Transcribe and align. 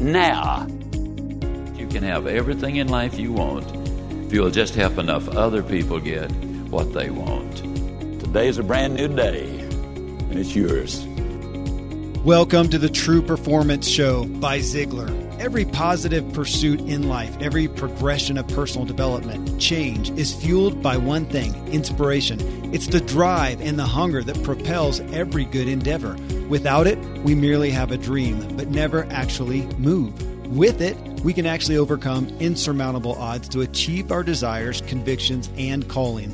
now. 0.00 0.66
You 1.76 1.86
can 1.86 2.02
have 2.02 2.26
everything 2.26 2.76
in 2.76 2.88
life 2.88 3.18
you 3.18 3.32
want 3.32 3.66
if 4.24 4.32
you'll 4.32 4.50
just 4.50 4.74
help 4.74 4.96
enough 4.96 5.28
other 5.28 5.62
people 5.62 6.00
get 6.00 6.30
what 6.70 6.92
they 6.94 7.10
want. 7.10 7.58
Today 8.20 8.48
is 8.48 8.58
a 8.58 8.62
brand 8.62 8.94
new 8.94 9.08
day, 9.08 9.46
and 9.46 10.38
it's 10.38 10.56
yours. 10.56 11.04
Welcome 12.24 12.68
to 12.70 12.78
the 12.78 12.88
True 12.88 13.20
Performance 13.20 13.86
Show 13.86 14.24
by 14.24 14.60
Ziglar. 14.60 15.16
Every 15.38 15.64
positive 15.64 16.32
pursuit 16.32 16.80
in 16.80 17.08
life, 17.08 17.34
every 17.40 17.66
progression 17.66 18.38
of 18.38 18.46
personal 18.48 18.86
development, 18.86 19.60
change 19.60 20.10
is 20.10 20.34
fueled 20.34 20.82
by 20.82 20.96
one 20.96 21.26
thing 21.26 21.54
inspiration. 21.68 22.38
It's 22.74 22.86
the 22.86 23.00
drive 23.00 23.60
and 23.60 23.78
the 23.78 23.86
hunger 23.86 24.22
that 24.22 24.42
propels 24.44 25.00
every 25.12 25.44
good 25.44 25.66
endeavor. 25.66 26.16
Without 26.50 26.88
it, 26.88 26.98
we 27.18 27.36
merely 27.36 27.70
have 27.70 27.92
a 27.92 27.96
dream, 27.96 28.56
but 28.56 28.66
never 28.70 29.06
actually 29.12 29.66
move. 29.78 30.20
With 30.48 30.80
it, 30.80 30.96
we 31.22 31.32
can 31.32 31.46
actually 31.46 31.76
overcome 31.76 32.26
insurmountable 32.40 33.14
odds 33.14 33.48
to 33.50 33.60
achieve 33.60 34.10
our 34.10 34.24
desires, 34.24 34.80
convictions, 34.80 35.48
and 35.56 35.88
calling. 35.88 36.32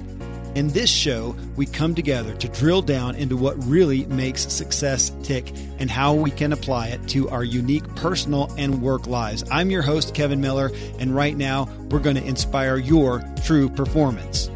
In 0.55 0.69
this 0.69 0.89
show, 0.89 1.37
we 1.57 1.67
come 1.67 1.95
together 1.95 2.35
to 2.37 2.49
drill 2.49 2.81
down 2.81 3.15
into 3.17 3.37
what 3.37 3.63
really 3.67 4.07
makes 4.07 4.51
success 4.51 5.13
tick 5.23 5.53
and 5.79 5.91
how 5.91 6.15
we 6.15 6.31
can 6.31 6.55
apply 6.55 6.89
it 6.89 7.07
to 7.09 7.29
our 7.29 7.45
unique 7.45 7.87
personal 7.95 8.51
and 8.57 8.81
work 8.81 9.07
lives. 9.07 9.45
I'm 9.51 9.69
your 9.69 9.83
host, 9.83 10.15
Kevin 10.15 10.41
Miller, 10.41 10.71
and 10.99 11.15
right 11.15 11.37
now 11.37 11.69
we're 11.91 11.99
going 11.99 12.17
to 12.17 12.25
inspire 12.25 12.79
your 12.79 13.23
true 13.45 13.69
performance. 13.69 14.51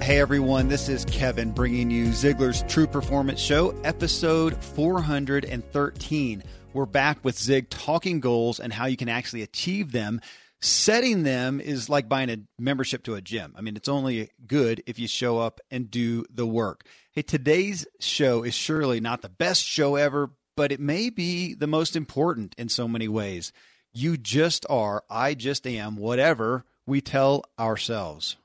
Hey 0.00 0.18
everyone, 0.18 0.68
this 0.68 0.88
is 0.88 1.04
Kevin 1.06 1.52
bringing 1.52 1.90
you 1.90 2.08
Ziglar's 2.08 2.62
True 2.68 2.86
Performance 2.86 3.40
Show, 3.40 3.70
episode 3.84 4.62
413. 4.62 6.42
We're 6.72 6.86
back 6.86 7.24
with 7.24 7.38
Zig 7.38 7.70
talking 7.70 8.20
goals 8.20 8.60
and 8.60 8.72
how 8.72 8.86
you 8.86 8.96
can 8.96 9.08
actually 9.08 9.42
achieve 9.42 9.92
them 9.92 10.20
setting 10.64 11.24
them 11.24 11.60
is 11.60 11.90
like 11.90 12.08
buying 12.08 12.30
a 12.30 12.38
membership 12.58 13.02
to 13.04 13.14
a 13.14 13.20
gym. 13.20 13.54
I 13.56 13.60
mean, 13.60 13.76
it's 13.76 13.88
only 13.88 14.30
good 14.46 14.82
if 14.86 14.98
you 14.98 15.06
show 15.06 15.38
up 15.38 15.60
and 15.70 15.90
do 15.90 16.24
the 16.32 16.46
work. 16.46 16.84
Hey, 17.12 17.22
today's 17.22 17.86
show 18.00 18.42
is 18.42 18.54
surely 18.54 18.98
not 18.98 19.20
the 19.20 19.28
best 19.28 19.62
show 19.62 19.96
ever, 19.96 20.30
but 20.56 20.72
it 20.72 20.80
may 20.80 21.10
be 21.10 21.54
the 21.54 21.66
most 21.66 21.96
important 21.96 22.54
in 22.56 22.68
so 22.70 22.88
many 22.88 23.08
ways. 23.08 23.52
You 23.92 24.16
just 24.16 24.64
are, 24.70 25.04
I 25.10 25.34
just 25.34 25.66
am, 25.66 25.96
whatever 25.96 26.64
we 26.86 27.00
tell 27.00 27.44
ourselves. 27.58 28.36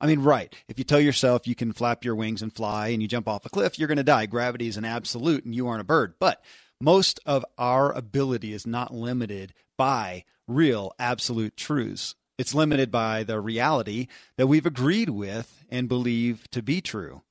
I 0.00 0.06
mean, 0.06 0.20
right. 0.20 0.54
If 0.68 0.78
you 0.78 0.84
tell 0.84 1.00
yourself 1.00 1.46
you 1.46 1.54
can 1.54 1.72
flap 1.72 2.04
your 2.04 2.14
wings 2.14 2.42
and 2.42 2.54
fly 2.54 2.88
and 2.88 3.02
you 3.02 3.08
jump 3.08 3.28
off 3.28 3.46
a 3.46 3.50
cliff, 3.50 3.78
you're 3.78 3.88
going 3.88 3.98
to 3.98 4.04
die. 4.04 4.26
Gravity 4.26 4.68
is 4.68 4.76
an 4.76 4.84
absolute 4.84 5.44
and 5.44 5.54
you 5.54 5.66
aren't 5.66 5.80
a 5.80 5.84
bird. 5.84 6.14
But 6.20 6.42
most 6.80 7.18
of 7.26 7.44
our 7.56 7.92
ability 7.92 8.52
is 8.52 8.66
not 8.66 8.94
limited 8.94 9.52
by 9.76 10.24
real 10.46 10.92
absolute 10.98 11.56
truths. 11.56 12.14
It's 12.38 12.54
limited 12.54 12.92
by 12.92 13.24
the 13.24 13.40
reality 13.40 14.06
that 14.36 14.46
we've 14.46 14.66
agreed 14.66 15.10
with 15.10 15.64
and 15.68 15.88
believe 15.88 16.48
to 16.52 16.62
be 16.62 16.80
true. 16.80 17.22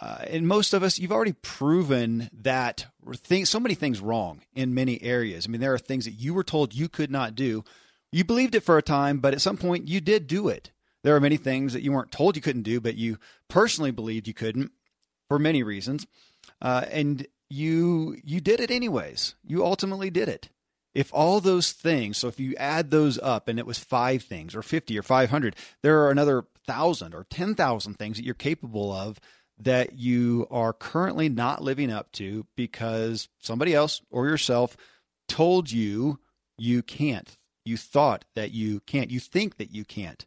Uh, 0.00 0.24
and 0.28 0.48
most 0.48 0.72
of 0.72 0.82
us, 0.82 0.98
you've 0.98 1.12
already 1.12 1.34
proven 1.34 2.30
that 2.32 2.86
things, 3.16 3.50
so 3.50 3.60
many 3.60 3.74
things 3.74 4.00
wrong 4.00 4.40
in 4.54 4.74
many 4.74 5.00
areas. 5.02 5.46
I 5.46 5.50
mean, 5.50 5.60
there 5.60 5.74
are 5.74 5.78
things 5.78 6.06
that 6.06 6.12
you 6.12 6.34
were 6.34 6.42
told 6.42 6.74
you 6.74 6.88
could 6.88 7.10
not 7.10 7.34
do. 7.34 7.64
You 8.10 8.24
believed 8.24 8.54
it 8.54 8.64
for 8.64 8.78
a 8.78 8.82
time, 8.82 9.18
but 9.18 9.34
at 9.34 9.42
some 9.42 9.58
point 9.58 9.88
you 9.88 10.00
did 10.00 10.26
do 10.26 10.48
it. 10.48 10.72
There 11.02 11.16
are 11.16 11.20
many 11.20 11.36
things 11.36 11.72
that 11.72 11.82
you 11.82 11.92
weren't 11.92 12.12
told 12.12 12.36
you 12.36 12.42
couldn't 12.42 12.62
do, 12.62 12.80
but 12.80 12.96
you 12.96 13.18
personally 13.48 13.90
believed 13.90 14.28
you 14.28 14.34
couldn't 14.34 14.72
for 15.28 15.38
many 15.38 15.62
reasons. 15.62 16.06
Uh, 16.60 16.84
and 16.90 17.26
you 17.48 18.16
you 18.22 18.40
did 18.40 18.60
it 18.60 18.70
anyways. 18.70 19.34
You 19.46 19.64
ultimately 19.64 20.10
did 20.10 20.28
it 20.28 20.50
if 20.94 21.12
all 21.14 21.40
those 21.40 21.72
things, 21.72 22.18
so 22.18 22.28
if 22.28 22.40
you 22.40 22.54
add 22.56 22.90
those 22.90 23.18
up 23.18 23.48
and 23.48 23.58
it 23.58 23.66
was 23.66 23.78
five 23.78 24.22
things 24.22 24.54
or 24.54 24.62
50 24.62 24.98
or 24.98 25.02
500, 25.02 25.54
there 25.82 26.00
are 26.02 26.10
another 26.10 26.44
thousand 26.66 27.14
or 27.14 27.24
10,000 27.30 27.94
things 27.94 28.16
that 28.16 28.24
you're 28.24 28.34
capable 28.34 28.92
of 28.92 29.20
that 29.58 29.98
you 29.98 30.46
are 30.50 30.72
currently 30.72 31.28
not 31.28 31.62
living 31.62 31.90
up 31.92 32.10
to 32.12 32.46
because 32.56 33.28
somebody 33.38 33.74
else 33.74 34.00
or 34.10 34.26
yourself 34.26 34.76
told 35.28 35.70
you 35.70 36.18
you 36.58 36.82
can't. 36.82 37.36
You 37.64 37.76
thought 37.76 38.24
that 38.34 38.52
you 38.52 38.80
can't. 38.80 39.10
You 39.10 39.20
think 39.20 39.58
that 39.58 39.70
you 39.70 39.84
can't. 39.84 40.26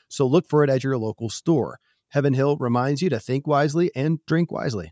So 0.11 0.27
look 0.27 0.47
for 0.47 0.63
it 0.63 0.69
at 0.69 0.83
your 0.83 0.97
local 0.97 1.29
store. 1.29 1.79
Heaven 2.09 2.33
Hill 2.33 2.57
reminds 2.57 3.01
you 3.01 3.09
to 3.09 3.19
think 3.19 3.47
wisely 3.47 3.89
and 3.95 4.19
drink 4.27 4.51
wisely. 4.51 4.91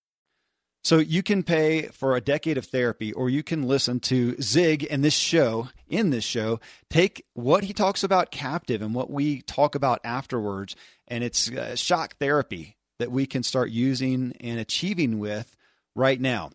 So 0.83 0.97
you 0.97 1.21
can 1.21 1.43
pay 1.43 1.83
for 1.87 2.15
a 2.15 2.21
decade 2.21 2.57
of 2.57 2.65
therapy, 2.65 3.13
or 3.13 3.29
you 3.29 3.43
can 3.43 3.67
listen 3.67 3.99
to 4.01 4.35
Zig 4.41 4.87
and 4.89 5.03
this 5.03 5.13
show. 5.13 5.69
In 5.87 6.09
this 6.09 6.23
show, 6.23 6.59
take 6.89 7.25
what 7.33 7.65
he 7.65 7.73
talks 7.73 8.03
about 8.03 8.31
captive 8.31 8.81
and 8.81 8.95
what 8.95 9.11
we 9.11 9.41
talk 9.41 9.75
about 9.75 9.99
afterwards, 10.03 10.75
and 11.07 11.23
it's 11.23 11.51
uh, 11.51 11.75
shock 11.75 12.15
therapy 12.17 12.77
that 12.97 13.11
we 13.11 13.25
can 13.25 13.43
start 13.43 13.71
using 13.71 14.33
and 14.39 14.59
achieving 14.59 15.19
with 15.19 15.55
right 15.95 16.19
now. 16.19 16.49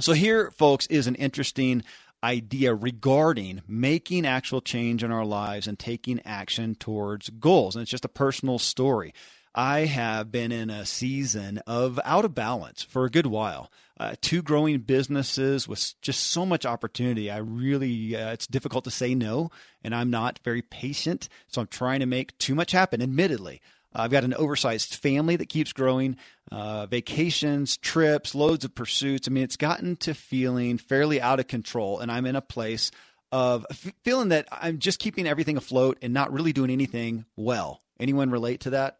So 0.00 0.12
here, 0.12 0.50
folks, 0.50 0.86
is 0.88 1.06
an 1.06 1.14
interesting 1.14 1.82
idea 2.22 2.74
regarding 2.74 3.62
making 3.68 4.26
actual 4.26 4.60
change 4.60 5.04
in 5.04 5.12
our 5.12 5.24
lives 5.24 5.66
and 5.66 5.78
taking 5.78 6.20
action 6.24 6.74
towards 6.74 7.30
goals. 7.30 7.76
And 7.76 7.82
it's 7.82 7.90
just 7.90 8.04
a 8.04 8.08
personal 8.08 8.58
story. 8.58 9.14
I 9.58 9.86
have 9.86 10.30
been 10.30 10.52
in 10.52 10.68
a 10.68 10.84
season 10.84 11.62
of 11.66 11.98
out 12.04 12.26
of 12.26 12.34
balance 12.34 12.82
for 12.82 13.06
a 13.06 13.10
good 13.10 13.26
while. 13.26 13.72
Uh, 13.98 14.14
two 14.20 14.42
growing 14.42 14.80
businesses 14.80 15.66
with 15.66 15.94
just 16.02 16.26
so 16.26 16.44
much 16.44 16.66
opportunity. 16.66 17.30
I 17.30 17.38
really, 17.38 18.14
uh, 18.14 18.32
it's 18.32 18.46
difficult 18.46 18.84
to 18.84 18.90
say 18.90 19.14
no, 19.14 19.50
and 19.82 19.94
I'm 19.94 20.10
not 20.10 20.40
very 20.44 20.60
patient. 20.60 21.30
So 21.48 21.62
I'm 21.62 21.68
trying 21.68 22.00
to 22.00 22.06
make 22.06 22.36
too 22.36 22.54
much 22.54 22.72
happen, 22.72 23.00
admittedly. 23.00 23.62
I've 23.94 24.10
got 24.10 24.24
an 24.24 24.34
oversized 24.34 24.94
family 24.94 25.36
that 25.36 25.48
keeps 25.48 25.72
growing, 25.72 26.18
uh, 26.52 26.84
vacations, 26.84 27.78
trips, 27.78 28.34
loads 28.34 28.66
of 28.66 28.74
pursuits. 28.74 29.26
I 29.26 29.30
mean, 29.30 29.44
it's 29.44 29.56
gotten 29.56 29.96
to 29.96 30.12
feeling 30.12 30.76
fairly 30.76 31.18
out 31.18 31.40
of 31.40 31.46
control, 31.46 31.98
and 32.00 32.12
I'm 32.12 32.26
in 32.26 32.36
a 32.36 32.42
place 32.42 32.90
of 33.32 33.64
feeling 34.04 34.28
that 34.28 34.48
I'm 34.52 34.80
just 34.80 34.98
keeping 34.98 35.26
everything 35.26 35.56
afloat 35.56 35.96
and 36.02 36.12
not 36.12 36.30
really 36.30 36.52
doing 36.52 36.70
anything 36.70 37.24
well. 37.36 37.80
Anyone 37.98 38.28
relate 38.28 38.60
to 38.60 38.70
that? 38.70 38.98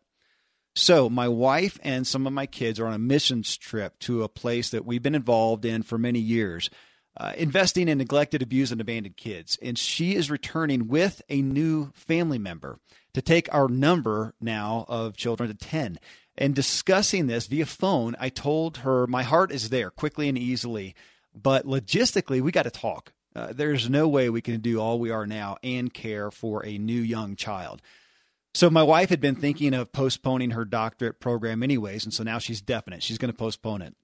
So, 0.79 1.09
my 1.09 1.27
wife 1.27 1.79
and 1.83 2.07
some 2.07 2.27
of 2.27 2.35
my 2.35 2.45
kids 2.45 2.79
are 2.79 2.87
on 2.87 2.93
a 2.93 2.99
missions 2.99 3.57
trip 3.57 3.99
to 4.01 4.23
a 4.23 4.29
place 4.29 4.69
that 4.69 4.85
we've 4.85 5.03
been 5.03 5.15
involved 5.15 5.65
in 5.65 5.83
for 5.83 5.97
many 5.97 6.19
years, 6.19 6.69
uh, 7.17 7.33
investing 7.35 7.89
in 7.89 7.97
neglected, 7.97 8.43
abused, 8.43 8.73
and 8.73 8.81
abandoned 8.83 9.17
kids. 9.17 9.59
And 9.63 9.79
she 9.79 10.15
is 10.15 10.31
returning 10.31 10.87
with 10.87 11.23
a 11.31 11.41
new 11.41 11.93
family 11.95 12.37
member 12.37 12.79
to 13.15 13.23
take 13.23 13.53
our 13.55 13.69
number 13.69 14.35
now 14.39 14.85
of 14.87 15.17
children 15.17 15.49
to 15.49 15.55
10. 15.55 15.99
And 16.37 16.55
discussing 16.55 17.27
this 17.27 17.47
via 17.47 17.65
phone, 17.65 18.15
I 18.21 18.29
told 18.29 18.77
her 18.79 19.07
my 19.07 19.23
heart 19.23 19.53
is 19.53 19.71
there 19.71 19.91
quickly 19.91 20.29
and 20.29 20.37
easily, 20.37 20.95
but 21.35 21.65
logistically, 21.65 22.43
we 22.43 22.53
got 22.53 22.65
to 22.65 22.71
talk. 22.71 23.15
Uh, 23.35 23.51
there's 23.51 23.89
no 23.89 24.09
way 24.09 24.29
we 24.29 24.43
can 24.43 24.61
do 24.61 24.79
all 24.79 24.99
we 24.99 25.11
are 25.11 25.27
now 25.27 25.57
and 25.63 25.95
care 25.95 26.31
for 26.31 26.67
a 26.67 26.77
new 26.77 27.01
young 27.01 27.35
child. 27.35 27.81
So 28.57 28.71
my 28.71 28.83
wife 28.83 29.11
had 29.11 29.21
been 29.21 29.35
thinking 29.35 29.75
of 29.75 29.93
postponing 29.93 30.53
her 30.53 30.65
doctorate 30.65 31.21
program 31.21 31.63
anyways, 31.63 32.05
and 32.05 32.15
so 32.15 32.25
now 32.25 32.39
she's 32.39 32.63
definite. 32.63 33.03
She's 33.03 33.19
going 33.19 33.31
to 33.31 33.37
postpone 33.37 33.83
it. 33.83 33.95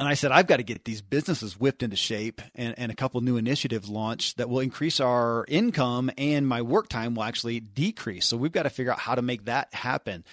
And 0.00 0.08
I 0.08 0.14
said, 0.14 0.32
I've 0.32 0.48
got 0.48 0.56
to 0.56 0.64
get 0.64 0.84
these 0.84 1.00
businesses 1.00 1.60
whipped 1.60 1.84
into 1.84 1.94
shape 1.94 2.42
and, 2.56 2.76
and 2.76 2.90
a 2.90 2.96
couple 2.96 3.20
new 3.20 3.36
initiatives 3.36 3.88
launched 3.88 4.38
that 4.38 4.48
will 4.48 4.58
increase 4.58 4.98
our 4.98 5.44
income 5.46 6.10
and 6.18 6.44
my 6.44 6.60
work 6.60 6.88
time 6.88 7.14
will 7.14 7.22
actually 7.22 7.60
decrease. 7.60 8.26
So 8.26 8.36
we've 8.36 8.50
got 8.50 8.64
to 8.64 8.70
figure 8.70 8.90
out 8.90 8.98
how 8.98 9.14
to 9.14 9.22
make 9.22 9.44
that 9.44 9.72
happen. 9.72 10.24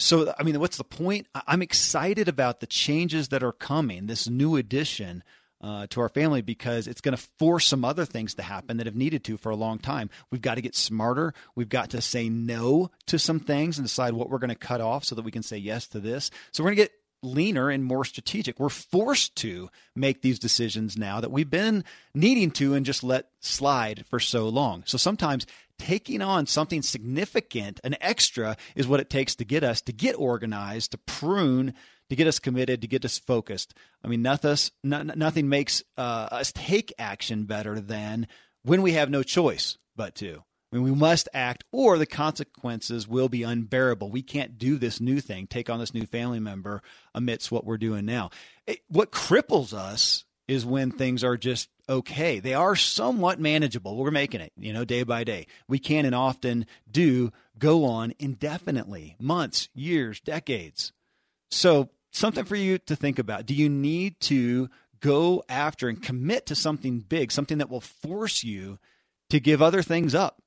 So, 0.00 0.34
I 0.36 0.42
mean, 0.42 0.58
what's 0.58 0.76
the 0.76 0.82
point? 0.82 1.28
I'm 1.46 1.62
excited 1.62 2.26
about 2.26 2.58
the 2.58 2.66
changes 2.66 3.28
that 3.28 3.44
are 3.44 3.52
coming, 3.52 4.08
this 4.08 4.28
new 4.28 4.56
addition 4.56 5.22
uh, 5.60 5.86
to 5.90 6.00
our 6.00 6.08
family 6.08 6.42
because 6.42 6.86
it's 6.86 7.00
going 7.00 7.16
to 7.16 7.22
force 7.38 7.66
some 7.66 7.84
other 7.84 8.04
things 8.04 8.34
to 8.34 8.42
happen 8.42 8.76
that 8.76 8.86
have 8.86 8.96
needed 8.96 9.24
to 9.24 9.36
for 9.36 9.50
a 9.50 9.56
long 9.56 9.78
time. 9.78 10.10
We've 10.30 10.42
got 10.42 10.54
to 10.54 10.60
get 10.60 10.76
smarter. 10.76 11.34
We've 11.54 11.68
got 11.68 11.90
to 11.90 12.00
say 12.00 12.28
no 12.28 12.90
to 13.06 13.18
some 13.18 13.40
things 13.40 13.78
and 13.78 13.86
decide 13.86 14.14
what 14.14 14.30
we're 14.30 14.38
going 14.38 14.50
to 14.50 14.54
cut 14.54 14.80
off 14.80 15.04
so 15.04 15.14
that 15.14 15.24
we 15.24 15.32
can 15.32 15.42
say 15.42 15.56
yes 15.56 15.86
to 15.88 16.00
this. 16.00 16.30
So 16.52 16.62
we're 16.62 16.70
going 16.70 16.76
to 16.76 16.82
get 16.84 16.92
leaner 17.22 17.68
and 17.68 17.84
more 17.84 18.04
strategic. 18.04 18.60
We're 18.60 18.68
forced 18.68 19.34
to 19.36 19.70
make 19.96 20.22
these 20.22 20.38
decisions 20.38 20.96
now 20.96 21.20
that 21.20 21.32
we've 21.32 21.50
been 21.50 21.84
needing 22.14 22.50
to 22.52 22.74
and 22.74 22.86
just 22.86 23.02
let 23.02 23.28
slide 23.40 24.04
for 24.08 24.20
so 24.20 24.48
long. 24.48 24.84
So 24.86 24.98
sometimes 24.98 25.46
taking 25.78 26.22
on 26.22 26.46
something 26.46 26.82
significant, 26.82 27.80
an 27.82 27.96
extra, 28.00 28.56
is 28.76 28.86
what 28.86 29.00
it 29.00 29.10
takes 29.10 29.34
to 29.36 29.44
get 29.44 29.64
us 29.64 29.80
to 29.82 29.92
get 29.92 30.14
organized, 30.14 30.92
to 30.92 30.98
prune 30.98 31.74
to 32.10 32.16
get 32.16 32.26
us 32.26 32.38
committed, 32.38 32.82
to 32.82 32.88
get 32.88 33.04
us 33.04 33.18
focused. 33.18 33.74
I 34.02 34.08
mean, 34.08 34.22
nothing, 34.22 34.58
nothing 34.82 35.48
makes 35.48 35.82
uh, 35.96 36.28
us 36.30 36.52
take 36.52 36.92
action 36.98 37.44
better 37.44 37.80
than 37.80 38.26
when 38.62 38.82
we 38.82 38.92
have 38.92 39.10
no 39.10 39.22
choice 39.22 39.78
but 39.96 40.14
to. 40.16 40.42
I 40.70 40.76
mean, 40.76 40.84
we 40.84 40.92
must 40.92 41.28
act, 41.32 41.64
or 41.72 41.96
the 41.96 42.06
consequences 42.06 43.08
will 43.08 43.30
be 43.30 43.42
unbearable. 43.42 44.10
We 44.10 44.22
can't 44.22 44.58
do 44.58 44.76
this 44.76 45.00
new 45.00 45.20
thing, 45.20 45.46
take 45.46 45.70
on 45.70 45.78
this 45.78 45.94
new 45.94 46.04
family 46.04 46.40
member 46.40 46.82
amidst 47.14 47.50
what 47.50 47.64
we're 47.64 47.78
doing 47.78 48.04
now. 48.04 48.30
It, 48.66 48.80
what 48.88 49.10
cripples 49.10 49.72
us 49.72 50.24
is 50.46 50.66
when 50.66 50.90
things 50.90 51.24
are 51.24 51.38
just 51.38 51.70
okay. 51.88 52.38
They 52.38 52.52
are 52.52 52.76
somewhat 52.76 53.40
manageable. 53.40 53.96
We're 53.96 54.10
making 54.10 54.42
it, 54.42 54.52
you 54.58 54.74
know, 54.74 54.84
day 54.84 55.04
by 55.04 55.24
day. 55.24 55.46
We 55.68 55.78
can 55.78 56.04
and 56.04 56.14
often 56.14 56.66
do 56.90 57.32
go 57.58 57.84
on 57.86 58.12
indefinitely, 58.18 59.16
months, 59.18 59.68
years, 59.74 60.20
decades. 60.20 60.92
So 61.50 61.88
something 62.10 62.44
for 62.44 62.56
you 62.56 62.78
to 62.78 62.96
think 62.96 63.18
about. 63.18 63.46
Do 63.46 63.54
you 63.54 63.68
need 63.68 64.20
to 64.20 64.68
go 65.00 65.42
after 65.48 65.88
and 65.88 66.02
commit 66.02 66.46
to 66.46 66.54
something 66.54 67.00
big, 67.00 67.32
something 67.32 67.58
that 67.58 67.70
will 67.70 67.80
force 67.80 68.42
you 68.42 68.78
to 69.30 69.40
give 69.40 69.62
other 69.62 69.82
things 69.82 70.14
up? 70.14 70.42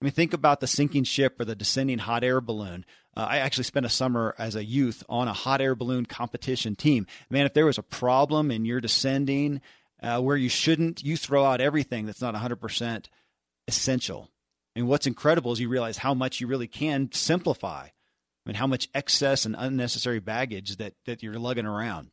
I 0.00 0.04
mean, 0.04 0.12
think 0.12 0.32
about 0.32 0.60
the 0.60 0.66
sinking 0.66 1.04
ship 1.04 1.40
or 1.40 1.44
the 1.44 1.56
descending 1.56 1.98
hot 1.98 2.22
air 2.22 2.40
balloon. 2.40 2.84
Uh, 3.16 3.26
I 3.28 3.38
actually 3.38 3.64
spent 3.64 3.86
a 3.86 3.90
summer 3.90 4.34
as 4.38 4.54
a 4.54 4.64
youth 4.64 5.02
on 5.08 5.26
a 5.26 5.32
hot 5.32 5.60
air 5.60 5.74
balloon 5.74 6.06
competition 6.06 6.76
team. 6.76 7.06
Man, 7.30 7.46
if 7.46 7.54
there 7.54 7.66
was 7.66 7.78
a 7.78 7.82
problem 7.82 8.52
and 8.52 8.64
you're 8.64 8.80
descending 8.80 9.60
uh, 10.00 10.20
where 10.20 10.36
you 10.36 10.48
shouldn't, 10.48 11.02
you 11.02 11.16
throw 11.16 11.44
out 11.44 11.60
everything 11.60 12.06
that's 12.06 12.20
not 12.20 12.34
100% 12.34 13.06
essential. 13.66 14.30
And 14.76 14.86
what's 14.86 15.08
incredible 15.08 15.52
is 15.52 15.58
you 15.58 15.68
realize 15.68 15.98
how 15.98 16.14
much 16.14 16.40
you 16.40 16.46
really 16.46 16.68
can 16.68 17.10
simplify 17.10 17.88
mean, 18.48 18.56
how 18.56 18.66
much 18.66 18.88
excess 18.94 19.44
and 19.44 19.54
unnecessary 19.58 20.20
baggage 20.20 20.76
that, 20.76 20.94
that 21.04 21.22
you're 21.22 21.38
lugging 21.38 21.66
around. 21.66 22.10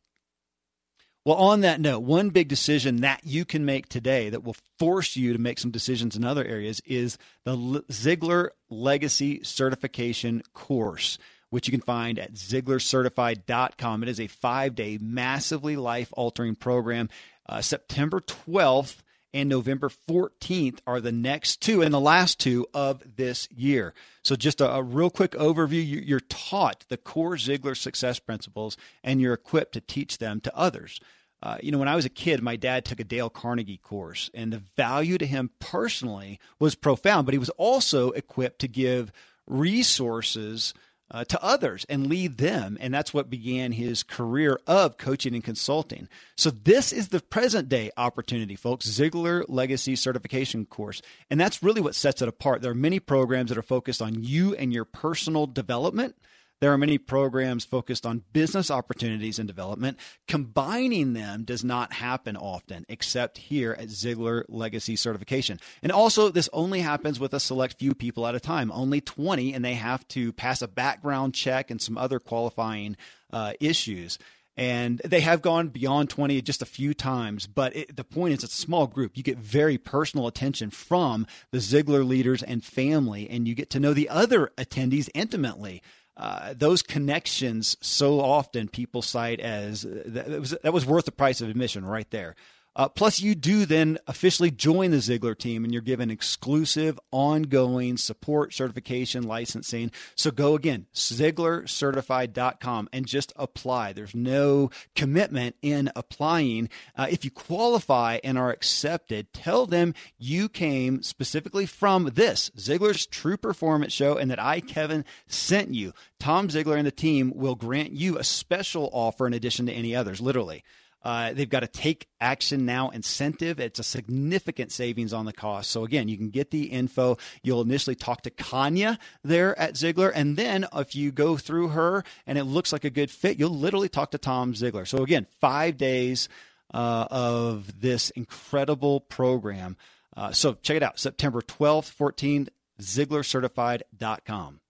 Well, 1.24 1.36
on 1.36 1.62
that 1.62 1.80
note, 1.80 2.00
one 2.00 2.30
big 2.30 2.46
decision 2.46 3.00
that 3.00 3.22
you 3.24 3.44
can 3.44 3.64
make 3.64 3.88
today 3.88 4.30
that 4.30 4.44
will 4.44 4.54
force 4.78 5.16
you 5.16 5.32
to 5.32 5.40
make 5.40 5.58
some 5.58 5.72
decisions 5.72 6.14
in 6.14 6.24
other 6.24 6.44
areas 6.44 6.80
is 6.84 7.18
the 7.44 7.56
Ziglar 7.90 8.50
Legacy 8.70 9.42
Certification 9.42 10.42
course, 10.52 11.18
which 11.50 11.66
you 11.66 11.72
can 11.72 11.80
find 11.80 12.20
at 12.20 12.34
ziglarcertified.com. 12.34 14.02
It 14.04 14.08
is 14.08 14.20
a 14.20 14.28
five 14.28 14.76
day, 14.76 14.98
massively 15.00 15.74
life 15.74 16.12
altering 16.12 16.54
program. 16.54 17.08
Uh, 17.48 17.60
September 17.60 18.20
12th 18.20 18.98
and 19.36 19.50
November 19.50 19.90
14th 20.08 20.78
are 20.86 20.98
the 20.98 21.12
next 21.12 21.60
two 21.60 21.82
and 21.82 21.92
the 21.92 22.00
last 22.00 22.40
two 22.40 22.66
of 22.72 23.02
this 23.16 23.48
year. 23.54 23.92
So, 24.22 24.34
just 24.34 24.62
a, 24.62 24.76
a 24.76 24.82
real 24.82 25.10
quick 25.10 25.32
overview 25.32 25.84
you're 25.86 26.20
taught 26.20 26.86
the 26.88 26.96
core 26.96 27.36
Ziglar 27.36 27.76
success 27.76 28.18
principles 28.18 28.78
and 29.04 29.20
you're 29.20 29.34
equipped 29.34 29.74
to 29.74 29.82
teach 29.82 30.16
them 30.16 30.40
to 30.40 30.56
others. 30.56 31.00
Uh, 31.42 31.58
you 31.62 31.70
know, 31.70 31.78
when 31.78 31.86
I 31.86 31.96
was 31.96 32.06
a 32.06 32.10
kid, 32.10 32.42
my 32.42 32.56
dad 32.56 32.86
took 32.86 32.98
a 32.98 33.04
Dale 33.04 33.28
Carnegie 33.28 33.76
course, 33.76 34.30
and 34.32 34.54
the 34.54 34.62
value 34.74 35.18
to 35.18 35.26
him 35.26 35.50
personally 35.60 36.40
was 36.58 36.74
profound, 36.74 37.26
but 37.26 37.34
he 37.34 37.38
was 37.38 37.50
also 37.50 38.12
equipped 38.12 38.60
to 38.60 38.68
give 38.68 39.12
resources 39.46 40.72
uh, 41.10 41.24
to 41.24 41.42
others 41.42 41.86
and 41.88 42.06
lead 42.06 42.38
them. 42.38 42.76
And 42.80 42.92
that's 42.92 43.14
what 43.14 43.30
began 43.30 43.72
his 43.72 44.02
career 44.02 44.60
of 44.66 44.96
coaching 44.96 45.34
and 45.34 45.44
consulting. 45.44 46.08
So, 46.36 46.50
this 46.50 46.92
is 46.92 47.08
the 47.08 47.20
present 47.20 47.68
day 47.68 47.90
opportunity, 47.96 48.56
folks 48.56 48.88
Ziglar 48.88 49.44
Legacy 49.48 49.96
Certification 49.96 50.66
course. 50.66 51.02
And 51.30 51.40
that's 51.40 51.62
really 51.62 51.80
what 51.80 51.94
sets 51.94 52.22
it 52.22 52.28
apart. 52.28 52.62
There 52.62 52.72
are 52.72 52.74
many 52.74 53.00
programs 53.00 53.50
that 53.50 53.58
are 53.58 53.62
focused 53.62 54.02
on 54.02 54.24
you 54.24 54.54
and 54.54 54.72
your 54.72 54.84
personal 54.84 55.46
development. 55.46 56.16
There 56.60 56.72
are 56.72 56.78
many 56.78 56.96
programs 56.96 57.64
focused 57.64 58.06
on 58.06 58.24
business 58.32 58.70
opportunities 58.70 59.38
and 59.38 59.46
development. 59.46 59.98
Combining 60.26 61.12
them 61.12 61.44
does 61.44 61.62
not 61.62 61.92
happen 61.92 62.36
often, 62.36 62.86
except 62.88 63.36
here 63.38 63.76
at 63.78 63.88
Ziglar 63.88 64.44
Legacy 64.48 64.96
Certification. 64.96 65.60
And 65.82 65.92
also, 65.92 66.30
this 66.30 66.48
only 66.52 66.80
happens 66.80 67.20
with 67.20 67.34
a 67.34 67.40
select 67.40 67.78
few 67.78 67.94
people 67.94 68.26
at 68.26 68.34
a 68.34 68.40
time, 68.40 68.72
only 68.72 69.02
20, 69.02 69.52
and 69.52 69.64
they 69.64 69.74
have 69.74 70.08
to 70.08 70.32
pass 70.32 70.62
a 70.62 70.68
background 70.68 71.34
check 71.34 71.70
and 71.70 71.80
some 71.80 71.98
other 71.98 72.18
qualifying 72.18 72.96
uh, 73.32 73.52
issues 73.60 74.18
and 74.56 75.02
they 75.04 75.20
have 75.20 75.42
gone 75.42 75.68
beyond 75.68 76.08
20 76.08 76.40
just 76.42 76.62
a 76.62 76.66
few 76.66 76.94
times 76.94 77.46
but 77.46 77.74
it, 77.76 77.96
the 77.96 78.04
point 78.04 78.32
is 78.32 78.44
it's 78.44 78.54
a 78.54 78.56
small 78.56 78.86
group 78.86 79.16
you 79.16 79.22
get 79.22 79.38
very 79.38 79.76
personal 79.76 80.26
attention 80.26 80.70
from 80.70 81.26
the 81.50 81.58
Ziglar 81.58 82.06
leaders 82.06 82.42
and 82.42 82.64
family 82.64 83.28
and 83.28 83.46
you 83.46 83.54
get 83.54 83.70
to 83.70 83.80
know 83.80 83.92
the 83.92 84.08
other 84.08 84.50
attendees 84.56 85.10
intimately 85.14 85.82
uh, 86.16 86.54
those 86.56 86.82
connections 86.82 87.76
so 87.80 88.20
often 88.20 88.68
people 88.68 89.02
cite 89.02 89.40
as 89.40 89.86
that 89.88 90.28
was, 90.28 90.56
that 90.62 90.72
was 90.72 90.86
worth 90.86 91.04
the 91.04 91.12
price 91.12 91.40
of 91.40 91.48
admission 91.48 91.84
right 91.84 92.10
there. 92.10 92.34
Uh, 92.76 92.90
plus, 92.90 93.20
you 93.20 93.34
do 93.34 93.64
then 93.64 93.96
officially 94.06 94.50
join 94.50 94.90
the 94.90 94.98
Ziglar 94.98 95.36
team 95.36 95.64
and 95.64 95.72
you're 95.72 95.80
given 95.80 96.10
exclusive, 96.10 97.00
ongoing 97.10 97.96
support, 97.96 98.52
certification, 98.52 99.22
licensing. 99.22 99.90
So 100.14 100.30
go 100.30 100.54
again, 100.54 100.84
ZiglarCertified.com 100.94 102.90
and 102.92 103.06
just 103.06 103.32
apply. 103.36 103.94
There's 103.94 104.14
no 104.14 104.68
commitment 104.94 105.56
in 105.62 105.90
applying. 105.96 106.68
Uh, 106.94 107.06
if 107.08 107.24
you 107.24 107.30
qualify 107.30 108.18
and 108.22 108.36
are 108.36 108.50
accepted, 108.50 109.32
tell 109.32 109.64
them 109.64 109.94
you 110.18 110.50
came 110.50 111.02
specifically 111.02 111.64
from 111.64 112.10
this 112.12 112.50
Ziglar's 112.58 113.06
True 113.06 113.38
Performance 113.38 113.94
Show 113.94 114.18
and 114.18 114.30
that 114.30 114.42
I, 114.42 114.60
Kevin, 114.60 115.06
sent 115.26 115.72
you. 115.72 115.94
Tom 116.20 116.48
Ziglar 116.48 116.76
and 116.76 116.86
the 116.86 116.90
team 116.90 117.32
will 117.34 117.54
grant 117.54 117.92
you 117.92 118.18
a 118.18 118.24
special 118.24 118.90
offer 118.92 119.26
in 119.26 119.32
addition 119.32 119.64
to 119.64 119.72
any 119.72 119.96
others, 119.96 120.20
literally. 120.20 120.62
Uh, 121.06 121.32
they've 121.32 121.48
got 121.48 121.62
a 121.62 121.68
take 121.68 122.08
action 122.20 122.66
now 122.66 122.88
incentive. 122.88 123.60
It's 123.60 123.78
a 123.78 123.84
significant 123.84 124.72
savings 124.72 125.12
on 125.12 125.24
the 125.24 125.32
cost. 125.32 125.70
So 125.70 125.84
again, 125.84 126.08
you 126.08 126.16
can 126.16 126.30
get 126.30 126.50
the 126.50 126.64
info. 126.64 127.16
You'll 127.44 127.60
initially 127.60 127.94
talk 127.94 128.22
to 128.22 128.30
Kanya 128.30 128.98
there 129.22 129.56
at 129.56 129.74
Ziglar. 129.74 130.10
and 130.12 130.36
then 130.36 130.66
if 130.74 130.96
you 130.96 131.12
go 131.12 131.36
through 131.36 131.68
her 131.68 132.02
and 132.26 132.36
it 132.36 132.42
looks 132.42 132.72
like 132.72 132.82
a 132.82 132.90
good 132.90 133.08
fit, 133.08 133.38
you'll 133.38 133.50
literally 133.50 133.88
talk 133.88 134.10
to 134.10 134.18
Tom 134.18 134.52
Ziglar. 134.52 134.84
So 134.84 135.04
again, 135.04 135.28
five 135.40 135.76
days 135.76 136.28
uh, 136.74 137.06
of 137.08 137.80
this 137.80 138.10
incredible 138.10 138.98
program. 138.98 139.76
Uh, 140.16 140.32
so 140.32 140.54
check 140.54 140.76
it 140.76 140.82
out 140.82 140.98
September 140.98 141.40
12th, 141.40 141.94
14th, 141.94 142.48
ZiglarCertified.com. 142.82 144.60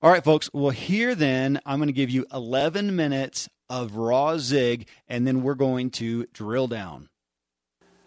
All 0.00 0.10
right, 0.10 0.24
folks. 0.24 0.48
Well, 0.54 0.70
here 0.70 1.14
then, 1.14 1.60
I'm 1.66 1.78
going 1.78 1.88
to 1.88 1.92
give 1.92 2.08
you 2.08 2.24
11 2.32 2.96
minutes 2.96 3.50
of 3.70 3.96
raw 3.96 4.38
zig, 4.38 4.86
and 5.08 5.26
then 5.26 5.42
we're 5.42 5.54
going 5.54 5.90
to 5.90 6.26
drill 6.32 6.68
down. 6.68 7.08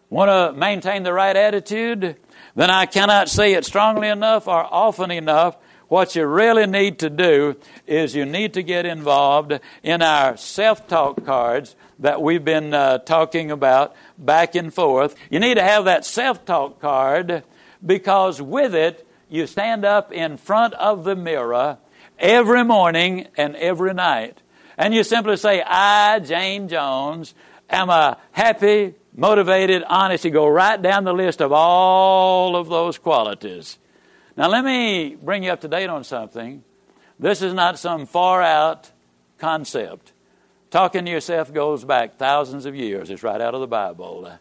Want 0.10 0.30
to 0.30 0.60
maintain 0.60 1.04
the 1.04 1.14
right 1.14 1.36
attitude? 1.36 2.18
Then 2.56 2.70
I 2.70 2.86
cannot 2.86 3.30
say 3.30 3.54
it 3.54 3.64
strongly 3.66 4.10
enough 4.10 4.48
or 4.48 4.62
often 4.62 5.10
enough. 5.10 5.56
What 5.88 6.16
you 6.16 6.26
really 6.26 6.68
need 6.68 7.00
to 7.00 7.10
do 7.10 7.56
is 7.86 8.16
you 8.16 8.26
need 8.26 8.54
to 8.56 8.64
get 8.64 8.86
involved 8.86 9.60
in 9.84 10.02
our 10.02 10.38
self 10.38 10.88
talk 10.88 11.26
cards 11.26 11.76
that 12.00 12.22
we've 12.22 12.44
been 12.44 12.74
uh, 12.74 12.98
talking 13.00 13.52
about 13.52 13.96
back 14.18 14.56
and 14.56 14.74
forth. 14.74 15.16
You 15.30 15.40
need 15.40 15.56
to 15.56 15.64
have 15.64 15.86
that 15.86 16.06
self 16.06 16.46
talk 16.46 16.82
card 16.82 17.44
because 17.86 18.42
with 18.42 18.76
it, 18.76 19.08
you 19.30 19.48
stand 19.48 19.86
up 19.86 20.12
in 20.12 20.38
front 20.38 20.74
of 20.74 21.04
the 21.04 21.16
mirror 21.16 21.78
every 22.20 22.64
morning 22.64 23.28
and 23.38 23.56
every 23.56 23.94
night. 23.94 24.42
And 24.82 24.96
you 24.96 25.04
simply 25.04 25.38
say, 25.38 25.62
I, 25.62 26.18
Jane 26.22 26.68
Jones, 26.68 27.36
am 27.70 27.92
a 27.92 28.18
happy, 28.32 28.96
motivated, 29.16 29.84
honest. 29.88 30.26
You 30.26 30.32
go 30.32 30.48
right 30.48 30.82
down 30.82 31.04
the 31.04 31.14
list 31.14 31.40
of 31.40 31.52
all 31.52 32.56
of 32.56 32.68
those 32.68 32.98
qualities. 32.98 33.78
Now, 34.36 34.50
let 34.50 34.66
me 34.66 35.16
bring 35.22 35.44
you 35.44 35.52
up 35.52 35.62
to 35.62 35.68
date 35.68 35.88
on 35.88 36.04
something. 36.04 36.64
This 37.20 37.44
is 37.44 37.54
not 37.54 37.78
some 37.78 38.08
far 38.08 38.42
out 38.42 38.90
concept. 39.38 40.14
Talking 40.72 41.06
to 41.06 41.12
yourself 41.12 41.54
goes 41.54 41.86
back 41.86 42.18
thousands 42.18 42.66
of 42.66 42.76
years. 42.76 43.12
It's 43.12 43.22
right 43.22 43.40
out 43.40 43.54
of 43.54 43.62
the 43.62 43.68
Bible. 43.68 44.26
Uh, 44.26 44.38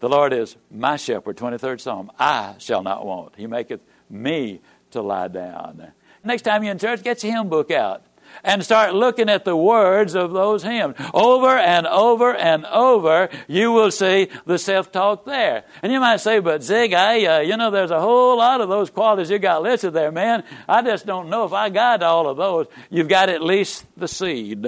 the 0.00 0.08
Lord 0.10 0.34
is 0.34 0.54
my 0.70 0.96
shepherd, 0.96 1.38
23rd 1.38 1.80
Psalm. 1.80 2.10
I 2.18 2.56
shall 2.58 2.82
not 2.82 3.06
want. 3.06 3.36
He 3.38 3.46
maketh 3.46 3.80
me 4.10 4.60
to 4.90 5.00
lie 5.00 5.28
down. 5.28 5.92
Next 6.22 6.42
time 6.42 6.62
you're 6.62 6.72
in 6.72 6.78
church, 6.78 7.02
get 7.02 7.24
your 7.24 7.34
hymn 7.34 7.48
book 7.48 7.70
out 7.70 8.02
and 8.44 8.64
start 8.64 8.94
looking 8.94 9.28
at 9.28 9.44
the 9.44 9.56
words 9.56 10.14
of 10.14 10.32
those 10.32 10.62
hymns. 10.62 10.96
Over 11.14 11.56
and 11.56 11.86
over 11.86 12.34
and 12.34 12.66
over, 12.66 13.28
you 13.48 13.72
will 13.72 13.90
see 13.90 14.28
the 14.46 14.58
self-talk 14.58 15.24
there. 15.24 15.64
And 15.82 15.92
you 15.92 16.00
might 16.00 16.20
say, 16.20 16.40
but 16.40 16.62
Zig, 16.62 16.92
I, 16.92 17.24
uh, 17.24 17.40
you 17.40 17.56
know, 17.56 17.70
there's 17.70 17.90
a 17.90 18.00
whole 18.00 18.38
lot 18.38 18.60
of 18.60 18.68
those 18.68 18.90
qualities 18.90 19.30
you 19.30 19.38
got 19.38 19.62
listed 19.62 19.92
there, 19.92 20.12
man. 20.12 20.44
I 20.68 20.82
just 20.82 21.06
don't 21.06 21.28
know 21.28 21.44
if 21.44 21.52
I 21.52 21.70
got 21.70 22.02
all 22.02 22.28
of 22.28 22.36
those. 22.36 22.66
You've 22.90 23.08
got 23.08 23.28
at 23.28 23.42
least 23.42 23.84
the 23.96 24.08
seed. 24.08 24.66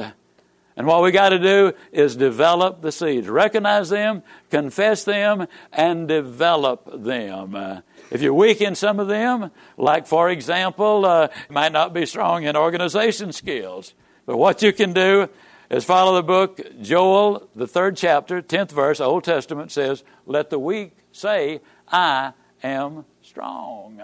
And 0.76 0.88
what 0.88 1.02
we 1.02 1.12
got 1.12 1.28
to 1.28 1.38
do 1.38 1.72
is 1.92 2.16
develop 2.16 2.82
the 2.82 2.90
seeds, 2.90 3.28
recognize 3.28 3.90
them, 3.90 4.24
confess 4.50 5.04
them, 5.04 5.46
and 5.72 6.08
develop 6.08 6.90
them. 6.92 7.82
If 8.10 8.22
you're 8.22 8.34
weak 8.34 8.60
in 8.60 8.74
some 8.74 9.00
of 9.00 9.08
them, 9.08 9.50
like 9.76 10.06
for 10.06 10.30
example, 10.30 11.04
uh, 11.04 11.28
might 11.48 11.72
not 11.72 11.92
be 11.92 12.06
strong 12.06 12.44
in 12.44 12.56
organization 12.56 13.32
skills, 13.32 13.94
but 14.26 14.36
what 14.36 14.62
you 14.62 14.72
can 14.72 14.92
do 14.92 15.28
is 15.70 15.84
follow 15.84 16.14
the 16.14 16.22
book 16.22 16.60
Joel, 16.80 17.48
the 17.54 17.66
third 17.66 17.96
chapter, 17.96 18.40
tenth 18.42 18.70
verse, 18.70 19.00
Old 19.00 19.24
Testament 19.24 19.72
says, 19.72 20.04
"Let 20.26 20.50
the 20.50 20.58
weak 20.58 20.96
say, 21.12 21.60
I 21.88 22.32
am 22.62 23.04
strong." 23.22 24.00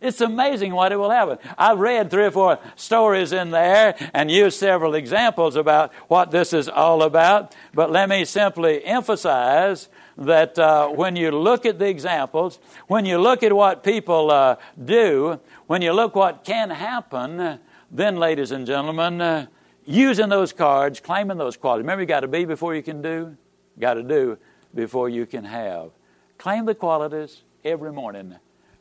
It's 0.00 0.20
amazing 0.20 0.74
what 0.74 0.92
it 0.92 0.96
will 0.96 1.10
happen. 1.10 1.38
I've 1.56 1.78
read 1.78 2.10
three 2.10 2.26
or 2.26 2.30
four 2.30 2.58
stories 2.76 3.32
in 3.32 3.52
there 3.52 3.94
and 4.12 4.30
used 4.30 4.58
several 4.58 4.94
examples 4.94 5.56
about 5.56 5.94
what 6.08 6.30
this 6.30 6.52
is 6.52 6.68
all 6.68 7.02
about, 7.02 7.54
but 7.72 7.90
let 7.90 8.10
me 8.10 8.26
simply 8.26 8.84
emphasize 8.84 9.88
that 10.16 10.58
uh, 10.58 10.88
when 10.88 11.16
you 11.16 11.30
look 11.30 11.66
at 11.66 11.78
the 11.78 11.88
examples, 11.88 12.58
when 12.86 13.04
you 13.04 13.18
look 13.18 13.42
at 13.42 13.52
what 13.52 13.82
people 13.82 14.30
uh, 14.30 14.56
do, 14.84 15.40
when 15.66 15.82
you 15.82 15.92
look 15.92 16.14
what 16.14 16.44
can 16.44 16.70
happen, 16.70 17.58
then, 17.90 18.16
ladies 18.16 18.50
and 18.50 18.66
gentlemen, 18.66 19.20
uh, 19.20 19.46
using 19.84 20.28
those 20.28 20.52
cards, 20.52 21.00
claiming 21.00 21.38
those 21.38 21.56
qualities. 21.56 21.82
Remember, 21.82 22.02
you 22.02 22.06
got 22.06 22.20
to 22.20 22.28
be 22.28 22.44
before 22.44 22.74
you 22.74 22.82
can 22.82 23.02
do, 23.02 23.36
got 23.78 23.94
to 23.94 24.02
do 24.02 24.38
before 24.74 25.08
you 25.08 25.26
can 25.26 25.44
have. 25.44 25.90
Claim 26.38 26.64
the 26.64 26.74
qualities 26.74 27.42
every 27.64 27.92
morning. 27.92 28.36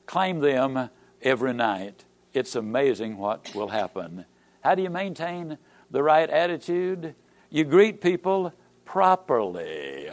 Claim 0.05 0.39
them 0.39 0.89
every 1.21 1.53
night. 1.53 2.05
It's 2.33 2.55
amazing 2.55 3.17
what 3.17 3.53
will 3.53 3.69
happen. 3.69 4.25
How 4.61 4.75
do 4.75 4.81
you 4.81 4.89
maintain 4.89 5.57
the 5.91 6.01
right 6.01 6.29
attitude? 6.29 7.15
You 7.49 7.63
greet 7.63 8.01
people 8.01 8.53
properly. 8.85 10.09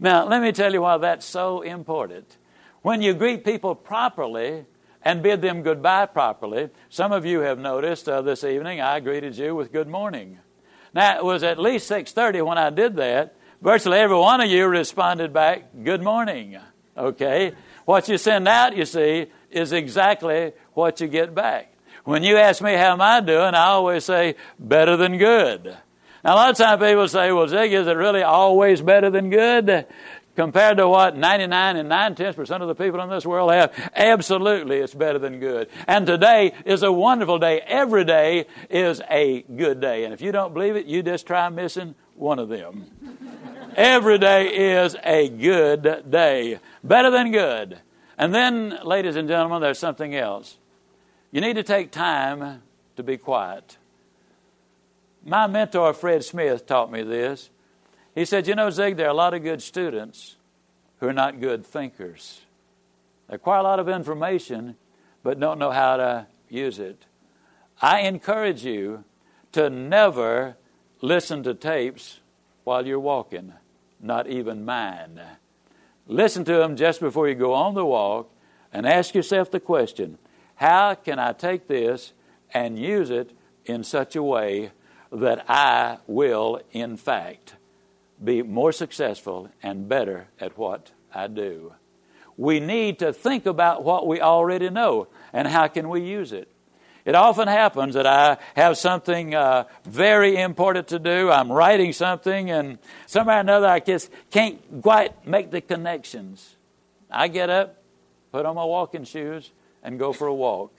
Now, 0.00 0.26
let 0.28 0.40
me 0.40 0.52
tell 0.52 0.72
you 0.72 0.82
why 0.82 0.96
that's 0.98 1.26
so 1.26 1.62
important. 1.62 2.36
When 2.82 3.02
you 3.02 3.14
greet 3.14 3.44
people 3.44 3.74
properly 3.74 4.64
and 5.02 5.22
bid 5.22 5.42
them 5.42 5.62
goodbye 5.62 6.06
properly, 6.06 6.70
some 6.88 7.10
of 7.10 7.26
you 7.26 7.40
have 7.40 7.58
noticed 7.58 8.08
uh, 8.08 8.22
this 8.22 8.44
evening 8.44 8.80
I 8.80 9.00
greeted 9.00 9.36
you 9.36 9.56
with 9.56 9.72
good 9.72 9.88
morning. 9.88 10.38
Now, 10.94 11.18
it 11.18 11.24
was 11.24 11.42
at 11.42 11.58
least 11.58 11.90
6:30 11.90 12.46
when 12.46 12.58
I 12.58 12.70
did 12.70 12.96
that. 12.96 13.34
Virtually 13.60 13.98
every 13.98 14.16
one 14.16 14.40
of 14.40 14.48
you 14.48 14.66
responded 14.66 15.32
back, 15.32 15.64
"Good 15.82 16.02
morning." 16.02 16.58
Okay? 16.96 17.52
What 17.84 18.08
you 18.08 18.18
send 18.18 18.46
out, 18.46 18.76
you 18.76 18.84
see, 18.84 19.26
is 19.50 19.72
exactly 19.72 20.52
what 20.74 21.00
you 21.00 21.08
get 21.08 21.34
back. 21.34 21.72
When 22.04 22.22
you 22.22 22.36
ask 22.36 22.62
me 22.62 22.74
how 22.74 22.92
am 22.92 23.00
I 23.00 23.20
doing, 23.20 23.54
I 23.54 23.66
always 23.66 24.04
say 24.04 24.36
better 24.58 24.96
than 24.96 25.18
good. 25.18 25.76
Now, 26.24 26.34
a 26.34 26.36
lot 26.36 26.50
of 26.50 26.56
times 26.56 26.82
people 26.82 27.08
say, 27.08 27.32
well, 27.32 27.48
Zig, 27.48 27.72
is 27.72 27.86
it 27.86 27.96
really 27.96 28.22
always 28.22 28.80
better 28.80 29.10
than 29.10 29.30
good? 29.30 29.86
Compared 30.34 30.76
to 30.76 30.88
what 30.88 31.16
99 31.16 31.76
and 31.76 31.88
9 31.88 32.14
tenths 32.14 32.36
percent 32.36 32.62
of 32.62 32.68
the 32.68 32.74
people 32.74 33.00
in 33.00 33.10
this 33.10 33.26
world 33.26 33.50
have, 33.50 33.72
absolutely 33.94 34.76
it's 34.76 34.94
better 34.94 35.18
than 35.18 35.40
good. 35.40 35.68
And 35.86 36.06
today 36.06 36.52
is 36.64 36.84
a 36.84 36.92
wonderful 36.92 37.40
day. 37.40 37.60
Every 37.60 38.04
day 38.04 38.46
is 38.70 39.00
a 39.10 39.42
good 39.42 39.80
day. 39.80 40.04
And 40.04 40.14
if 40.14 40.20
you 40.20 40.30
don't 40.30 40.54
believe 40.54 40.76
it, 40.76 40.86
you 40.86 41.02
just 41.02 41.26
try 41.26 41.48
missing 41.48 41.96
one 42.14 42.38
of 42.38 42.48
them. 42.48 42.86
Every 43.74 44.18
day 44.18 44.76
is 44.76 44.96
a 45.02 45.28
good 45.28 46.04
day. 46.08 46.60
Better 46.84 47.10
than 47.10 47.32
good. 47.32 47.78
And 48.16 48.34
then, 48.34 48.78
ladies 48.84 49.16
and 49.16 49.28
gentlemen, 49.28 49.60
there's 49.60 49.78
something 49.78 50.14
else. 50.14 50.56
You 51.30 51.40
need 51.40 51.54
to 51.54 51.62
take 51.62 51.90
time 51.90 52.62
to 52.96 53.02
be 53.02 53.16
quiet. 53.16 53.76
My 55.28 55.46
mentor, 55.46 55.92
Fred 55.92 56.24
Smith, 56.24 56.64
taught 56.64 56.90
me 56.90 57.02
this. 57.02 57.50
He 58.14 58.24
said, 58.24 58.46
You 58.46 58.54
know, 58.54 58.70
Zig, 58.70 58.96
there 58.96 59.08
are 59.08 59.10
a 59.10 59.14
lot 59.14 59.34
of 59.34 59.42
good 59.42 59.60
students 59.60 60.36
who 61.00 61.08
are 61.08 61.12
not 61.12 61.38
good 61.38 61.66
thinkers. 61.66 62.40
They 63.28 63.34
acquire 63.34 63.60
a 63.60 63.62
lot 63.62 63.78
of 63.78 63.90
information, 63.90 64.76
but 65.22 65.38
don't 65.38 65.58
know 65.58 65.70
how 65.70 65.98
to 65.98 66.26
use 66.48 66.78
it. 66.78 67.04
I 67.82 68.00
encourage 68.00 68.64
you 68.64 69.04
to 69.52 69.68
never 69.68 70.56
listen 71.02 71.42
to 71.42 71.52
tapes 71.52 72.20
while 72.64 72.86
you're 72.86 72.98
walking, 72.98 73.52
not 74.00 74.28
even 74.28 74.64
mine. 74.64 75.20
Listen 76.06 76.42
to 76.46 76.54
them 76.54 76.74
just 76.74 77.00
before 77.00 77.28
you 77.28 77.34
go 77.34 77.52
on 77.52 77.74
the 77.74 77.84
walk 77.84 78.32
and 78.72 78.86
ask 78.86 79.14
yourself 79.14 79.50
the 79.50 79.60
question 79.60 80.16
how 80.54 80.94
can 80.94 81.18
I 81.18 81.34
take 81.34 81.68
this 81.68 82.14
and 82.52 82.78
use 82.78 83.10
it 83.10 83.30
in 83.66 83.84
such 83.84 84.16
a 84.16 84.22
way 84.22 84.72
that 85.12 85.44
I 85.48 85.98
will, 86.06 86.60
in 86.72 86.96
fact, 86.96 87.54
be 88.22 88.42
more 88.42 88.72
successful 88.72 89.50
and 89.62 89.88
better 89.88 90.28
at 90.40 90.58
what 90.58 90.92
I 91.14 91.26
do? 91.28 91.74
We 92.36 92.60
need 92.60 93.00
to 93.00 93.12
think 93.12 93.46
about 93.46 93.84
what 93.84 94.06
we 94.06 94.20
already 94.20 94.70
know 94.70 95.08
and 95.32 95.48
how 95.48 95.66
can 95.68 95.88
we 95.88 96.02
use 96.02 96.32
it. 96.32 96.48
It 97.04 97.14
often 97.14 97.48
happens 97.48 97.94
that 97.94 98.06
I 98.06 98.36
have 98.54 98.76
something 98.76 99.34
uh, 99.34 99.64
very 99.84 100.36
important 100.36 100.88
to 100.88 100.98
do. 100.98 101.30
I'm 101.30 101.50
writing 101.50 101.94
something, 101.94 102.50
and 102.50 102.78
somehow 103.06 103.38
or 103.38 103.40
another 103.40 103.66
I 103.66 103.80
just 103.80 104.10
can't 104.30 104.60
quite 104.82 105.26
make 105.26 105.50
the 105.50 105.62
connections. 105.62 106.56
I 107.10 107.28
get 107.28 107.48
up, 107.48 107.82
put 108.30 108.44
on 108.44 108.56
my 108.56 108.64
walking 108.64 109.04
shoes, 109.04 109.50
and 109.82 109.98
go 109.98 110.12
for 110.12 110.26
a 110.26 110.34
walk. 110.34 110.70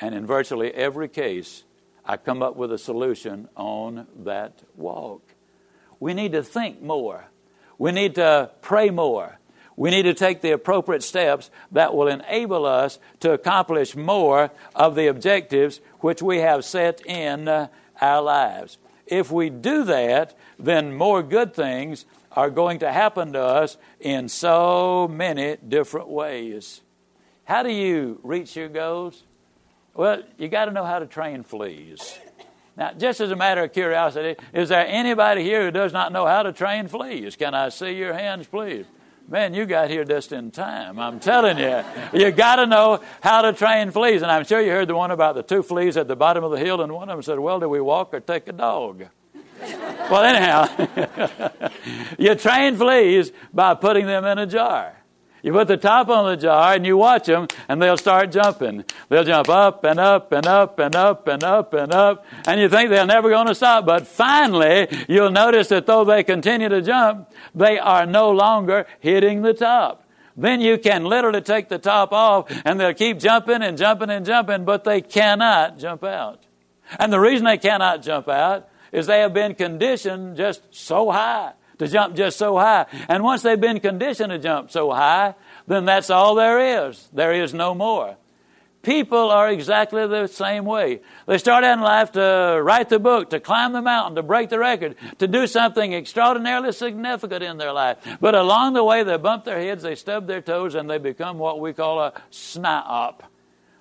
And 0.00 0.14
in 0.14 0.24
virtually 0.24 0.72
every 0.72 1.08
case, 1.08 1.64
I 2.08 2.16
come 2.16 2.42
up 2.42 2.56
with 2.56 2.72
a 2.72 2.78
solution 2.78 3.50
on 3.54 4.06
that 4.24 4.62
walk. 4.74 5.22
We 6.00 6.14
need 6.14 6.32
to 6.32 6.42
think 6.42 6.80
more. 6.80 7.26
We 7.76 7.92
need 7.92 8.14
to 8.14 8.50
pray 8.62 8.88
more. 8.88 9.38
We 9.76 9.90
need 9.90 10.04
to 10.04 10.14
take 10.14 10.40
the 10.40 10.52
appropriate 10.52 11.02
steps 11.02 11.50
that 11.72 11.94
will 11.94 12.08
enable 12.08 12.64
us 12.64 12.98
to 13.20 13.32
accomplish 13.32 13.94
more 13.94 14.50
of 14.74 14.94
the 14.94 15.08
objectives 15.08 15.80
which 16.00 16.22
we 16.22 16.38
have 16.38 16.64
set 16.64 17.04
in 17.04 17.46
uh, 17.46 17.68
our 18.00 18.22
lives. 18.22 18.78
if 19.06 19.30
we 19.30 19.50
do 19.50 19.84
that, 19.84 20.36
then 20.58 20.94
more 20.94 21.22
good 21.22 21.54
things 21.54 22.04
are 22.32 22.50
going 22.50 22.78
to 22.80 22.92
happen 22.92 23.32
to 23.32 23.42
us 23.42 23.76
in 24.00 24.28
so 24.28 25.08
many 25.08 25.56
different 25.56 26.08
ways. 26.08 26.80
How 27.44 27.62
do 27.62 27.70
you 27.70 28.20
reach 28.22 28.56
your 28.56 28.68
goals? 28.68 29.22
Well, 29.98 30.22
you 30.38 30.46
got 30.46 30.66
to 30.66 30.70
know 30.70 30.84
how 30.84 31.00
to 31.00 31.06
train 31.06 31.42
fleas. 31.42 32.16
Now, 32.76 32.92
just 32.92 33.20
as 33.20 33.32
a 33.32 33.36
matter 33.36 33.64
of 33.64 33.72
curiosity, 33.72 34.36
is 34.52 34.68
there 34.68 34.86
anybody 34.86 35.42
here 35.42 35.64
who 35.64 35.70
does 35.72 35.92
not 35.92 36.12
know 36.12 36.24
how 36.24 36.44
to 36.44 36.52
train 36.52 36.86
fleas? 36.86 37.34
Can 37.34 37.52
I 37.52 37.70
see 37.70 37.96
your 37.96 38.12
hands, 38.12 38.46
please? 38.46 38.86
Man, 39.26 39.54
you 39.54 39.66
got 39.66 39.90
here 39.90 40.04
just 40.04 40.30
in 40.30 40.52
time. 40.52 41.00
I'm 41.00 41.18
telling 41.18 41.58
you, 41.58 41.82
you 42.12 42.30
got 42.30 42.56
to 42.56 42.66
know 42.66 43.02
how 43.20 43.42
to 43.42 43.52
train 43.52 43.90
fleas. 43.90 44.22
And 44.22 44.30
I'm 44.30 44.44
sure 44.44 44.60
you 44.60 44.70
heard 44.70 44.86
the 44.86 44.94
one 44.94 45.10
about 45.10 45.34
the 45.34 45.42
two 45.42 45.64
fleas 45.64 45.96
at 45.96 46.06
the 46.06 46.14
bottom 46.14 46.44
of 46.44 46.52
the 46.52 46.60
hill, 46.60 46.80
and 46.80 46.92
one 46.92 47.08
of 47.08 47.16
them 47.16 47.22
said, 47.24 47.40
Well, 47.40 47.58
do 47.58 47.68
we 47.68 47.80
walk 47.80 48.14
or 48.14 48.20
take 48.20 48.46
a 48.46 48.52
dog? 48.52 49.04
well, 49.60 50.22
anyhow, 50.22 51.68
you 52.20 52.36
train 52.36 52.76
fleas 52.76 53.32
by 53.52 53.74
putting 53.74 54.06
them 54.06 54.24
in 54.26 54.38
a 54.38 54.46
jar. 54.46 54.97
You 55.42 55.52
put 55.52 55.68
the 55.68 55.76
top 55.76 56.08
on 56.08 56.26
the 56.26 56.36
jar 56.36 56.74
and 56.74 56.84
you 56.84 56.96
watch 56.96 57.26
them, 57.26 57.46
and 57.68 57.80
they'll 57.80 57.96
start 57.96 58.32
jumping. 58.32 58.84
They'll 59.08 59.24
jump 59.24 59.48
up 59.48 59.84
and 59.84 60.00
up 60.00 60.32
and 60.32 60.46
up 60.46 60.78
and 60.78 60.96
up 60.96 61.28
and 61.28 61.44
up 61.44 61.74
and 61.74 61.92
up, 61.92 62.26
and 62.46 62.60
you 62.60 62.68
think 62.68 62.90
they're 62.90 63.06
never 63.06 63.30
going 63.30 63.46
to 63.46 63.54
stop. 63.54 63.86
But 63.86 64.06
finally, 64.06 64.88
you'll 65.08 65.30
notice 65.30 65.68
that 65.68 65.86
though 65.86 66.04
they 66.04 66.24
continue 66.24 66.68
to 66.68 66.82
jump, 66.82 67.32
they 67.54 67.78
are 67.78 68.06
no 68.06 68.30
longer 68.30 68.86
hitting 69.00 69.42
the 69.42 69.54
top. 69.54 70.04
Then 70.36 70.60
you 70.60 70.78
can 70.78 71.04
literally 71.04 71.40
take 71.40 71.68
the 71.68 71.78
top 71.78 72.12
off, 72.12 72.50
and 72.64 72.78
they'll 72.78 72.94
keep 72.94 73.18
jumping 73.18 73.62
and 73.62 73.78
jumping 73.78 74.10
and 74.10 74.24
jumping, 74.24 74.64
but 74.64 74.84
they 74.84 75.00
cannot 75.00 75.78
jump 75.78 76.04
out. 76.04 76.44
And 76.98 77.12
the 77.12 77.20
reason 77.20 77.44
they 77.44 77.58
cannot 77.58 78.02
jump 78.02 78.28
out 78.28 78.68
is 78.92 79.06
they 79.06 79.20
have 79.20 79.34
been 79.34 79.54
conditioned 79.54 80.36
just 80.36 80.62
so 80.70 81.10
high 81.10 81.52
to 81.78 81.88
jump 81.88 82.16
just 82.16 82.38
so 82.38 82.56
high. 82.56 82.86
And 83.08 83.22
once 83.22 83.42
they've 83.42 83.60
been 83.60 83.80
conditioned 83.80 84.30
to 84.30 84.38
jump 84.38 84.70
so 84.70 84.90
high, 84.90 85.34
then 85.66 85.84
that's 85.84 86.10
all 86.10 86.34
there 86.34 86.88
is. 86.88 87.08
There 87.12 87.32
is 87.32 87.54
no 87.54 87.74
more. 87.74 88.16
People 88.82 89.30
are 89.30 89.50
exactly 89.50 90.06
the 90.06 90.28
same 90.28 90.64
way. 90.64 91.00
They 91.26 91.38
start 91.38 91.64
out 91.64 91.78
in 91.78 91.80
life 91.80 92.12
to 92.12 92.60
write 92.62 92.88
the 92.88 93.00
book, 93.00 93.30
to 93.30 93.40
climb 93.40 93.72
the 93.72 93.82
mountain, 93.82 94.14
to 94.14 94.22
break 94.22 94.50
the 94.50 94.58
record, 94.58 94.94
to 95.18 95.26
do 95.26 95.46
something 95.46 95.92
extraordinarily 95.92 96.72
significant 96.72 97.42
in 97.42 97.58
their 97.58 97.72
life. 97.72 97.98
But 98.20 98.34
along 98.34 98.74
the 98.74 98.84
way, 98.84 99.02
they 99.02 99.16
bump 99.16 99.44
their 99.44 99.60
heads, 99.60 99.82
they 99.82 99.96
stub 99.96 100.26
their 100.26 100.40
toes, 100.40 100.76
and 100.76 100.88
they 100.88 100.98
become 100.98 101.38
what 101.38 101.60
we 101.60 101.72
call 101.72 102.00
a 102.00 102.12
sniop. 102.30 103.24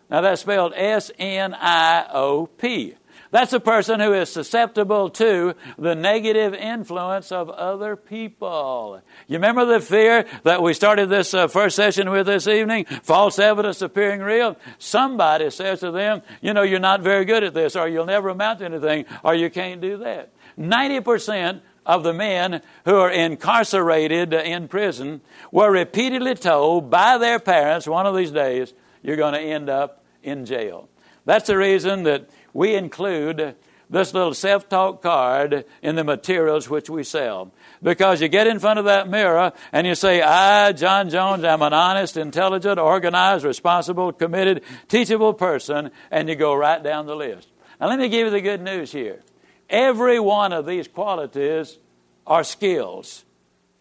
Now 0.09 0.21
that's 0.21 0.41
spelled 0.41 0.73
S 0.75 1.11
N 1.19 1.53
I 1.53 2.07
O 2.13 2.47
P. 2.47 2.95
That's 3.31 3.53
a 3.53 3.59
person 3.59 3.99
who 3.99 4.13
is 4.13 4.29
susceptible 4.29 5.09
to 5.11 5.53
the 5.77 5.95
negative 5.95 6.53
influence 6.53 7.31
of 7.31 7.49
other 7.49 7.95
people. 7.95 9.01
You 9.27 9.35
remember 9.35 9.65
the 9.65 9.81
fear 9.81 10.25
that 10.43 10.61
we 10.61 10.73
started 10.73 11.09
this 11.09 11.33
uh, 11.33 11.47
first 11.47 11.75
session 11.75 12.09
with 12.09 12.27
this 12.27 12.47
evening? 12.47 12.85
False 13.03 13.37
evidence 13.39 13.81
appearing 13.81 14.21
real. 14.21 14.57
Somebody 14.77 15.49
says 15.49 15.81
to 15.81 15.91
them, 15.91 16.21
you 16.41 16.53
know, 16.53 16.63
you're 16.63 16.79
not 16.79 17.01
very 17.01 17.25
good 17.25 17.43
at 17.43 17.53
this, 17.53 17.75
or 17.75 17.87
you'll 17.87 18.05
never 18.05 18.29
amount 18.29 18.59
to 18.59 18.65
anything, 18.65 19.05
or 19.23 19.35
you 19.35 19.49
can't 19.49 19.81
do 19.81 19.97
that. 19.97 20.31
90% 20.57 21.61
of 21.85 22.03
the 22.03 22.13
men 22.13 22.61
who 22.85 22.95
are 22.95 23.11
incarcerated 23.11 24.33
in 24.33 24.67
prison 24.67 25.21
were 25.51 25.71
repeatedly 25.71 26.35
told 26.35 26.89
by 26.89 27.17
their 27.17 27.39
parents 27.39 27.87
one 27.87 28.05
of 28.05 28.15
these 28.15 28.31
days, 28.31 28.73
you're 29.01 29.15
going 29.15 29.33
to 29.33 29.39
end 29.39 29.69
up 29.69 30.03
in 30.21 30.45
jail. 30.45 30.89
That's 31.25 31.47
the 31.47 31.57
reason 31.57 32.03
that 32.03 32.29
we 32.53 32.75
include 32.75 33.55
this 33.89 34.13
little 34.13 34.33
self 34.33 34.67
talk 34.69 35.01
card 35.01 35.65
in 35.81 35.95
the 35.95 36.03
materials 36.03 36.69
which 36.69 36.89
we 36.89 37.03
sell. 37.03 37.51
Because 37.81 38.21
you 38.21 38.27
get 38.27 38.47
in 38.47 38.59
front 38.59 38.79
of 38.79 38.85
that 38.85 39.09
mirror 39.09 39.53
and 39.71 39.87
you 39.87 39.95
say, 39.95 40.21
I, 40.21 40.71
John 40.73 41.09
Jones, 41.09 41.43
am 41.43 41.61
an 41.61 41.73
honest, 41.73 42.17
intelligent, 42.17 42.79
organized, 42.79 43.45
responsible, 43.45 44.11
committed, 44.11 44.63
teachable 44.87 45.33
person, 45.33 45.91
and 46.11 46.27
you 46.27 46.35
go 46.35 46.53
right 46.55 46.81
down 46.81 47.05
the 47.05 47.15
list. 47.15 47.49
Now, 47.79 47.87
let 47.87 47.99
me 47.99 48.09
give 48.09 48.25
you 48.25 48.31
the 48.31 48.41
good 48.41 48.61
news 48.61 48.91
here. 48.91 49.21
Every 49.69 50.19
one 50.19 50.53
of 50.53 50.65
these 50.65 50.87
qualities 50.87 51.77
are 52.25 52.43
skills. 52.43 53.23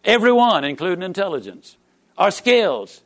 Every 0.03 0.31
one, 0.31 0.63
including 0.63 1.03
intelligence, 1.03 1.77
are 2.17 2.31
skills. 2.31 3.01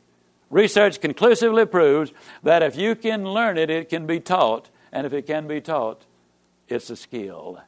Research 0.50 1.00
conclusively 1.00 1.64
proves 1.64 2.12
that 2.42 2.62
if 2.62 2.76
you 2.76 2.94
can 2.94 3.24
learn 3.24 3.56
it, 3.56 3.70
it 3.70 3.88
can 3.88 4.06
be 4.06 4.20
taught 4.20 4.68
and 4.92 5.06
if 5.06 5.12
it 5.12 5.26
can 5.26 5.46
be 5.46 5.60
taught, 5.60 6.02
it's 6.68 6.90
a 6.90 6.96
skill. 6.96 7.60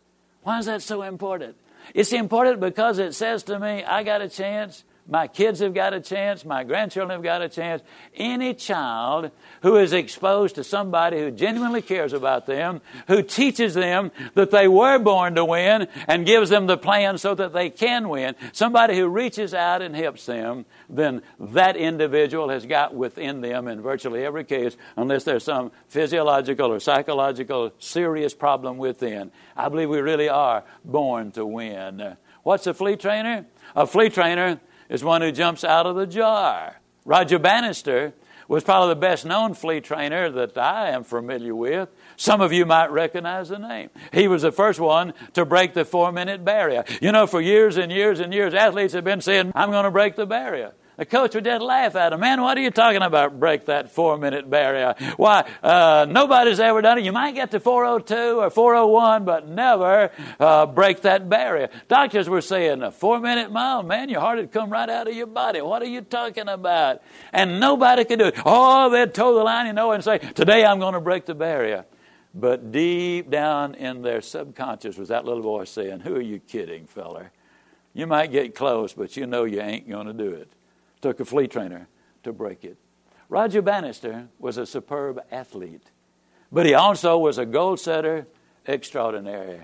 Why 0.43 0.59
is 0.59 0.67
that 0.67 0.83
so 0.83 1.03
important? 1.03 1.57
It's 1.95 2.13
important 2.13 2.61
because 2.61 2.99
it 2.99 3.15
says 3.15 3.43
to 3.45 3.59
me, 3.59 3.85
I 3.85 4.03
got 4.03 4.23
a 4.23 4.29
chance 4.29 4.85
my 5.07 5.27
kids 5.29 5.61
have 5.61 5.75
got 5.75 5.93
a 5.93 6.01
chance. 6.01 6.47
My 6.47 6.65
grandchildren 6.65 7.11
have 7.11 7.23
got 7.23 7.43
a 7.43 7.49
chance. 7.49 7.83
Any 8.15 8.55
child 8.55 9.31
who 9.61 9.77
is 9.77 9.93
exposed 9.93 10.55
to 10.55 10.65
somebody 10.65 11.19
who 11.19 11.31
genuinely 11.31 11.83
cares 11.83 12.15
about 12.15 12.47
them, 12.47 12.81
who 13.07 13.23
teaches 13.23 13.75
them 13.75 14.13
that 14.33 14.51
they 14.51 14.67
were 14.67 14.99
born 14.99 15.35
to 15.35 15.45
win 15.45 15.89
and 16.09 16.25
gives 16.25 16.49
them 16.49 16.67
the 16.67 16.79
plan 16.79 17.19
so 17.19 17.35
that 17.35 17.53
they 17.53 17.69
can 17.69 18.09
win, 18.09 18.35
somebody 18.53 18.97
who 18.97 19.07
reaches 19.07 19.53
out 19.53 19.83
and 19.83 19.95
helps 19.95 20.25
them, 20.25 20.65
then 20.89 21.21
that 21.39 21.77
individual 21.77 22.49
has 22.49 22.65
got 22.65 22.95
within 22.95 23.43
them, 23.43 23.69
in 23.69 23.83
virtually 23.83 24.25
every 24.25 24.45
case, 24.45 24.75
unless 24.97 25.25
there's 25.25 25.45
some 25.45 25.71
physiological 25.87 26.73
or 26.73 26.81
psychological 26.81 27.73
serious 27.79 28.33
problem 28.33 28.79
within. 28.79 29.31
I 29.55 29.69
believe 29.69 29.91
we 29.91 30.01
really 30.01 30.31
are 30.31 30.65
born 30.83 31.31
to 31.33 31.45
win. 31.45 32.17
What's 32.43 32.67
a 32.67 32.73
flea 32.73 32.97
trainer? 32.97 33.45
A 33.77 33.87
flea 33.87 34.09
trainer 34.09 34.61
is 34.95 35.03
one 35.03 35.23
who 35.23 35.33
jumps 35.33 35.65
out 35.65 35.87
of 35.87 35.97
the 35.97 36.07
jar. 36.07 36.81
Roger 37.05 37.41
Bannister 37.41 38.15
was 38.47 38.63
probably 38.63 38.95
the 38.95 39.01
best 39.01 39.25
known 39.27 39.53
flea 39.53 39.81
trainer 39.81 40.31
that 40.31 40.57
I 40.57 40.91
am 40.91 41.03
familiar 41.03 41.55
with. 41.55 41.89
Some 42.17 42.41
of 42.41 42.53
you 42.53 42.65
might 42.65 42.93
recognize 42.93 43.49
the 43.49 43.59
name. 43.59 43.91
He 44.13 44.29
was 44.29 44.43
the 44.43 44.53
first 44.53 44.79
one 44.79 45.13
to 45.33 45.45
break 45.45 45.75
the 45.75 45.85
four 45.85 46.13
minute 46.13 46.45
barrier. 46.45 46.85
You 47.01 47.11
know, 47.11 47.27
for 47.27 47.41
years 47.41 47.77
and 47.77 47.91
years 47.91 48.21
and 48.21 48.33
years, 48.33 48.55
athletes 48.55 48.95
have 48.95 49.05
been 49.05 49.21
saying, 49.21 49.51
I'm 49.57 49.71
going 49.71 49.85
to 49.85 49.91
break 49.91 50.15
the 50.15 50.27
barrier. 50.27 50.73
The 50.97 51.05
coach 51.05 51.35
would 51.35 51.45
just 51.45 51.63
laugh 51.63 51.97
at 51.97 52.13
him. 52.13 52.21
Man, 52.21 52.41
what 52.41 52.57
are 52.57 52.61
you 52.61 52.71
talking 52.71 53.03
about? 53.03 53.41
Break 53.41 53.67
that 53.67 53.91
four 53.91 54.17
minute 54.17 54.49
barrier. 54.49 54.95
Why, 55.17 55.45
uh, 55.61 56.07
nobody's 56.09 56.61
ever 56.61 56.81
done 56.83 56.99
it. 56.99 57.05
You 57.05 57.11
might 57.11 57.35
get 57.35 57.51
to 57.51 57.61
402 57.61 58.41
or 58.41 58.49
401, 58.49 59.25
but 59.25 59.49
never 59.49 60.13
uh, 60.39 60.67
break 60.67 61.03
that 61.03 61.29
barrier. 61.29 61.69
Doctors 61.89 62.29
were 62.29 62.41
saying, 62.41 62.83
a 62.83 62.93
four 62.93 63.19
minute 63.19 63.51
mile, 63.51 63.83
man, 63.83 64.09
your 64.09 64.21
heart 64.21 64.39
would 64.39 64.53
come 64.53 64.71
right 64.71 64.89
out 64.89 65.09
of 65.09 65.15
your 65.15 65.27
body. 65.27 65.61
What 65.61 65.83
are 65.83 65.87
you 65.87 66.01
talking 66.01 66.49
about? 66.49 67.03
And 67.33 67.59
nobody 67.59 68.05
could 68.05 68.21
do 68.21 68.27
it. 68.27 68.35
Oh, 68.45 68.89
they'd 68.89 69.13
toe 69.13 69.35
the 69.35 69.43
line, 69.43 69.67
you 69.67 69.73
know, 69.73 69.91
and 69.91 70.05
say, 70.05 70.19
today 70.19 70.65
I'm 70.65 70.79
going 70.79 70.95
to 70.95 71.01
break 71.01 71.27
the 71.27 71.35
barrier. 71.35 71.87
But 72.33 72.71
deep 72.71 73.31
down 73.31 73.75
in 73.75 74.03
their 74.03 74.21
subconscious 74.21 74.97
was 74.97 75.09
that 75.09 75.25
little 75.25 75.43
voice 75.43 75.71
saying, 75.71 76.01
Who 76.01 76.17
are 76.17 76.21
you 76.21 76.41
kidding, 76.41 76.87
feller? 76.87 77.31
You 77.93 78.09
might 78.09 78.33
get 78.33 78.57
close, 78.57 78.93
but 78.93 79.17
you 79.17 79.25
know 79.27 79.45
you 79.45 79.61
ain't 79.61 79.89
going 79.89 80.09
to 80.09 80.13
do 80.13 80.31
it 80.31 80.53
took 81.05 81.21
a 81.21 81.25
flea 81.27 81.47
trainer 81.47 81.87
to 82.23 82.33
break 82.33 82.65
it. 82.65 82.79
Roger 83.29 83.61
Bannister 83.61 84.29
was 84.39 84.57
a 84.57 84.65
superb 84.65 85.21
athlete, 85.31 85.91
but 86.51 86.65
he 86.65 86.73
also 86.73 87.19
was 87.19 87.37
a 87.37 87.45
goal 87.45 87.77
setter 87.77 88.27
extraordinary. 88.65 89.61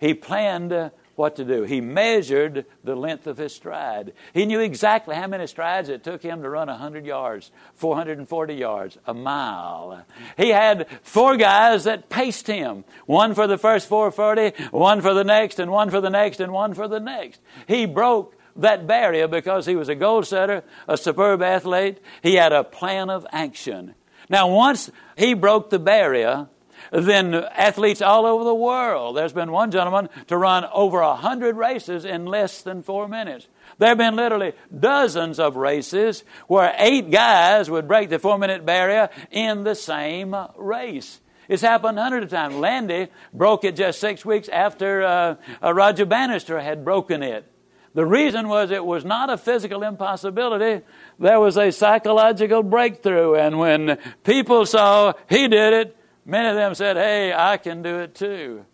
He 0.00 0.14
planned 0.14 0.90
what 1.14 1.36
to 1.36 1.44
do. 1.44 1.64
He 1.64 1.82
measured 1.82 2.64
the 2.84 2.96
length 2.96 3.26
of 3.26 3.36
his 3.36 3.54
stride. 3.54 4.14
He 4.32 4.46
knew 4.46 4.60
exactly 4.60 5.14
how 5.14 5.26
many 5.26 5.46
strides 5.46 5.90
it 5.90 6.04
took 6.04 6.22
him 6.22 6.40
to 6.40 6.48
run 6.48 6.68
100 6.68 7.04
yards, 7.04 7.50
440 7.74 8.54
yards, 8.54 8.96
a 9.04 9.12
mile. 9.12 10.06
He 10.38 10.48
had 10.48 10.86
four 11.02 11.36
guys 11.36 11.84
that 11.84 12.08
paced 12.08 12.46
him 12.46 12.84
one 13.04 13.34
for 13.34 13.46
the 13.46 13.58
first 13.58 13.90
440, 13.90 14.70
one 14.70 15.02
for 15.02 15.12
the 15.12 15.24
next, 15.24 15.58
and 15.58 15.70
one 15.70 15.90
for 15.90 16.00
the 16.00 16.08
next, 16.08 16.40
and 16.40 16.50
one 16.50 16.72
for 16.72 16.88
the 16.88 17.00
next. 17.00 17.42
He 17.66 17.84
broke 17.84 18.37
that 18.56 18.86
barrier 18.86 19.28
because 19.28 19.66
he 19.66 19.76
was 19.76 19.88
a 19.88 19.94
goal 19.94 20.22
setter, 20.22 20.64
a 20.86 20.96
superb 20.96 21.42
athlete. 21.42 21.98
He 22.22 22.34
had 22.34 22.52
a 22.52 22.64
plan 22.64 23.10
of 23.10 23.26
action. 23.32 23.94
Now, 24.28 24.48
once 24.48 24.90
he 25.16 25.34
broke 25.34 25.70
the 25.70 25.78
barrier, 25.78 26.48
then 26.92 27.34
athletes 27.34 28.02
all 28.02 28.26
over 28.26 28.44
the 28.44 28.54
world. 28.54 29.16
There's 29.16 29.32
been 29.32 29.52
one 29.52 29.70
gentleman 29.70 30.08
to 30.28 30.36
run 30.36 30.64
over 30.72 31.00
a 31.00 31.16
hundred 31.16 31.56
races 31.56 32.04
in 32.04 32.26
less 32.26 32.62
than 32.62 32.82
four 32.82 33.08
minutes. 33.08 33.46
There 33.78 33.88
have 33.88 33.98
been 33.98 34.16
literally 34.16 34.54
dozens 34.76 35.38
of 35.38 35.56
races 35.56 36.24
where 36.46 36.74
eight 36.78 37.10
guys 37.10 37.70
would 37.70 37.88
break 37.88 38.10
the 38.10 38.18
four 38.18 38.38
minute 38.38 38.64
barrier 38.64 39.10
in 39.30 39.64
the 39.64 39.74
same 39.74 40.34
race. 40.56 41.20
It's 41.48 41.62
happened 41.62 41.98
hundreds 41.98 42.24
of 42.24 42.30
times. 42.30 42.56
Landy 42.56 43.08
broke 43.32 43.64
it 43.64 43.74
just 43.76 44.00
six 44.00 44.24
weeks 44.24 44.48
after 44.48 45.02
uh, 45.02 45.36
uh, 45.62 45.72
Roger 45.72 46.04
Bannister 46.04 46.60
had 46.60 46.84
broken 46.84 47.22
it. 47.22 47.50
The 47.98 48.06
reason 48.06 48.46
was 48.46 48.70
it 48.70 48.84
was 48.84 49.04
not 49.04 49.28
a 49.28 49.36
physical 49.36 49.82
impossibility, 49.82 50.84
there 51.18 51.40
was 51.40 51.56
a 51.56 51.72
psychological 51.72 52.62
breakthrough. 52.62 53.34
And 53.34 53.58
when 53.58 53.98
people 54.22 54.66
saw 54.66 55.14
he 55.28 55.48
did 55.48 55.72
it, 55.72 55.96
many 56.24 56.48
of 56.48 56.54
them 56.54 56.76
said, 56.76 56.96
Hey, 56.96 57.32
I 57.32 57.56
can 57.56 57.82
do 57.82 57.98
it 57.98 58.14
too. 58.14 58.64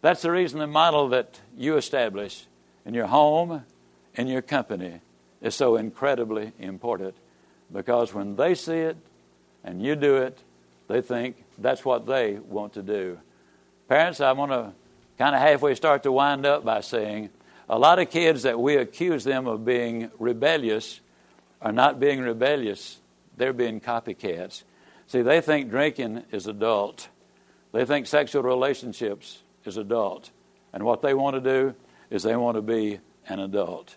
That's 0.00 0.22
the 0.22 0.32
reason 0.32 0.58
the 0.58 0.66
model 0.66 1.10
that 1.10 1.40
you 1.56 1.76
establish 1.76 2.46
in 2.84 2.92
your 2.92 3.06
home, 3.06 3.64
in 4.16 4.26
your 4.26 4.42
company, 4.42 5.00
is 5.40 5.54
so 5.54 5.76
incredibly 5.76 6.50
important. 6.58 7.14
Because 7.72 8.12
when 8.12 8.34
they 8.34 8.56
see 8.56 8.78
it 8.78 8.96
and 9.62 9.80
you 9.80 9.94
do 9.94 10.16
it, 10.16 10.38
they 10.88 11.02
think 11.02 11.36
that's 11.56 11.84
what 11.84 12.04
they 12.04 12.40
want 12.40 12.72
to 12.72 12.82
do. 12.82 13.20
Parents, 13.88 14.20
I 14.20 14.32
want 14.32 14.50
to 14.50 14.72
kind 15.18 15.36
of 15.36 15.40
halfway 15.40 15.76
start 15.76 16.02
to 16.02 16.10
wind 16.10 16.44
up 16.44 16.64
by 16.64 16.80
saying 16.80 17.30
a 17.68 17.78
lot 17.78 17.98
of 17.98 18.10
kids 18.10 18.44
that 18.44 18.60
we 18.60 18.76
accuse 18.76 19.24
them 19.24 19.46
of 19.46 19.64
being 19.64 20.10
rebellious 20.18 21.00
are 21.60 21.72
not 21.72 21.98
being 21.98 22.20
rebellious, 22.20 23.00
they're 23.36 23.52
being 23.52 23.80
copycats. 23.80 24.62
See, 25.06 25.22
they 25.22 25.40
think 25.40 25.70
drinking 25.70 26.24
is 26.30 26.46
adult. 26.46 27.08
They 27.72 27.84
think 27.84 28.06
sexual 28.06 28.42
relationships 28.42 29.42
is 29.64 29.76
adult. 29.76 30.30
And 30.72 30.84
what 30.84 31.02
they 31.02 31.14
want 31.14 31.34
to 31.34 31.40
do 31.40 31.74
is 32.10 32.22
they 32.22 32.36
want 32.36 32.56
to 32.56 32.62
be 32.62 33.00
an 33.28 33.40
adult. 33.40 33.96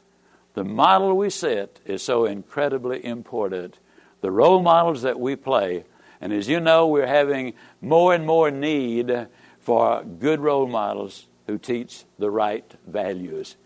The 0.53 0.63
model 0.63 1.15
we 1.15 1.29
set 1.29 1.79
is 1.85 2.01
so 2.01 2.25
incredibly 2.25 3.05
important. 3.05 3.77
The 4.21 4.31
role 4.31 4.61
models 4.61 5.03
that 5.03 5.19
we 5.19 5.35
play, 5.35 5.85
and 6.19 6.33
as 6.33 6.49
you 6.49 6.59
know, 6.59 6.87
we're 6.87 7.07
having 7.07 7.53
more 7.81 8.13
and 8.13 8.25
more 8.25 8.51
need 8.51 9.27
for 9.59 10.03
good 10.03 10.39
role 10.39 10.67
models 10.67 11.27
who 11.49 11.57
teach 11.57 12.03
the 12.19 12.29
right 12.29 12.75
values. 12.85 13.57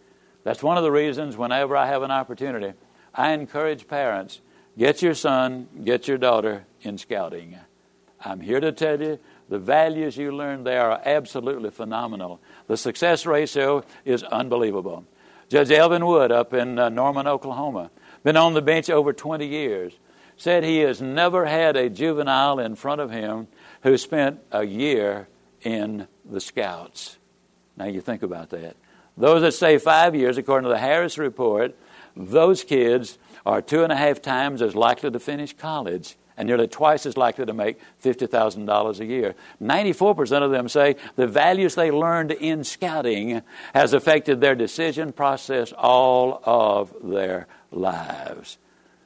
That's 0.45 0.63
one 0.63 0.77
of 0.77 0.83
the 0.83 0.91
reasons, 0.91 1.35
whenever 1.35 1.75
I 1.75 1.87
have 1.87 2.01
an 2.01 2.11
opportunity, 2.11 2.73
I 3.13 3.33
encourage 3.33 3.89
parents 3.89 4.39
get 4.77 5.01
your 5.01 5.13
son, 5.13 5.67
get 5.83 6.07
your 6.07 6.17
daughter 6.17 6.65
in 6.81 6.97
scouting. 6.97 7.57
I'm 8.21 8.39
here 8.39 8.61
to 8.61 8.71
tell 8.71 9.01
you 9.01 9.19
the 9.49 9.59
values 9.59 10.15
you 10.15 10.31
learn 10.31 10.63
there 10.63 10.91
are 10.91 11.01
absolutely 11.03 11.71
phenomenal. 11.71 12.39
The 12.67 12.77
success 12.77 13.25
ratio 13.25 13.83
is 14.05 14.23
unbelievable. 14.23 15.03
Judge 15.49 15.71
Elvin 15.71 16.05
Wood 16.05 16.31
up 16.31 16.53
in 16.53 16.79
uh, 16.79 16.87
Norman, 16.87 17.27
Oklahoma, 17.27 17.91
been 18.23 18.37
on 18.37 18.53
the 18.53 18.61
bench 18.61 18.89
over 18.89 19.11
20 19.11 19.45
years, 19.45 19.93
said 20.37 20.63
he 20.63 20.79
has 20.79 21.01
never 21.01 21.45
had 21.45 21.75
a 21.75 21.89
juvenile 21.89 22.59
in 22.59 22.75
front 22.75 23.01
of 23.01 23.11
him 23.11 23.49
who 23.81 23.97
spent 23.97 24.39
a 24.53 24.63
year 24.63 25.27
in 25.63 26.07
the 26.23 26.39
Scouts. 26.39 27.17
Now 27.77 27.86
you 27.86 28.01
think 28.01 28.23
about 28.23 28.49
that. 28.51 28.75
Those 29.17 29.41
that 29.41 29.53
say 29.53 29.77
five 29.77 30.15
years, 30.15 30.38
according 30.38 30.63
to 30.63 30.73
the 30.73 30.79
Harris 30.79 31.17
Report, 31.17 31.75
those 32.15 32.63
kids 32.63 33.17
are 33.45 33.62
two 33.62 33.83
and 33.83 33.91
a 33.91 33.95
half 33.95 34.21
times 34.21 34.62
as 34.62 34.75
likely 34.75 35.12
to 35.12 35.19
finish 35.19 35.53
college 35.53 36.15
and 36.38 36.47
nearly 36.47 36.67
twice 36.67 37.05
as 37.05 37.15
likely 37.15 37.45
to 37.45 37.53
make 37.53 37.79
$50,000 38.03 38.99
a 38.99 39.05
year. 39.05 39.36
94% 39.62 40.41
of 40.41 40.51
them 40.51 40.67
say 40.67 40.95
the 41.15 41.27
values 41.27 41.75
they 41.75 41.91
learned 41.91 42.31
in 42.31 42.63
scouting 42.63 43.41
has 43.73 43.93
affected 43.93 44.41
their 44.41 44.55
decision 44.55 45.12
process 45.12 45.71
all 45.73 46.41
of 46.43 46.93
their 47.03 47.47
lives. 47.71 48.57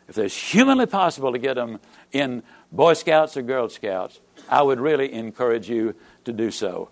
If 0.08 0.18
it's 0.18 0.36
humanly 0.36 0.86
possible 0.86 1.34
to 1.34 1.40
get 1.40 1.56
them 1.56 1.80
in 2.14 2.44
Boy 2.72 2.94
Scouts 2.94 3.36
or 3.36 3.42
Girl 3.42 3.68
Scouts, 3.68 4.22
I 4.50 4.62
would 4.62 4.80
really 4.80 5.12
encourage 5.12 5.70
you 5.70 5.96
to 6.24 6.32
do 6.32 6.50
so. 6.50 6.90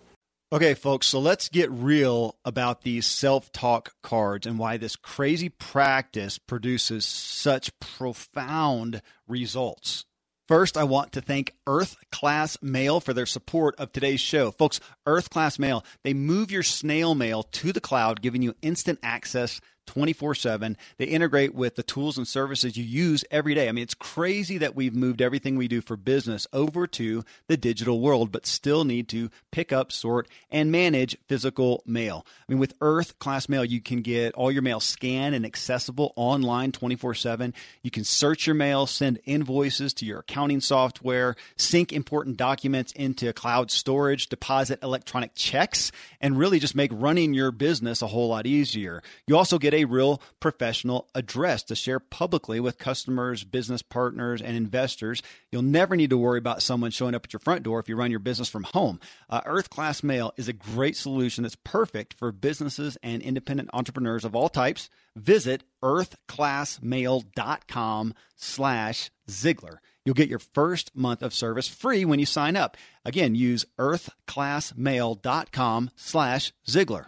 Okay, 0.54 0.76
folks, 0.76 1.08
so 1.08 1.20
let's 1.20 1.50
get 1.50 1.72
real 1.72 2.38
about 2.46 2.82
these 2.84 3.08
self 3.08 3.52
talk 3.52 3.94
cards 4.04 4.46
and 4.46 4.60
why 4.60 4.78
this 4.78 4.96
crazy 4.96 5.50
practice 5.50 6.38
produces 6.38 7.04
such 7.04 7.78
profound 7.80 9.02
results. 9.28 10.06
First, 10.48 10.78
I 10.78 10.84
want 10.84 11.14
to 11.14 11.22
thank 11.22 11.56
Earth 11.66 11.98
Class 12.12 12.60
Mail 12.62 13.00
for 13.00 13.12
their 13.12 13.26
support 13.26 13.76
of 13.80 13.92
today's 13.92 14.20
show. 14.20 14.52
Folks, 14.52 14.80
Earth 15.08 15.32
Class 15.32 15.58
Mail, 15.58 15.84
they 16.04 16.14
move 16.14 16.52
your 16.52 16.62
snail 16.62 17.16
mail 17.16 17.42
to 17.42 17.72
the 17.72 17.82
cloud, 17.82 18.22
giving 18.22 18.44
you 18.44 18.54
instant 18.62 19.00
access 19.02 19.60
24 19.86 20.36
7. 20.36 20.78
They 20.98 21.06
integrate 21.06 21.54
with 21.54 21.76
the 21.76 21.84
tools 21.84 22.18
and 22.18 22.28
services 22.28 22.78
you 22.78 22.84
use 22.84 23.24
every 23.32 23.54
day. 23.54 23.70
I 23.70 23.72
mean, 23.72 23.84
it's 23.84 23.94
crazy 23.94 24.58
that 24.58 24.76
we've 24.76 24.96
moved 24.96 25.22
everything 25.22 25.56
we 25.56 25.68
do 25.68 25.82
for 25.82 25.96
business 25.96 26.48
over 26.54 26.88
to 26.88 27.24
the 27.48 27.58
digital 27.58 28.00
world, 28.00 28.32
but 28.32 28.46
still 28.46 28.84
need 28.84 29.08
to 29.10 29.30
pick 29.52 29.72
up, 29.72 29.92
sort, 29.92 30.28
and 30.50 30.72
manage 30.72 31.18
physical 31.28 31.84
mail. 31.86 32.26
I 32.48 32.52
mean, 32.52 32.60
with 32.60 32.74
Earth 32.82 33.18
Class 33.20 33.48
Mail, 33.48 33.64
you 33.64 33.82
can 33.82 34.02
get 34.02 34.34
all 34.34 34.52
your 34.52 34.62
mail 34.62 34.80
scanned 34.80 35.36
and 35.36 35.46
accessible 35.46 36.14
online 36.16 36.72
24 36.72 37.14
7. 37.14 37.54
You 37.84 37.92
can 37.92 38.04
search 38.04 38.48
your 38.48 38.56
mail, 38.56 38.88
send 38.88 39.20
invoices 39.26 39.94
to 39.96 40.06
your 40.06 40.20
accounting 40.20 40.62
software, 40.62 41.36
sync 41.58 41.94
important 41.94 42.38
documents 42.38 42.92
into 42.94 43.32
cloud 43.34 43.72
storage, 43.72 44.28
deposit 44.28 44.80
electronic 44.82 45.36
checks, 45.36 45.92
and 46.20 46.38
really 46.38 46.60
just 46.60 46.76
make 46.76 46.92
running 46.94 47.34
your 47.34 47.52
business 47.52 48.02
a 48.02 48.08
whole 48.08 48.30
lot 48.30 48.48
easier. 48.48 49.04
You 49.28 49.38
also 49.38 49.60
get 49.60 49.74
a 49.76 49.86
real 49.86 50.22
professional 50.40 51.08
address 51.14 51.62
to 51.64 51.76
share 51.76 52.00
publicly 52.00 52.60
with 52.60 52.78
customers, 52.78 53.44
business 53.44 53.82
partners, 53.82 54.42
and 54.42 54.56
investors. 54.56 55.22
You'll 55.52 55.62
never 55.62 55.96
need 55.96 56.12
to 56.12 56.18
worry 56.18 56.40
about 56.40 56.62
someone 56.62 56.92
showing 56.92 57.16
up 57.16 57.26
at 57.26 57.34
your 57.34 57.42
front 57.42 57.64
door 57.64 57.80
if 57.80 57.90
you 57.90 57.96
run 57.96 58.12
your 58.12 58.20
business 58.20 58.50
from 58.50 58.64
home. 58.64 59.00
Uh, 59.30 59.42
Earth 59.46 59.70
Class 59.70 60.04
Mail 60.04 60.34
is 60.38 60.48
a 60.48 60.54
great 60.54 60.96
solution 60.96 61.44
that's 61.44 61.58
perfect 61.64 62.14
for 62.14 62.32
businesses 62.32 62.98
and 63.04 63.22
independent 63.22 63.70
entrepreneurs 63.74 64.26
of 64.26 64.36
all 64.36 64.50
types. 64.50 64.90
Visit 65.16 65.64
earthclassmail.com 65.84 68.14
slash 68.36 69.12
Ziglar. 69.30 69.78
You'll 70.06 70.16
get 70.16 70.30
your 70.30 70.40
first 70.40 70.96
month 70.96 71.22
of 71.24 71.34
service 71.34 71.68
free 71.68 72.06
when 72.06 72.20
you 72.20 72.26
sign 72.26 72.56
up. 72.56 72.78
Again, 73.04 73.36
use 73.36 73.66
earthclassmail.com 73.80 75.90
slash 75.96 76.54
Ziglar. 76.68 77.08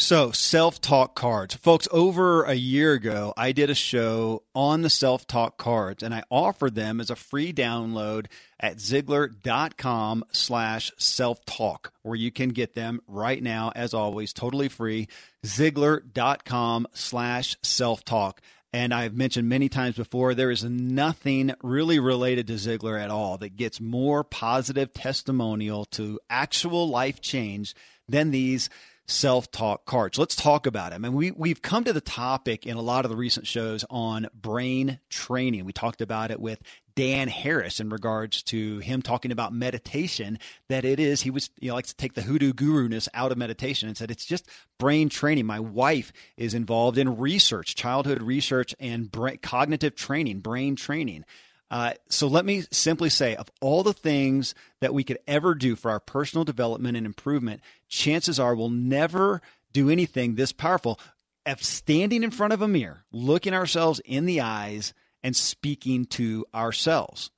So, 0.00 0.30
self 0.30 0.80
talk 0.80 1.16
cards. 1.16 1.56
Folks, 1.56 1.88
over 1.90 2.44
a 2.44 2.54
year 2.54 2.92
ago, 2.92 3.34
I 3.36 3.50
did 3.50 3.68
a 3.68 3.74
show 3.74 4.44
on 4.54 4.82
the 4.82 4.90
self 4.90 5.26
talk 5.26 5.58
cards 5.58 6.04
and 6.04 6.14
I 6.14 6.22
offered 6.30 6.76
them 6.76 7.00
as 7.00 7.10
a 7.10 7.16
free 7.16 7.52
download 7.52 8.26
at 8.60 8.76
Ziglar.com 8.76 10.24
slash 10.30 10.92
self 10.98 11.44
talk, 11.44 11.92
where 12.02 12.14
you 12.14 12.30
can 12.30 12.50
get 12.50 12.76
them 12.76 13.00
right 13.08 13.42
now, 13.42 13.72
as 13.74 13.92
always, 13.92 14.32
totally 14.32 14.68
free. 14.68 15.08
Ziglar.com 15.44 16.86
slash 16.94 17.56
self 17.62 18.04
talk. 18.04 18.40
And 18.72 18.94
I've 18.94 19.16
mentioned 19.16 19.48
many 19.48 19.68
times 19.68 19.96
before, 19.96 20.32
there 20.32 20.52
is 20.52 20.62
nothing 20.62 21.54
really 21.60 21.98
related 21.98 22.46
to 22.46 22.52
Ziglar 22.52 23.02
at 23.02 23.10
all 23.10 23.36
that 23.38 23.56
gets 23.56 23.80
more 23.80 24.22
positive 24.22 24.92
testimonial 24.92 25.86
to 25.86 26.20
actual 26.30 26.88
life 26.88 27.20
change 27.20 27.74
than 28.08 28.30
these 28.30 28.70
self 29.08 29.50
talk 29.50 29.86
cards. 29.86 30.18
Let's 30.18 30.36
talk 30.36 30.66
about 30.66 30.90
them. 30.92 31.04
And 31.04 31.14
we, 31.14 31.30
we've 31.32 31.62
come 31.62 31.84
to 31.84 31.92
the 31.92 32.00
topic 32.00 32.66
in 32.66 32.76
a 32.76 32.82
lot 32.82 33.04
of 33.04 33.10
the 33.10 33.16
recent 33.16 33.46
shows 33.46 33.84
on 33.90 34.28
brain 34.34 35.00
training. 35.08 35.64
We 35.64 35.72
talked 35.72 36.00
about 36.00 36.30
it 36.30 36.38
with 36.38 36.62
Dan 36.94 37.28
Harris 37.28 37.80
in 37.80 37.88
regards 37.90 38.42
to 38.44 38.78
him 38.80 39.02
talking 39.02 39.30
about 39.30 39.52
meditation, 39.52 40.38
that 40.68 40.84
it 40.84 40.98
is, 40.98 41.22
he 41.22 41.30
was, 41.30 41.48
you 41.60 41.68
know, 41.68 41.74
likes 41.74 41.90
to 41.90 41.96
take 41.96 42.14
the 42.14 42.22
hoodoo 42.22 42.52
guru 42.52 42.88
ness 42.88 43.08
out 43.14 43.32
of 43.32 43.38
meditation 43.38 43.88
and 43.88 43.96
said 43.96 44.10
it's 44.10 44.24
just 44.24 44.48
brain 44.78 45.08
training. 45.08 45.46
My 45.46 45.60
wife 45.60 46.12
is 46.36 46.54
involved 46.54 46.98
in 46.98 47.16
research, 47.16 47.76
childhood 47.76 48.20
research 48.20 48.74
and 48.80 49.10
brain, 49.10 49.38
cognitive 49.40 49.94
training, 49.94 50.40
brain 50.40 50.76
training. 50.76 51.24
Uh, 51.70 51.92
so 52.08 52.26
let 52.26 52.44
me 52.44 52.64
simply 52.70 53.10
say 53.10 53.36
of 53.36 53.50
all 53.60 53.82
the 53.82 53.92
things 53.92 54.54
that 54.80 54.94
we 54.94 55.04
could 55.04 55.18
ever 55.26 55.54
do 55.54 55.76
for 55.76 55.90
our 55.90 56.00
personal 56.00 56.44
development 56.44 56.96
and 56.96 57.04
improvement, 57.04 57.60
chances 57.88 58.40
are 58.40 58.54
we'll 58.54 58.70
never 58.70 59.42
do 59.72 59.90
anything 59.90 60.34
this 60.34 60.52
powerful 60.52 60.98
of 61.44 61.62
standing 61.62 62.22
in 62.22 62.30
front 62.30 62.52
of 62.52 62.62
a 62.62 62.68
mirror, 62.68 63.04
looking 63.12 63.54
ourselves 63.54 64.00
in 64.04 64.26
the 64.26 64.40
eyes, 64.40 64.94
and 65.22 65.34
speaking 65.36 66.04
to 66.04 66.44
ourselves. 66.54 67.30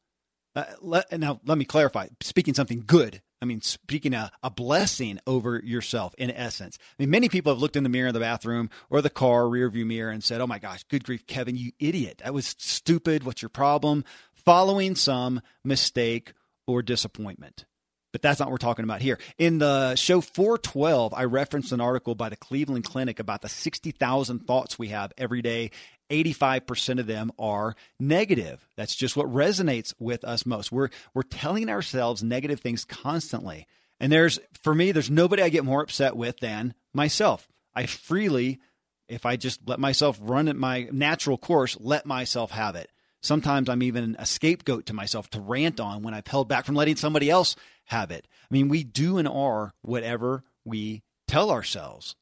Uh, 0.55 0.65
let, 0.81 1.19
now, 1.19 1.41
let 1.45 1.57
me 1.57 1.65
clarify 1.65 2.09
speaking 2.21 2.55
something 2.55 2.83
good 2.87 3.23
I 3.43 3.47
mean, 3.47 3.63
speaking 3.63 4.13
a, 4.13 4.31
a 4.43 4.51
blessing 4.51 5.19
over 5.27 5.61
yourself 5.65 6.15
in 6.19 6.31
essence. 6.31 6.79
I 6.81 7.03
mean, 7.03 7.11
many 7.11 7.29
people 7.29 7.53
have 7.53 7.61
looked 7.61 7.77
in 7.77 7.83
the 7.83 7.89
mirror 7.89 8.09
in 8.09 8.15
the 8.15 8.21
bathroom 8.21 8.71
or 8.91 9.01
the 9.01 9.11
car 9.11 9.43
rearview 9.43 9.87
mirror 9.87 10.11
and 10.11 10.23
said, 10.23 10.41
Oh 10.41 10.47
my 10.47 10.59
gosh, 10.59 10.85
good 10.85 11.05
grief, 11.05 11.27
Kevin, 11.27 11.57
you 11.57 11.73
idiot. 11.79 12.21
That 12.23 12.35
was 12.35 12.55
stupid. 12.59 13.25
What's 13.25 13.43
your 13.43 13.49
problem? 13.49 14.05
Following 14.45 14.95
some 14.95 15.41
mistake 15.65 16.35
or 16.67 16.83
disappointment. 16.83 17.65
But 18.13 18.23
that's 18.23 18.41
not 18.41 18.47
what 18.47 18.53
we're 18.53 18.59
talking 18.59 18.85
about 18.85 19.01
here. 19.01 19.19
In 19.39 19.59
the 19.59 19.95
show 19.95 20.21
412, 20.21 21.15
I 21.15 21.25
referenced 21.25 21.73
an 21.73 21.81
article 21.81 22.15
by 22.17 22.29
the 22.29 22.37
Cleveland 22.37 22.85
Clinic 22.85 23.21
about 23.21 23.41
the 23.41 23.49
60,000 23.49 24.41
thoughts 24.47 24.79
we 24.79 24.89
have 24.89 25.13
every 25.17 25.43
day 25.43 25.71
85% 26.11 26.99
of 26.99 27.07
them 27.07 27.33
are 27.39 27.75
negative. 27.99 28.67
That's 28.77 28.95
just 28.95 29.17
what 29.17 29.33
resonates 29.33 29.95
with 29.99 30.25
us 30.25 30.45
most. 30.45 30.73
We're 30.73 30.91
we're 31.15 31.23
telling 31.23 31.69
ourselves 31.71 32.23
negative 32.23 32.61
things 32.61 32.85
constantly. 32.85 33.67
And 33.99 34.13
there's 34.13 34.39
for 34.63 34.75
me 34.75 34.93
there's 34.93 35.11
nobody 35.11 35.43
I 35.43 35.49
get 35.49 35.65
more 35.65 35.83
upset 35.83 36.17
with 36.17 36.39
than 36.41 36.75
myself. 36.93 37.49
I 37.75 37.87
freely 37.87 38.61
if 39.09 39.27
I 39.27 39.37
just 39.37 39.61
let 39.67 39.81
myself 39.81 40.19
run 40.21 40.49
at 40.49 40.57
my 40.57 40.89
natural 40.93 41.37
course, 41.37 41.77
let 41.81 42.07
myself 42.07 42.53
have 42.53 42.77
it. 42.77 42.91
Sometimes 43.23 43.69
I'm 43.69 43.83
even 43.83 44.17
a 44.19 44.25
scapegoat 44.25 44.87
to 44.87 44.95
myself 44.95 45.29
to 45.31 45.41
rant 45.41 45.81
on 45.81 46.03
when 46.03 46.15
I've 46.15 46.27
held 46.27 46.49
back 46.49 46.65
from 46.65 46.75
letting 46.75 46.97
somebody 46.97 47.29
else 47.29 47.55
have 47.87 48.11
it. 48.11 48.27
I 48.43 48.47
mean, 48.51 48.69
we 48.69 48.85
do 48.85 49.19
and 49.19 49.29
are 49.29 49.75
whatever 49.83 50.45
we 50.65 51.03
tell 51.29 51.51
ourselves. 51.51 52.15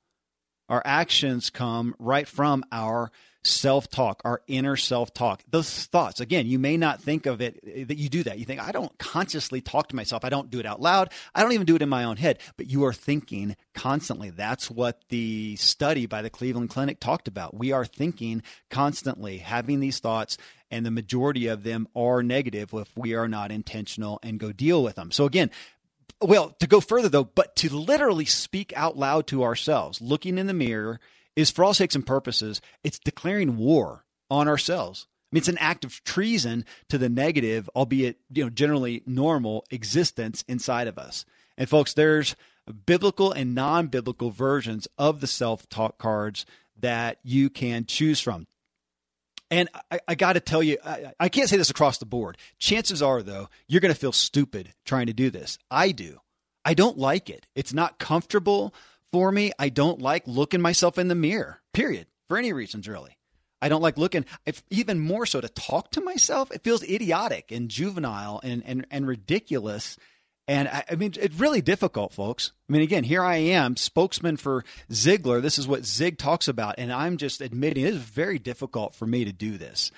Our 0.68 0.83
actions 0.85 1.50
come 1.50 1.94
right 1.98 2.28
from 2.28 2.64
our 2.70 3.11
self 3.48 3.88
talk, 3.88 4.20
our 4.24 4.42
inner 4.46 4.76
self 4.76 5.12
talk. 5.12 5.42
Those 5.48 5.87
thoughts, 5.87 6.20
again, 6.20 6.46
you 6.46 6.59
may 6.59 6.76
not 6.76 7.02
think 7.02 7.26
of 7.26 7.40
it 7.40 7.61
eh, 7.66 7.85
that 7.85 7.96
you 7.96 8.09
do 8.09 8.22
that. 8.24 8.38
You 8.38 8.44
think, 8.44 8.61
I 8.61 8.72
don't 8.72 8.96
consciously 8.98 9.61
talk 9.61 9.88
to 9.88 9.96
myself. 9.96 10.24
I 10.24 10.28
don't 10.28 10.50
do 10.50 10.61
it 10.61 10.66
out 10.66 10.81
loud. 10.81 11.11
I 11.35 11.42
don't 11.42 11.52
even 11.52 11.66
do 11.66 11.76
it 11.76 11.83
in 11.83 11.88
my 11.88 12.04
own 12.04 12.16
head, 12.16 12.38
but 12.57 12.70
you 12.70 12.85
are 12.85 12.92
thinking 12.92 13.57
constantly. 13.74 14.31
That's 14.31 14.70
what 14.70 15.02
the 15.09 15.57
study 15.57 16.07
by 16.07 16.22
the 16.22 16.31
Cleveland 16.31 16.70
Clinic 16.70 17.00
talked 17.00 17.28
about. 17.28 17.57
We 17.57 17.72
are 17.72 17.85
thinking 17.85 18.42
constantly, 18.70 19.38
having 19.38 19.81
these 19.81 19.98
thoughts, 19.98 20.37
and 20.70 20.85
the 20.85 20.90
majority 20.90 21.46
of 21.46 21.62
them 21.62 21.88
are 21.96 22.22
negative 22.22 22.74
if 22.74 22.96
we 22.96 23.14
are 23.14 23.28
not 23.28 23.50
intentional 23.50 24.18
and 24.22 24.38
go 24.38 24.52
deal 24.52 24.83
with 24.83 24.96
them. 24.96 25.11
So, 25.11 25.24
again, 25.24 25.50
well, 26.20 26.50
to 26.61 26.66
go 26.66 26.81
further 26.81 27.09
though, 27.09 27.24
but 27.24 27.57
to 27.57 27.74
literally 27.74 28.24
speak 28.24 28.72
out 28.76 28.96
loud 28.96 29.26
to 29.28 29.44
ourselves, 29.44 30.00
looking 30.00 30.38
in 30.38 30.46
the 30.46 30.54
mirror 30.54 31.00
is 31.37 31.50
for 31.50 31.64
all 31.64 31.74
sakes 31.74 31.94
and 31.94 32.07
purposes, 32.07 32.61
it's 32.83 32.98
declaring 32.98 33.57
war 33.57 34.04
on 34.31 34.48
ourselves. 34.48 35.07
I 35.31 35.35
mean, 35.35 35.40
it's 35.40 35.48
an 35.48 35.59
act 35.59 35.85
of 35.85 36.02
treason 36.04 36.64
to 36.88 36.98
the 36.98 37.09
negative, 37.09 37.68
albeit 37.76 38.18
you 38.33 38.44
know 38.44 38.50
generally 38.50 39.02
normal 39.07 39.64
existence 39.70 40.44
inside 40.48 40.88
of 40.88 40.98
us. 40.98 41.24
And 41.57 41.68
folks, 41.68 41.92
there's 41.92 42.35
biblical 42.87 43.33
and 43.33 43.54
non-biblical 43.54 44.31
versions 44.31 44.88
of 44.96 45.20
the 45.20 45.26
self-talk 45.26 45.98
cards 45.98 46.46
that 46.78 47.18
you 47.22 47.50
can 47.50 47.85
choose 47.85 48.20
from. 48.20 48.46
And 49.50 49.68
I, 49.90 50.00
I 50.08 50.14
got 50.14 50.34
to 50.34 50.40
tell 50.40 50.62
you, 50.62 50.76
I, 50.84 51.12
I 51.18 51.28
can't 51.28 51.48
say 51.48 51.56
this 51.56 51.70
across 51.70 51.98
the 51.98 52.06
board. 52.06 52.37
Chances 52.58 53.02
are, 53.02 53.22
though, 53.22 53.48
you're 53.66 53.80
going 53.80 53.94
to 53.94 53.98
feel 53.98 54.12
stupid 54.12 54.74
trying 54.84 55.06
to 55.06 55.12
do 55.12 55.30
this. 55.30 55.58
I 55.70 55.92
do. 55.92 56.20
I 56.64 56.74
don't 56.74 56.98
like 56.98 57.30
it. 57.30 57.46
It's 57.54 57.72
not 57.72 57.98
comfortable 57.98 58.74
for 59.11 59.32
me. 59.32 59.52
I 59.58 59.70
don't 59.70 60.02
like 60.02 60.24
looking 60.26 60.61
myself 60.61 60.98
in 60.98 61.08
the 61.08 61.14
mirror, 61.14 61.62
period, 61.72 62.08
for 62.28 62.37
any 62.37 62.52
reasons, 62.52 62.87
really. 62.87 63.16
I 63.62 63.68
don't 63.68 63.82
like 63.82 63.98
looking, 63.98 64.24
if, 64.46 64.62
even 64.70 65.00
more 65.00 65.26
so 65.26 65.40
to 65.40 65.48
talk 65.48 65.90
to 65.92 66.00
myself. 66.00 66.50
It 66.52 66.62
feels 66.62 66.82
idiotic 66.82 67.50
and 67.50 67.70
juvenile 67.70 68.40
and, 68.44 68.62
and, 68.66 68.87
and 68.90 69.06
ridiculous. 69.06 69.96
And 70.48 70.66
I, 70.66 70.84
I, 70.90 70.94
mean, 70.94 71.12
it's 71.20 71.38
really 71.38 71.61
difficult, 71.61 72.12
folks. 72.12 72.52
I 72.68 72.72
mean, 72.72 72.82
again, 72.82 73.04
here 73.04 73.22
I 73.22 73.37
am, 73.37 73.76
spokesman 73.76 74.38
for 74.38 74.64
Ziglar. 74.90 75.42
This 75.42 75.58
is 75.58 75.68
what 75.68 75.84
Zig 75.84 76.16
talks 76.16 76.48
about. 76.48 76.76
And 76.78 76.90
I'm 76.90 77.18
just 77.18 77.42
admitting 77.42 77.84
it 77.84 77.94
is 77.94 77.98
very 77.98 78.38
difficult 78.38 78.94
for 78.94 79.06
me 79.06 79.26
to 79.26 79.32
do 79.32 79.58
this. 79.58 79.92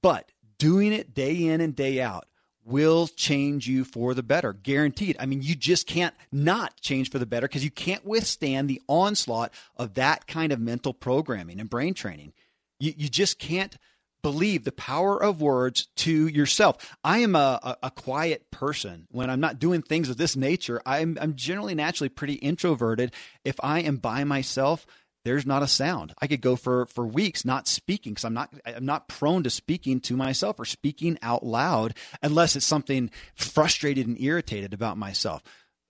But 0.00 0.30
doing 0.58 0.92
it 0.92 1.14
day 1.14 1.46
in 1.48 1.60
and 1.60 1.74
day 1.74 2.00
out, 2.00 2.26
will 2.68 3.08
change 3.08 3.66
you 3.66 3.82
for 3.82 4.12
the 4.12 4.22
better, 4.22 4.52
guaranteed. 4.52 5.16
I 5.18 5.26
mean, 5.26 5.40
you 5.40 5.54
just 5.54 5.86
can't 5.86 6.14
not 6.30 6.78
change 6.80 7.10
for 7.10 7.18
the 7.18 7.26
better 7.26 7.48
because 7.48 7.64
you 7.64 7.70
can't 7.70 8.04
withstand 8.04 8.68
the 8.68 8.82
onslaught 8.88 9.52
of 9.76 9.94
that 9.94 10.26
kind 10.26 10.52
of 10.52 10.60
mental 10.60 10.92
programming 10.92 11.60
and 11.60 11.70
brain 11.70 11.94
training. 11.94 12.34
You, 12.78 12.92
you 12.96 13.08
just 13.08 13.38
can't 13.38 13.76
believe 14.22 14.64
the 14.64 14.72
power 14.72 15.22
of 15.22 15.40
words 15.40 15.88
to 15.96 16.26
yourself. 16.26 16.96
I 17.04 17.18
am 17.18 17.36
a, 17.36 17.60
a, 17.62 17.76
a, 17.84 17.90
quiet 17.90 18.50
person. 18.50 19.06
When 19.10 19.30
I'm 19.30 19.40
not 19.40 19.58
doing 19.58 19.82
things 19.82 20.08
of 20.08 20.16
this 20.16 20.36
nature, 20.36 20.80
I'm, 20.84 21.18
I'm 21.20 21.34
generally 21.36 21.74
naturally 21.74 22.08
pretty 22.08 22.34
introverted. 22.34 23.12
If 23.44 23.56
I 23.62 23.80
am 23.80 23.96
by 23.96 24.24
myself, 24.24 24.86
there's 25.24 25.46
not 25.46 25.62
a 25.62 25.68
sound. 25.68 26.14
I 26.20 26.26
could 26.26 26.40
go 26.40 26.56
for 26.56 26.86
for 26.86 27.06
weeks 27.06 27.44
not 27.44 27.68
speaking 27.68 28.12
because 28.12 28.24
I'm 28.24 28.34
not 28.34 28.50
I'm 28.64 28.86
not 28.86 29.08
prone 29.08 29.42
to 29.42 29.50
speaking 29.50 30.00
to 30.02 30.16
myself 30.16 30.58
or 30.58 30.64
speaking 30.64 31.18
out 31.22 31.44
loud 31.44 31.94
unless 32.22 32.56
it's 32.56 32.64
something 32.64 33.10
frustrated 33.34 34.06
and 34.06 34.18
irritated 34.20 34.72
about 34.72 34.96
myself. 34.96 35.42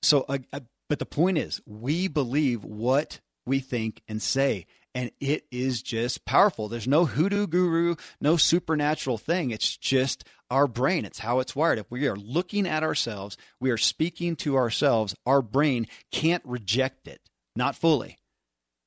So, 0.03 0.25
uh, 0.29 0.39
uh, 0.53 0.61
but 0.89 0.99
the 0.99 1.07
point 1.07 1.39
is, 1.39 1.61
we 1.67 2.09
believe 2.09 2.65
what 2.65 3.21
we 3.47 3.61
think 3.61 4.03
and 4.09 4.23
say, 4.23 4.67
and 4.95 5.11
it 5.21 5.45
is 5.51 5.83
just 5.83 6.25
powerful. 6.25 6.69
There's 6.69 6.89
no 6.89 7.05
hoodoo 7.05 7.47
guru, 7.47 7.97
no 8.21 8.37
supernatural 8.37 9.19
thing. 9.19 9.51
It's 9.51 9.77
just 9.77 10.25
our 10.51 10.67
brain. 10.67 11.05
It's 11.05 11.19
how 11.19 11.41
it's 11.41 11.55
wired. 11.55 11.79
If 11.79 11.91
we 11.91 12.07
are 12.09 12.17
looking 12.17 12.67
at 12.67 12.83
ourselves, 12.83 13.37
we 13.61 13.71
are 13.71 13.77
speaking 13.77 14.37
to 14.37 14.57
ourselves. 14.57 15.15
Our 15.27 15.43
brain 15.43 15.87
can't 16.11 16.43
reject 16.45 17.07
it, 17.07 17.21
not 17.55 17.77
fully. 17.77 18.19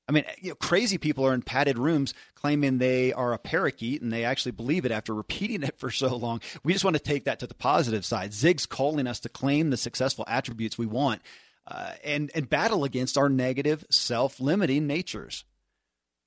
I 0.09 0.13
mean, 0.13 0.25
you 0.41 0.49
know, 0.49 0.55
crazy 0.55 0.97
people 0.97 1.25
are 1.25 1.33
in 1.33 1.41
padded 1.41 1.77
rooms 1.77 2.13
claiming 2.35 2.79
they 2.79 3.13
are 3.13 3.31
a 3.31 3.37
parakeet 3.37 4.01
and 4.01 4.11
they 4.11 4.25
actually 4.25 4.51
believe 4.51 4.85
it 4.85 4.91
after 4.91 5.13
repeating 5.15 5.63
it 5.63 5.79
for 5.79 5.91
so 5.91 6.15
long. 6.15 6.41
We 6.63 6.73
just 6.73 6.83
want 6.83 6.97
to 6.97 7.03
take 7.03 7.25
that 7.25 7.39
to 7.39 7.47
the 7.47 7.53
positive 7.53 8.03
side. 8.03 8.33
Zig's 8.33 8.65
calling 8.65 9.07
us 9.07 9.19
to 9.21 9.29
claim 9.29 9.69
the 9.69 9.77
successful 9.77 10.25
attributes 10.27 10.77
we 10.77 10.87
want 10.87 11.21
uh, 11.67 11.93
and, 12.03 12.31
and 12.35 12.49
battle 12.49 12.83
against 12.83 13.17
our 13.17 13.29
negative, 13.29 13.85
self 13.89 14.39
limiting 14.39 14.87
natures. 14.87 15.45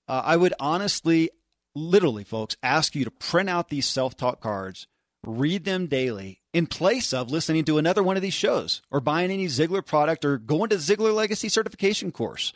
Uh, 0.08 0.22
I 0.24 0.36
would 0.36 0.54
honestly, 0.60 1.30
literally, 1.74 2.24
folks, 2.24 2.56
ask 2.62 2.94
you 2.94 3.04
to 3.04 3.10
print 3.10 3.48
out 3.48 3.68
these 3.68 3.86
self 3.86 4.16
talk 4.16 4.40
cards, 4.40 4.86
read 5.26 5.64
them 5.64 5.86
daily 5.86 6.40
in 6.52 6.66
place 6.66 7.12
of 7.12 7.30
listening 7.30 7.64
to 7.64 7.78
another 7.78 8.02
one 8.02 8.16
of 8.16 8.22
these 8.22 8.34
shows 8.34 8.82
or 8.90 9.00
buying 9.00 9.30
any 9.30 9.46
Ziglar 9.46 9.84
product 9.84 10.24
or 10.24 10.38
going 10.38 10.70
to 10.70 10.76
Ziglar 10.76 11.14
Legacy 11.14 11.48
certification 11.48 12.12
course 12.12 12.52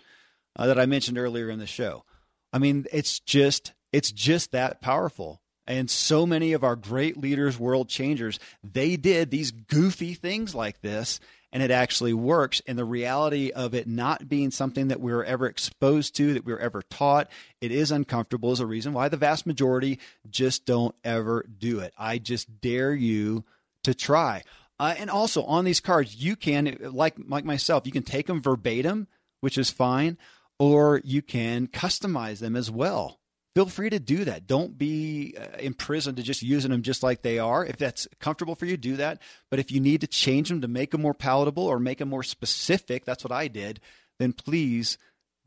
uh, 0.57 0.67
that 0.67 0.79
I 0.79 0.87
mentioned 0.87 1.19
earlier 1.19 1.51
in 1.51 1.59
the 1.59 1.67
show. 1.67 2.05
I 2.53 2.59
mean, 2.59 2.87
it's 2.93 3.21
just 3.21 3.73
it's 3.93 4.13
just 4.13 4.53
that 4.53 4.81
powerful. 4.81 5.41
And 5.67 5.91
so 5.91 6.25
many 6.25 6.55
of 6.55 6.65
our 6.65 6.77
great 6.77 7.19
leaders, 7.19 7.59
world 7.59 7.91
changers, 7.91 8.39
they 8.65 8.97
did 8.97 9.31
these 9.31 9.51
goofy 9.51 10.15
things 10.15 10.55
like 10.55 10.81
this, 10.81 11.21
and 11.53 11.63
it 11.63 11.71
actually 11.71 12.13
works. 12.13 12.61
And 12.67 12.79
the 12.79 12.85
reality 12.85 13.51
of 13.51 13.75
it 13.75 13.87
not 13.87 14.29
being 14.29 14.51
something 14.51 14.89
that 14.89 15.01
we 15.01 15.13
were 15.13 15.25
ever 15.25 15.47
exposed 15.47 16.17
to, 16.17 16.35
that 16.35 16.45
we 16.45 16.53
were 16.53 16.59
ever 16.59 16.83
taught, 16.83 17.29
it 17.61 17.73
is 17.73 17.91
uncomfortable 17.91 18.53
is 18.53 18.61
a 18.61 18.67
reason 18.67 18.93
why 18.93 19.09
the 19.09 19.17
vast 19.17 19.47
majority 19.47 19.99
just 20.29 20.67
don't 20.67 20.95
ever 21.05 21.45
do 21.59 21.81
it. 21.81 21.93
I 21.99 22.19
just 22.19 22.61
dare 22.61 22.95
you 22.95 23.45
to 23.85 23.95
try. 23.95 24.43
Uh, 24.81 24.95
and 24.99 25.11
also 25.11 25.43
on 25.45 25.65
these 25.65 25.81
cards, 25.81 26.17
you 26.17 26.37
can, 26.37 26.79
like 26.81 27.17
like 27.27 27.45
myself, 27.45 27.87
you 27.87 27.93
can 27.93 28.05
take 28.05 28.27
them 28.27 28.41
verbatim, 28.41 29.09
which 29.41 29.59
is 29.59 29.71
fine 29.71 30.17
or 30.59 31.01
you 31.05 31.23
can 31.23 31.67
customize 31.69 32.41
them 32.41 32.57
as 32.57 32.71
well. 32.71 33.18
Feel 33.59 33.67
free 33.67 33.91
to 33.91 33.99
do 33.99 34.25
that. 34.25 34.47
Don't 34.47 34.79
be 34.79 35.35
uh, 35.37 35.57
imprisoned 35.59 36.17
to 36.19 36.23
just 36.23 36.45
using 36.45 36.71
them 36.71 36.83
just 36.83 37.03
like 37.03 37.23
they 37.23 37.41
are. 37.41 37.67
If 37.67 37.77
that's 37.77 38.07
comfortable 38.21 38.55
for 38.55 38.67
you, 38.67 38.77
do 38.77 38.95
that. 38.99 39.21
But 39.51 39.59
if 39.59 39.73
you 39.73 39.81
need 39.81 40.03
to 40.03 40.07
change 40.07 40.49
them 40.49 40.61
to 40.61 40.69
make 40.69 40.93
them 40.93 41.03
more 41.03 41.13
palatable 41.13 41.65
or 41.65 41.81
make 41.81 41.99
them 41.99 42.09
more 42.09 42.23
specific, 42.23 43.05
that's 43.05 43.25
what 43.25 43.33
I 43.33 43.49
did, 43.49 43.81
then 44.21 44.33
please 44.33 44.97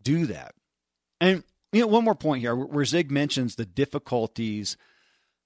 do 0.01 0.25
that. 0.25 0.55
And 1.21 1.45
you 1.71 1.79
know, 1.79 1.87
one 1.87 2.03
more 2.03 2.13
point 2.13 2.41
here 2.41 2.53
where 2.53 2.83
Zig 2.83 3.09
mentions 3.11 3.55
the 3.55 3.65
difficulties 3.65 4.75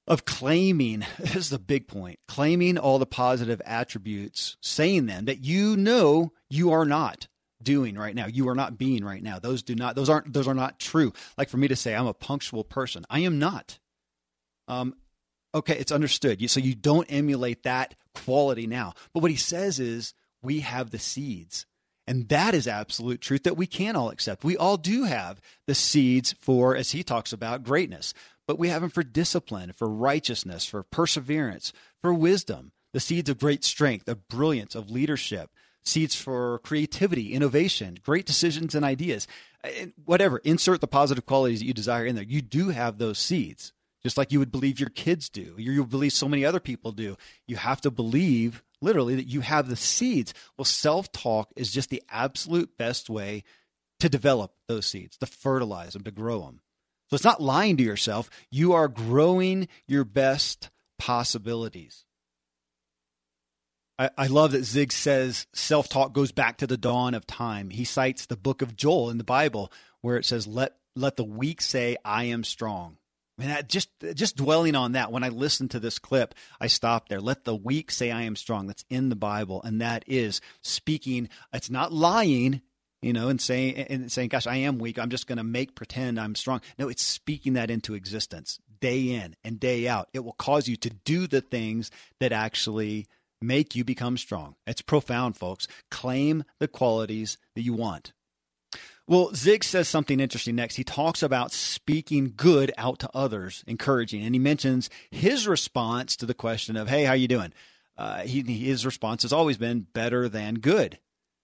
of 0.07 0.25
claiming 0.25 1.05
this 1.19 1.35
is 1.35 1.49
the 1.51 1.59
big 1.59 1.87
point 1.87 2.17
claiming 2.27 2.79
all 2.79 2.97
the 2.97 3.05
positive 3.05 3.61
attributes 3.63 4.57
saying 4.59 5.05
them 5.05 5.25
that 5.25 5.45
you 5.45 5.77
know 5.77 6.31
you 6.49 6.71
are 6.71 6.85
not 6.85 7.27
doing 7.61 7.97
right 7.97 8.15
now. 8.15 8.27
You 8.27 8.49
are 8.49 8.55
not 8.55 8.77
being 8.77 9.03
right 9.03 9.23
now. 9.23 9.39
Those 9.39 9.63
do 9.63 9.75
not 9.75 9.95
those 9.95 10.09
aren't 10.09 10.33
those 10.33 10.47
are 10.47 10.53
not 10.53 10.79
true. 10.79 11.13
Like 11.37 11.49
for 11.49 11.57
me 11.57 11.67
to 11.67 11.75
say 11.75 11.95
I'm 11.95 12.07
a 12.07 12.13
punctual 12.13 12.63
person. 12.63 13.05
I 13.09 13.19
am 13.19 13.39
not. 13.39 13.79
Um 14.67 14.95
okay, 15.53 15.77
it's 15.77 15.91
understood. 15.91 16.41
You, 16.41 16.47
So 16.47 16.59
you 16.59 16.75
don't 16.75 17.11
emulate 17.11 17.63
that 17.63 17.95
quality 18.13 18.67
now. 18.67 18.93
But 19.13 19.21
what 19.21 19.31
he 19.31 19.37
says 19.37 19.79
is 19.79 20.13
we 20.41 20.59
have 20.59 20.91
the 20.91 20.99
seeds. 20.99 21.65
And 22.07 22.29
that 22.29 22.53
is 22.53 22.67
absolute 22.67 23.19
truth 23.19 23.43
that 23.43 23.57
we 23.57 23.65
can 23.65 23.95
all 23.95 24.09
accept. 24.09 24.43
We 24.43 24.57
all 24.57 24.77
do 24.77 25.05
have 25.05 25.41
the 25.65 25.73
seeds 25.73 26.35
for, 26.39 26.75
as 26.75 26.91
he 26.91 27.03
talks 27.03 27.33
about, 27.33 27.63
greatness, 27.63 28.13
but 28.47 28.59
we 28.59 28.69
have 28.69 28.81
them 28.81 28.91
for 28.91 29.01
discipline, 29.01 29.73
for 29.73 29.87
righteousness, 29.87 30.65
for 30.65 30.83
perseverance, 30.83 31.73
for 32.01 32.13
wisdom, 32.13 32.73
the 32.93 32.99
seeds 32.99 33.29
of 33.29 33.39
great 33.39 33.63
strength, 33.63 34.07
of 34.07 34.27
brilliance, 34.27 34.75
of 34.75 34.91
leadership, 34.91 35.49
seeds 35.85 36.15
for 36.15 36.59
creativity, 36.59 37.33
innovation, 37.33 37.97
great 38.03 38.25
decisions 38.25 38.75
and 38.75 38.83
ideas. 38.83 39.27
Whatever, 40.03 40.39
insert 40.39 40.81
the 40.81 40.87
positive 40.87 41.25
qualities 41.25 41.59
that 41.59 41.65
you 41.65 41.73
desire 41.73 42.05
in 42.05 42.15
there. 42.15 42.23
You 42.23 42.41
do 42.41 42.69
have 42.69 42.97
those 42.97 43.17
seeds, 43.17 43.73
just 44.03 44.17
like 44.17 44.31
you 44.31 44.39
would 44.39 44.51
believe 44.51 44.79
your 44.79 44.89
kids 44.89 45.29
do. 45.29 45.55
You 45.57 45.85
believe 45.85 46.13
so 46.13 46.27
many 46.27 46.45
other 46.45 46.59
people 46.59 46.91
do. 46.91 47.17
You 47.47 47.55
have 47.55 47.81
to 47.81 47.91
believe 47.91 48.63
literally 48.81 49.15
that 49.15 49.27
you 49.27 49.41
have 49.41 49.67
the 49.67 49.75
seeds. 49.75 50.33
Well, 50.57 50.65
self 50.65 51.11
talk 51.11 51.51
is 51.55 51.71
just 51.71 51.89
the 51.89 52.03
absolute 52.09 52.77
best 52.77 53.09
way 53.09 53.43
to 53.99 54.09
develop 54.09 54.51
those 54.67 54.85
seeds, 54.85 55.17
to 55.17 55.25
fertilize 55.25 55.93
them, 55.93 56.03
to 56.03 56.11
grow 56.11 56.41
them. 56.41 56.61
So 57.09 57.15
it's 57.15 57.23
not 57.23 57.41
lying 57.41 57.77
to 57.77 57.83
yourself. 57.83 58.29
You 58.49 58.73
are 58.73 58.87
growing 58.87 59.67
your 59.87 60.03
best 60.03 60.69
possibilities. 60.97 62.04
I, 63.97 64.09
I 64.17 64.27
love 64.27 64.51
that 64.51 64.65
Zig 64.65 64.91
says 64.91 65.47
self 65.53 65.89
talk 65.89 66.13
goes 66.13 66.31
back 66.31 66.57
to 66.57 66.67
the 66.67 66.77
dawn 66.77 67.13
of 67.13 67.25
time. 67.25 67.69
He 67.69 67.85
cites 67.85 68.25
the 68.25 68.37
book 68.37 68.61
of 68.61 68.75
Joel 68.75 69.09
in 69.09 69.17
the 69.17 69.23
Bible 69.23 69.71
where 70.01 70.17
it 70.17 70.25
says, 70.25 70.47
Let 70.47 70.75
let 70.95 71.15
the 71.15 71.23
weak 71.23 71.61
say, 71.61 71.97
I 72.03 72.25
am 72.25 72.43
strong. 72.43 72.97
That 73.37 73.67
just 73.67 73.89
just 74.13 74.37
dwelling 74.37 74.75
on 74.75 74.93
that. 74.93 75.11
When 75.11 75.23
I 75.23 75.29
listened 75.29 75.71
to 75.71 75.79
this 75.79 75.99
clip, 75.99 76.33
I 76.61 76.67
stopped 76.67 77.09
there. 77.09 77.19
Let 77.19 77.43
the 77.43 77.55
weak 77.55 77.91
say, 77.91 78.09
"I 78.09 78.21
am 78.21 78.37
strong." 78.37 78.67
That's 78.67 78.85
in 78.89 79.09
the 79.09 79.15
Bible, 79.15 79.61
and 79.63 79.81
that 79.81 80.05
is 80.07 80.39
speaking. 80.61 81.27
It's 81.51 81.69
not 81.69 81.91
lying, 81.91 82.61
you 83.01 83.11
know, 83.11 83.27
and 83.27 83.41
saying 83.41 83.75
and 83.75 84.09
saying, 84.09 84.29
"Gosh, 84.29 84.47
I 84.47 84.55
am 84.57 84.79
weak. 84.79 84.97
I'm 84.97 85.09
just 85.09 85.27
going 85.27 85.37
to 85.37 85.43
make 85.43 85.75
pretend 85.75 86.17
I'm 86.17 86.35
strong." 86.35 86.61
No, 86.79 86.87
it's 86.87 87.03
speaking 87.03 87.53
that 87.53 87.69
into 87.69 87.93
existence 87.93 88.61
day 88.79 89.09
in 89.09 89.35
and 89.43 89.59
day 89.59 89.85
out. 89.85 90.07
It 90.13 90.23
will 90.23 90.33
cause 90.33 90.69
you 90.69 90.77
to 90.77 90.89
do 90.89 91.27
the 91.27 91.41
things 91.41 91.91
that 92.21 92.31
actually 92.31 93.05
make 93.41 93.75
you 93.75 93.83
become 93.83 94.17
strong. 94.17 94.55
It's 94.65 94.81
profound, 94.81 95.37
folks. 95.37 95.67
Claim 95.91 96.43
the 96.59 96.67
qualities 96.67 97.37
that 97.55 97.61
you 97.61 97.73
want. 97.73 98.13
Well, 99.07 99.31
Zig 99.35 99.63
says 99.63 99.87
something 99.87 100.19
interesting 100.19 100.55
next. 100.55 100.75
He 100.75 100.83
talks 100.83 101.21
about 101.21 101.51
speaking 101.51 102.33
good 102.35 102.71
out 102.75 102.97
to 102.99 103.09
others, 103.13 103.63
encouraging, 103.67 104.23
and 104.23 104.33
he 104.33 104.39
mentions 104.39 104.89
his 105.11 105.47
response 105.47 106.15
to 106.15 106.25
the 106.25 106.33
question 106.33 106.75
of, 106.75 106.89
"Hey, 106.89 107.03
how 107.03 107.13
you 107.13 107.27
doing?" 107.27 107.53
Uh, 107.97 108.21
he, 108.21 108.41
his 108.41 108.85
response 108.85 109.21
has 109.21 109.31
always 109.31 109.57
been 109.57 109.87
better 109.93 110.27
than 110.27 110.55
good, 110.55 110.97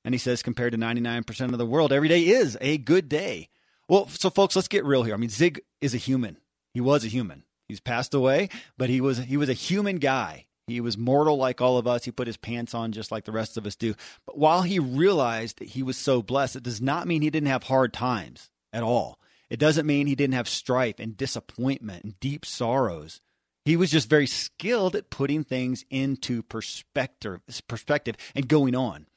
and 0.04 0.14
he 0.14 0.18
says 0.18 0.42
compared 0.42 0.74
to 0.74 0.78
99% 0.78 1.52
of 1.52 1.60
the 1.60 1.66
world, 1.66 1.94
every 1.94 2.08
day 2.08 2.22
is 2.22 2.58
a 2.60 2.80
good 2.80 3.08
day. 3.08 3.50
Well, 3.88 4.08
so 4.08 4.30
folks, 4.30 4.56
let's 4.56 4.68
get 4.68 4.84
real 4.84 5.04
here. 5.04 5.14
I 5.14 5.18
mean, 5.18 5.30
Zig 5.30 5.62
is 5.82 5.94
a 5.94 5.98
human. 5.98 6.38
He 6.74 6.82
was 6.82 7.06
a 7.06 7.10
human. 7.10 7.44
He's 7.68 7.80
passed 7.80 8.14
away, 8.14 8.50
but 8.78 8.90
he 8.90 9.02
was 9.02 9.20
he 9.20 9.38
was 9.38 9.50
a 9.50 9.54
human 9.54 9.98
guy. 9.98 10.48
He 10.68 10.82
was 10.82 10.98
mortal 10.98 11.38
like 11.38 11.62
all 11.62 11.78
of 11.78 11.88
us. 11.88 12.06
He 12.06 12.12
put 12.12 12.28
his 12.28 12.38
pants 12.38 12.74
on 12.74 12.92
just 12.92 13.12
like 13.12 13.26
the 13.26 13.32
rest 13.32 13.58
of 13.58 13.66
us 13.66 13.76
do. 13.76 13.96
But 14.26 14.38
while 14.38 14.62
he 14.62 14.80
realized 14.80 15.60
that 15.60 15.70
he 15.70 15.84
was 15.84 15.98
so 15.98 16.22
blessed, 16.22 16.56
it 16.56 16.64
does 16.64 16.82
not 16.82 17.08
mean 17.08 17.22
he 17.22 17.30
didn't 17.30 17.50
have 17.50 17.64
hard 17.64 17.94
times 17.94 18.50
at 18.72 18.84
all. 18.84 19.20
It 19.50 19.60
doesn't 19.60 19.86
mean 19.86 20.08
he 20.08 20.16
didn't 20.16 20.36
have 20.36 20.48
strife 20.48 20.96
and 21.00 21.18
disappointment 21.18 22.04
and 22.04 22.20
deep 22.20 22.46
sorrows. 22.46 23.22
He 23.66 23.76
was 23.76 23.92
just 23.92 24.10
very 24.10 24.28
skilled 24.28 24.96
at 24.96 25.10
putting 25.10 25.44
things 25.44 25.86
into 25.90 26.42
perspective, 26.42 27.42
perspective 27.68 28.16
and 28.34 28.48
going 28.48 28.76
on. 28.76 29.08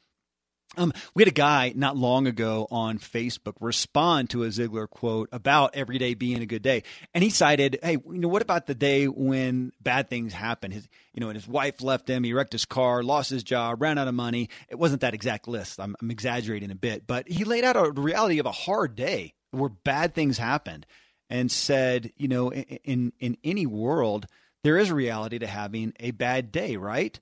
Um, 0.77 0.93
we 1.15 1.23
had 1.23 1.29
a 1.29 1.35
guy 1.35 1.73
not 1.75 1.97
long 1.97 2.27
ago 2.27 2.67
on 2.71 2.99
Facebook 2.99 3.55
respond 3.61 4.31
to 4.31 4.43
a 4.45 4.49
Ziglar 4.49 4.89
quote 4.89 5.29
about 5.33 5.75
every 5.75 5.99
day 5.99 6.15
being 6.15 6.43
a 6.43 6.47
good 6.47 6.63
day, 6.63 6.83
and 7.15 7.23
he 7.23 7.31
cited, 7.31 7.79
"Hey, 7.83 7.93
you 7.93 8.19
know, 8.19 8.29
what 8.29 8.43
about 8.43 8.67
the 8.67 8.75
day 8.75 9.07
when 9.07 9.73
bad 9.81 10.11
things 10.11 10.33
happened? 10.33 10.75
His, 10.75 10.89
you 11.13 11.21
know, 11.21 11.29
and 11.29 11.37
his 11.37 11.47
wife 11.49 11.81
left 11.81 12.09
him, 12.09 12.25
he 12.25 12.33
wrecked 12.33 12.53
his 12.53 12.65
car, 12.65 13.03
lost 13.03 13.31
his 13.31 13.43
job, 13.45 13.81
ran 13.81 13.99
out 13.99 14.09
of 14.09 14.15
money. 14.15 14.49
It 14.69 14.79
wasn't 14.79 15.03
that 15.03 15.15
exact 15.15 15.47
list. 15.49 15.79
I'm, 15.79 15.95
I'm 16.01 16.11
exaggerating 16.11 16.71
a 16.71 16.77
bit, 16.77 17.07
but 17.07 17.29
he 17.29 17.45
laid 17.45 17.65
out 17.65 17.77
a 17.77 17.91
reality 17.91 18.39
of 18.39 18.47
a 18.47 18.53
hard 18.53 18.97
day 18.97 19.35
where 19.51 19.69
bad 19.71 20.15
things 20.15 20.39
happened, 20.39 20.87
and 21.31 21.51
said, 21.51 22.13
you 22.17 22.29
know, 22.29 22.53
in 22.53 22.79
in, 22.85 23.13
in 23.21 23.37
any 23.45 23.67
world, 23.67 24.27
there 24.65 24.77
is 24.77 24.91
a 24.91 24.95
reality 24.95 25.39
to 25.39 25.47
having 25.47 25.93
a 26.01 26.11
bad 26.11 26.51
day, 26.51 26.77
right?" 26.77 27.21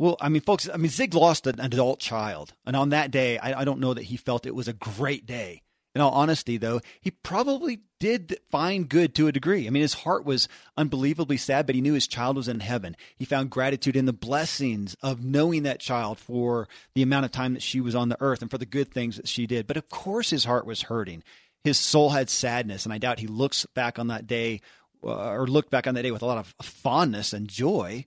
Well, 0.00 0.16
I 0.18 0.30
mean, 0.30 0.40
folks, 0.40 0.66
I 0.72 0.78
mean, 0.78 0.90
Zig 0.90 1.12
lost 1.12 1.46
an 1.46 1.60
adult 1.60 2.00
child. 2.00 2.54
And 2.64 2.74
on 2.74 2.88
that 2.88 3.10
day, 3.10 3.36
I, 3.36 3.60
I, 3.60 3.64
don't 3.64 3.80
know 3.80 3.92
that 3.92 4.04
he 4.04 4.16
felt 4.16 4.46
it 4.46 4.54
was 4.54 4.66
a 4.66 4.72
great 4.72 5.26
day. 5.26 5.60
In 5.94 6.00
all 6.00 6.12
honesty, 6.12 6.56
though, 6.56 6.80
he 7.02 7.10
probably 7.10 7.80
did 7.98 8.38
find 8.50 8.88
good 8.88 9.14
to 9.16 9.26
a 9.26 9.32
degree. 9.32 9.66
I 9.66 9.70
mean, 9.70 9.82
his 9.82 9.92
heart 9.92 10.24
was 10.24 10.48
unbelievably 10.74 11.36
sad, 11.36 11.66
but 11.66 11.74
he 11.74 11.82
knew 11.82 11.92
his 11.92 12.06
child 12.06 12.36
was 12.36 12.48
in 12.48 12.60
heaven. 12.60 12.96
He 13.18 13.26
found 13.26 13.50
gratitude 13.50 13.94
in 13.94 14.06
the 14.06 14.14
blessings 14.14 14.96
of 15.02 15.22
knowing 15.22 15.64
that 15.64 15.80
child 15.80 16.18
for 16.18 16.66
the 16.94 17.02
amount 17.02 17.26
of 17.26 17.32
time 17.32 17.52
that 17.52 17.62
she 17.62 17.82
was 17.82 17.94
on 17.94 18.08
the 18.08 18.16
earth 18.22 18.40
and 18.40 18.50
for 18.50 18.56
the 18.56 18.64
good 18.64 18.94
things 18.94 19.16
that 19.16 19.28
she 19.28 19.46
did. 19.46 19.66
But 19.66 19.76
of 19.76 19.90
course, 19.90 20.30
his 20.30 20.44
heart 20.44 20.64
was 20.64 20.82
hurting. 20.82 21.22
His 21.62 21.76
soul 21.76 22.10
had 22.10 22.30
sadness, 22.30 22.86
and 22.86 22.92
I 22.94 22.98
doubt 22.98 23.18
he 23.18 23.26
looks 23.26 23.66
back 23.74 23.98
on 23.98 24.06
that 24.06 24.26
day 24.26 24.62
uh, 25.04 25.32
or 25.32 25.46
looked 25.46 25.70
back 25.70 25.86
on 25.86 25.94
that 25.94 26.02
day 26.04 26.10
with 26.10 26.22
a 26.22 26.26
lot 26.26 26.38
of 26.38 26.54
fondness 26.62 27.34
and 27.34 27.48
joy. 27.48 28.06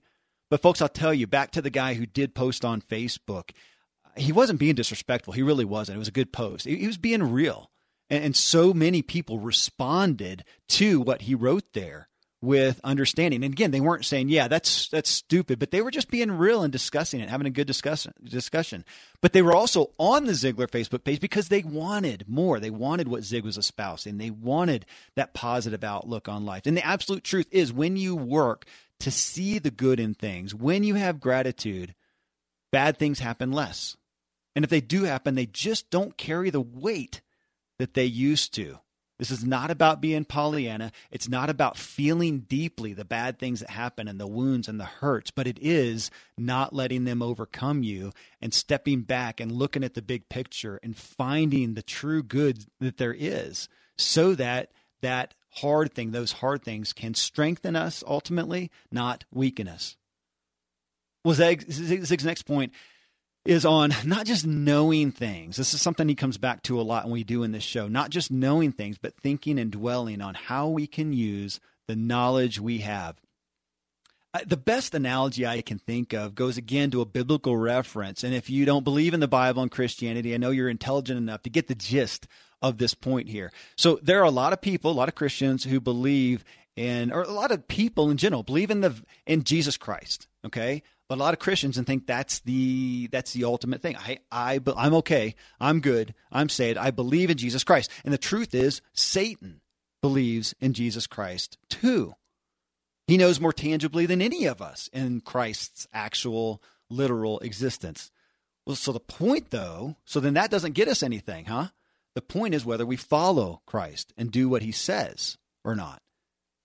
But 0.54 0.62
folks, 0.62 0.80
I'll 0.80 0.88
tell 0.88 1.12
you, 1.12 1.26
back 1.26 1.50
to 1.50 1.62
the 1.62 1.68
guy 1.68 1.94
who 1.94 2.06
did 2.06 2.32
post 2.32 2.64
on 2.64 2.80
Facebook, 2.80 3.50
he 4.16 4.30
wasn't 4.30 4.60
being 4.60 4.76
disrespectful. 4.76 5.32
He 5.32 5.42
really 5.42 5.64
wasn't. 5.64 5.96
It 5.96 5.98
was 5.98 6.06
a 6.06 6.12
good 6.12 6.32
post. 6.32 6.64
He 6.64 6.86
was 6.86 6.96
being 6.96 7.32
real. 7.32 7.72
And 8.08 8.36
so 8.36 8.72
many 8.72 9.02
people 9.02 9.40
responded 9.40 10.44
to 10.68 11.00
what 11.00 11.22
he 11.22 11.34
wrote 11.34 11.72
there 11.72 12.08
with 12.40 12.80
understanding. 12.84 13.42
And 13.42 13.52
again, 13.52 13.72
they 13.72 13.80
weren't 13.80 14.04
saying, 14.04 14.28
"Yeah, 14.28 14.46
that's 14.46 14.88
that's 14.90 15.10
stupid," 15.10 15.58
but 15.58 15.72
they 15.72 15.82
were 15.82 15.90
just 15.90 16.08
being 16.08 16.30
real 16.30 16.62
and 16.62 16.72
discussing 16.72 17.18
it, 17.18 17.30
having 17.30 17.48
a 17.48 17.50
good 17.50 17.66
discussion. 17.66 18.12
Discussion. 18.22 18.84
But 19.20 19.32
they 19.32 19.42
were 19.42 19.56
also 19.56 19.90
on 19.98 20.26
the 20.26 20.32
Ziglar 20.32 20.70
Facebook 20.70 21.02
page 21.02 21.18
because 21.18 21.48
they 21.48 21.62
wanted 21.62 22.28
more. 22.28 22.60
They 22.60 22.70
wanted 22.70 23.08
what 23.08 23.24
Zig 23.24 23.44
was 23.44 23.58
espousing. 23.58 24.18
They 24.18 24.30
wanted 24.30 24.86
that 25.16 25.34
positive 25.34 25.82
outlook 25.82 26.28
on 26.28 26.44
life. 26.44 26.62
And 26.66 26.76
the 26.76 26.86
absolute 26.86 27.24
truth 27.24 27.48
is, 27.50 27.72
when 27.72 27.96
you 27.96 28.14
work 28.14 28.66
to 29.00 29.10
see 29.10 29.58
the 29.58 29.70
good 29.70 30.00
in 30.00 30.14
things, 30.14 30.54
when 30.54 30.84
you 30.84 30.94
have 30.94 31.20
gratitude, 31.20 31.94
bad 32.72 32.96
things 32.98 33.20
happen 33.20 33.52
less. 33.52 33.96
And 34.56 34.64
if 34.64 34.70
they 34.70 34.80
do 34.80 35.04
happen, 35.04 35.34
they 35.34 35.46
just 35.46 35.90
don't 35.90 36.16
carry 36.16 36.50
the 36.50 36.60
weight 36.60 37.20
that 37.78 37.94
they 37.94 38.04
used 38.04 38.54
to. 38.54 38.78
This 39.18 39.30
is 39.30 39.44
not 39.44 39.70
about 39.70 40.00
being 40.00 40.24
Pollyanna. 40.24 40.90
It's 41.10 41.28
not 41.28 41.48
about 41.48 41.76
feeling 41.76 42.40
deeply 42.40 42.94
the 42.94 43.04
bad 43.04 43.38
things 43.38 43.60
that 43.60 43.70
happen 43.70 44.08
and 44.08 44.18
the 44.18 44.26
wounds 44.26 44.68
and 44.68 44.80
the 44.80 44.84
hurts, 44.84 45.30
but 45.30 45.46
it 45.46 45.58
is 45.60 46.10
not 46.36 46.74
letting 46.74 47.04
them 47.04 47.22
overcome 47.22 47.84
you 47.84 48.12
and 48.40 48.52
stepping 48.52 49.02
back 49.02 49.38
and 49.38 49.52
looking 49.52 49.84
at 49.84 49.94
the 49.94 50.02
big 50.02 50.28
picture 50.28 50.80
and 50.82 50.96
finding 50.96 51.74
the 51.74 51.82
true 51.82 52.22
good 52.22 52.66
that 52.80 52.96
there 52.96 53.14
is 53.16 53.68
so 53.96 54.34
that 54.34 54.70
that 55.04 55.34
hard 55.50 55.92
thing, 55.94 56.10
those 56.10 56.32
hard 56.32 56.62
things 56.62 56.92
can 56.92 57.14
strengthen 57.14 57.76
us 57.76 58.02
ultimately, 58.06 58.70
not 58.90 59.24
weaken 59.32 59.68
us. 59.68 59.96
Well, 61.24 61.34
Zig's 61.34 62.24
next 62.24 62.42
point 62.42 62.72
is 63.44 63.64
on 63.64 63.92
not 64.04 64.26
just 64.26 64.46
knowing 64.46 65.12
things. 65.12 65.56
This 65.56 65.74
is 65.74 65.80
something 65.80 66.08
he 66.08 66.14
comes 66.14 66.38
back 66.38 66.62
to 66.64 66.80
a 66.80 66.82
lot 66.82 67.04
when 67.04 67.12
we 67.12 67.24
do 67.24 67.42
in 67.42 67.52
this 67.52 67.62
show. 67.62 67.88
Not 67.88 68.10
just 68.10 68.30
knowing 68.30 68.72
things, 68.72 68.98
but 68.98 69.16
thinking 69.16 69.58
and 69.58 69.70
dwelling 69.70 70.20
on 70.20 70.34
how 70.34 70.68
we 70.68 70.86
can 70.86 71.12
use 71.12 71.60
the 71.86 71.96
knowledge 71.96 72.58
we 72.58 72.78
have. 72.78 73.20
Uh, 74.32 74.40
the 74.46 74.56
best 74.56 74.94
analogy 74.94 75.46
I 75.46 75.62
can 75.62 75.78
think 75.78 76.12
of 76.12 76.34
goes 76.34 76.56
again 76.56 76.90
to 76.90 77.00
a 77.00 77.06
biblical 77.06 77.56
reference. 77.56 78.24
And 78.24 78.34
if 78.34 78.50
you 78.50 78.64
don't 78.64 78.82
believe 78.82 79.14
in 79.14 79.20
the 79.20 79.28
Bible 79.28 79.62
and 79.62 79.70
Christianity, 79.70 80.34
I 80.34 80.38
know 80.38 80.50
you're 80.50 80.68
intelligent 80.68 81.18
enough 81.18 81.42
to 81.42 81.50
get 81.50 81.68
the 81.68 81.74
gist 81.74 82.26
of 82.64 82.78
this 82.78 82.94
point 82.94 83.28
here. 83.28 83.52
So 83.76 84.00
there 84.02 84.20
are 84.20 84.24
a 84.24 84.30
lot 84.30 84.54
of 84.54 84.60
people, 84.62 84.90
a 84.90 84.92
lot 84.92 85.10
of 85.10 85.14
Christians 85.14 85.64
who 85.64 85.80
believe 85.80 86.44
in, 86.76 87.12
or 87.12 87.22
a 87.22 87.30
lot 87.30 87.52
of 87.52 87.68
people 87.68 88.10
in 88.10 88.16
general 88.16 88.42
believe 88.42 88.70
in 88.70 88.80
the 88.80 88.94
in 89.26 89.44
Jesus 89.44 89.76
Christ. 89.76 90.26
Okay, 90.46 90.82
but 91.06 91.16
a 91.16 91.20
lot 91.20 91.34
of 91.34 91.40
Christians 91.40 91.76
and 91.76 91.86
think 91.86 92.06
that's 92.06 92.40
the 92.40 93.08
that's 93.12 93.34
the 93.34 93.44
ultimate 93.44 93.82
thing. 93.82 93.96
I 93.96 94.18
I 94.32 94.60
I'm 94.76 94.94
okay. 94.94 95.34
I'm 95.60 95.80
good. 95.80 96.14
I'm 96.32 96.48
saved. 96.48 96.78
I 96.78 96.90
believe 96.90 97.28
in 97.28 97.36
Jesus 97.36 97.64
Christ. 97.64 97.90
And 98.02 98.14
the 98.14 98.18
truth 98.18 98.54
is, 98.54 98.80
Satan 98.94 99.60
believes 100.00 100.54
in 100.58 100.72
Jesus 100.72 101.06
Christ 101.06 101.58
too. 101.68 102.14
He 103.06 103.18
knows 103.18 103.40
more 103.40 103.52
tangibly 103.52 104.06
than 104.06 104.22
any 104.22 104.46
of 104.46 104.62
us 104.62 104.88
in 104.90 105.20
Christ's 105.20 105.86
actual 105.92 106.62
literal 106.88 107.40
existence. 107.40 108.10
Well, 108.66 108.76
so 108.76 108.92
the 108.92 109.00
point 109.00 109.50
though, 109.50 109.96
so 110.06 110.18
then 110.18 110.32
that 110.34 110.50
doesn't 110.50 110.72
get 110.72 110.88
us 110.88 111.02
anything, 111.02 111.44
huh? 111.44 111.68
The 112.14 112.22
point 112.22 112.54
is 112.54 112.64
whether 112.64 112.86
we 112.86 112.96
follow 112.96 113.60
Christ 113.66 114.12
and 114.16 114.30
do 114.30 114.48
what 114.48 114.62
he 114.62 114.72
says 114.72 115.36
or 115.64 115.74
not. 115.74 116.00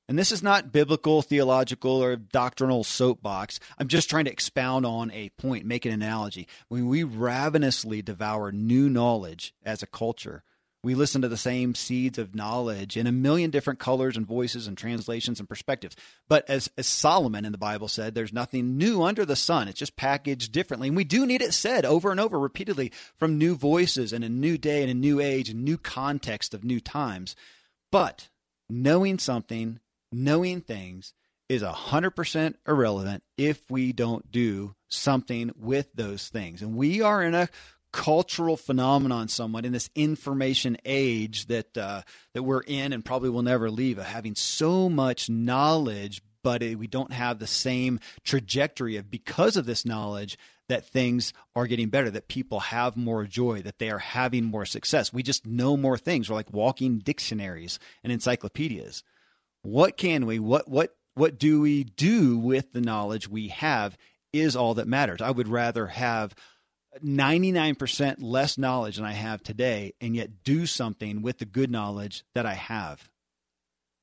And 0.07 0.17
this 0.17 0.31
is 0.31 0.41
not 0.41 0.71
biblical, 0.71 1.21
theological, 1.21 2.03
or 2.03 2.15
doctrinal 2.15 2.83
soapbox. 2.83 3.59
I'm 3.77 3.87
just 3.87 4.09
trying 4.09 4.25
to 4.25 4.31
expound 4.31 4.83
on 4.83 5.11
a 5.11 5.29
point, 5.37 5.65
make 5.65 5.85
an 5.85 5.91
analogy. 5.91 6.47
When 6.67 6.87
we 6.87 7.03
ravenously 7.03 8.01
devour 8.01 8.51
new 8.51 8.89
knowledge 8.89 9.53
as 9.63 9.83
a 9.83 9.87
culture, 9.87 10.43
we 10.83 10.95
listen 10.95 11.21
to 11.21 11.27
the 11.27 11.37
same 11.37 11.75
seeds 11.75 12.17
of 12.17 12.35
knowledge 12.35 12.95
in 12.95 13.05
a 13.07 13.11
million 13.11 13.49
different 13.49 13.79
colors 13.79 14.15
and 14.15 14.25
voices 14.25 14.67
and 14.67 14.77
translations 14.77 15.39
and 15.39 15.49
perspectives. 15.49 15.95
But 16.27 16.49
as, 16.49 16.69
as 16.77 16.87
Solomon 16.87 17.43
in 17.45 17.51
the 17.51 17.57
Bible 17.57 17.87
said, 17.87 18.15
there's 18.15 18.31
nothing 18.31 18.77
new 18.77 19.03
under 19.03 19.25
the 19.25 19.35
sun. 19.35 19.67
It's 19.67 19.79
just 19.79 19.97
packaged 19.97 20.51
differently. 20.51 20.87
And 20.87 20.97
we 20.97 21.03
do 21.03 21.25
need 21.25 21.41
it 21.41 21.53
said 21.53 21.85
over 21.85 22.11
and 22.11 22.19
over 22.19 22.39
repeatedly 22.39 22.93
from 23.17 23.37
new 23.37 23.55
voices 23.55 24.13
and 24.13 24.23
a 24.23 24.29
new 24.29 24.57
day 24.57 24.81
and 24.81 24.89
a 24.89 24.93
new 24.93 25.19
age 25.19 25.49
and 25.49 25.63
new 25.65 25.77
context 25.77 26.53
of 26.53 26.63
new 26.63 26.79
times. 26.79 27.35
But 27.91 28.29
knowing 28.69 29.19
something 29.19 29.79
knowing 30.11 30.61
things 30.61 31.13
is 31.47 31.63
100% 31.63 32.55
irrelevant 32.67 33.23
if 33.37 33.69
we 33.69 33.91
don't 33.91 34.31
do 34.31 34.75
something 34.87 35.51
with 35.57 35.87
those 35.93 36.27
things. 36.29 36.61
And 36.61 36.75
we 36.75 37.01
are 37.01 37.23
in 37.23 37.33
a 37.33 37.49
cultural 37.91 38.57
phenomenon 38.57 39.27
somewhat 39.27 39.65
in 39.65 39.71
this 39.71 39.89
information 39.95 40.77
age 40.85 41.47
that 41.47 41.77
uh, 41.77 42.01
that 42.33 42.43
we're 42.43 42.61
in 42.61 42.93
and 42.93 43.05
probably 43.05 43.29
will 43.29 43.41
never 43.41 43.69
leave 43.69 43.97
of 43.97 44.05
having 44.05 44.35
so 44.35 44.89
much 44.89 45.29
knowledge 45.29 46.21
but 46.41 46.61
we 46.61 46.87
don't 46.87 47.11
have 47.11 47.37
the 47.37 47.47
same 47.47 47.99
trajectory 48.23 48.95
of 48.95 49.11
because 49.11 49.57
of 49.57 49.65
this 49.65 49.85
knowledge 49.85 50.37
that 50.69 50.85
things 50.85 51.33
are 51.53 51.67
getting 51.67 51.89
better, 51.89 52.09
that 52.09 52.29
people 52.29 52.61
have 52.61 52.95
more 52.95 53.25
joy, 53.25 53.61
that 53.61 53.77
they 53.77 53.89
are 53.89 53.99
having 53.99 54.45
more 54.45 54.65
success. 54.65 55.11
We 55.11 55.21
just 55.21 55.45
know 55.45 55.75
more 55.75 55.97
things. 55.97 56.29
We're 56.29 56.37
like 56.37 56.53
walking 56.53 56.99
dictionaries 56.99 57.77
and 58.05 58.13
encyclopedias 58.13 59.03
what 59.61 59.97
can 59.97 60.25
we 60.25 60.39
what 60.39 60.69
what 60.69 60.95
what 61.15 61.37
do 61.37 61.61
we 61.61 61.83
do 61.83 62.37
with 62.37 62.71
the 62.71 62.81
knowledge 62.81 63.27
we 63.27 63.49
have 63.49 63.97
is 64.31 64.55
all 64.55 64.75
that 64.75 64.87
matters. 64.87 65.21
I 65.21 65.31
would 65.31 65.47
rather 65.47 65.87
have 65.87 66.35
99% 67.03 68.17
less 68.19 68.57
knowledge 68.57 68.97
than 68.97 69.05
I 69.05 69.13
have 69.13 69.43
today 69.43 69.93
and 69.99 70.15
yet 70.15 70.43
do 70.43 70.65
something 70.65 71.21
with 71.21 71.39
the 71.39 71.45
good 71.45 71.71
knowledge 71.71 72.23
that 72.35 72.45
I 72.45 72.53
have. 72.53 73.09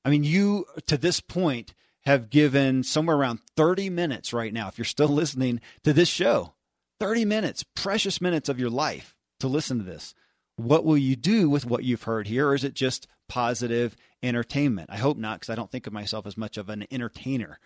I 0.05 0.11
mean, 0.11 0.25
you 0.25 0.67
to 0.87 0.97
this 0.97 1.21
point 1.21 1.75
have 2.05 2.31
given 2.31 2.83
somewhere 2.83 3.17
around 3.17 3.41
30 3.57 3.91
minutes 3.91 4.33
right 4.33 4.53
now, 4.53 4.69
if 4.69 4.79
you're 4.79 4.85
still 4.85 5.09
listening 5.09 5.61
to 5.85 5.93
this 5.93 6.09
show, 6.09 6.55
30 7.01 7.25
minutes, 7.25 7.65
precious 7.75 8.21
minutes 8.21 8.49
of 8.49 8.59
your 8.59 8.71
life 8.71 9.15
to 9.41 9.49
listen 9.49 9.79
to 9.79 9.85
this. 9.85 10.15
What 10.57 10.85
will 10.85 10.97
you 10.97 11.17
do 11.17 11.51
with 11.51 11.67
what 11.67 11.85
you've 11.85 12.05
heard 12.05 12.27
here? 12.27 12.49
Or 12.49 12.55
is 12.55 12.65
it 12.65 12.73
just 12.75 13.07
positive 13.29 13.97
entertainment. 14.23 14.91
I 14.91 14.97
hope 14.97 15.17
not, 15.17 15.41
because 15.41 15.51
I 15.51 15.55
don't 15.55 15.71
think 15.71 15.87
of 15.87 15.93
myself 15.93 16.27
as 16.27 16.37
much 16.37 16.57
of 16.57 16.69
an 16.69 16.87
entertainer. 16.91 17.59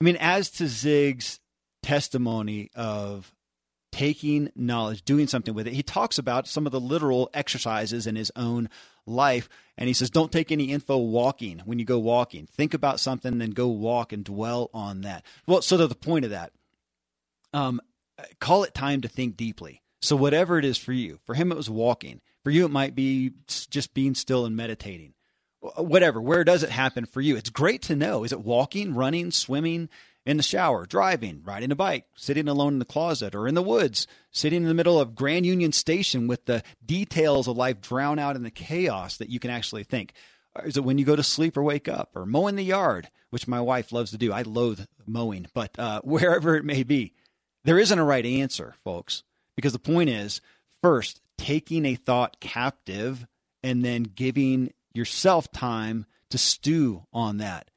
I 0.00 0.04
mean, 0.04 0.16
as 0.16 0.50
to 0.52 0.68
Zig's 0.68 1.40
testimony 1.82 2.70
of 2.74 3.33
taking 3.94 4.50
knowledge, 4.56 5.04
doing 5.04 5.28
something 5.28 5.54
with 5.54 5.68
it, 5.68 5.72
he 5.72 5.82
talks 5.84 6.18
about 6.18 6.48
some 6.48 6.66
of 6.66 6.72
the 6.72 6.80
literal 6.80 7.30
exercises 7.32 8.08
in 8.08 8.16
his 8.16 8.32
own 8.34 8.68
life. 9.06 9.48
And 9.78 9.86
he 9.86 9.92
says, 9.92 10.10
don't 10.10 10.32
take 10.32 10.50
any 10.50 10.72
info 10.72 10.98
walking 10.98 11.60
when 11.64 11.78
you 11.78 11.84
go 11.84 12.00
walking. 12.00 12.46
Think 12.46 12.74
about 12.74 12.98
something, 12.98 13.38
then 13.38 13.50
go 13.50 13.68
walk 13.68 14.12
and 14.12 14.24
dwell 14.24 14.68
on 14.74 15.02
that. 15.02 15.24
Well, 15.46 15.62
so 15.62 15.76
to 15.76 15.86
the 15.86 15.94
point 15.94 16.24
of 16.24 16.32
that, 16.32 16.50
um, 17.52 17.80
call 18.40 18.64
it 18.64 18.74
time 18.74 19.00
to 19.02 19.08
think 19.08 19.36
deeply. 19.36 19.80
So, 20.02 20.16
whatever 20.16 20.58
it 20.58 20.64
is 20.64 20.76
for 20.76 20.92
you, 20.92 21.20
for 21.24 21.34
him, 21.34 21.52
it 21.52 21.56
was 21.56 21.70
walking. 21.70 22.20
For 22.42 22.50
you, 22.50 22.64
it 22.64 22.72
might 22.72 22.96
be 22.96 23.32
just 23.46 23.94
being 23.94 24.16
still 24.16 24.44
and 24.44 24.56
meditating. 24.56 25.14
Whatever. 25.76 26.20
Where 26.20 26.42
does 26.42 26.64
it 26.64 26.68
happen 26.70 27.06
for 27.06 27.20
you? 27.20 27.36
It's 27.36 27.48
great 27.48 27.82
to 27.82 27.96
know. 27.96 28.24
Is 28.24 28.32
it 28.32 28.40
walking, 28.40 28.94
running, 28.94 29.30
swimming, 29.30 29.88
in 30.26 30.36
the 30.36 30.42
shower, 30.42 30.86
driving, 30.86 31.42
riding 31.44 31.70
a 31.70 31.76
bike, 31.76 32.06
sitting 32.16 32.48
alone 32.48 32.74
in 32.74 32.78
the 32.78 32.84
closet, 32.84 33.34
or 33.34 33.46
in 33.46 33.54
the 33.54 33.62
woods, 33.62 34.06
sitting 34.30 34.62
in 34.62 34.68
the 34.68 34.74
middle 34.74 34.98
of 34.98 35.14
Grand 35.14 35.44
Union 35.44 35.72
Station 35.72 36.26
with 36.26 36.46
the 36.46 36.62
details 36.84 37.46
of 37.46 37.56
life 37.56 37.80
drown 37.80 38.18
out 38.18 38.36
in 38.36 38.42
the 38.42 38.50
chaos 38.50 39.18
that 39.18 39.28
you 39.28 39.38
can 39.38 39.50
actually 39.50 39.84
think? 39.84 40.14
Is 40.64 40.76
it 40.76 40.84
when 40.84 40.98
you 40.98 41.04
go 41.04 41.16
to 41.16 41.22
sleep 41.22 41.56
or 41.56 41.62
wake 41.62 41.88
up, 41.88 42.10
or 42.14 42.24
mowing 42.24 42.56
the 42.56 42.62
yard, 42.62 43.10
which 43.30 43.48
my 43.48 43.60
wife 43.60 43.92
loves 43.92 44.12
to 44.12 44.18
do? 44.18 44.32
I 44.32 44.42
loathe 44.42 44.86
mowing, 45.06 45.46
but 45.52 45.78
uh, 45.78 46.00
wherever 46.04 46.56
it 46.56 46.64
may 46.64 46.82
be, 46.82 47.14
there 47.64 47.78
isn't 47.78 47.98
a 47.98 48.04
right 48.04 48.24
answer, 48.24 48.74
folks, 48.84 49.24
because 49.56 49.72
the 49.72 49.78
point 49.78 50.10
is 50.10 50.40
first, 50.82 51.20
taking 51.36 51.84
a 51.84 51.96
thought 51.96 52.40
captive 52.40 53.26
and 53.62 53.84
then 53.84 54.04
giving 54.04 54.72
yourself 54.92 55.50
time 55.50 56.06
to 56.30 56.38
stew 56.38 57.02
on 57.12 57.38
that 57.38 57.68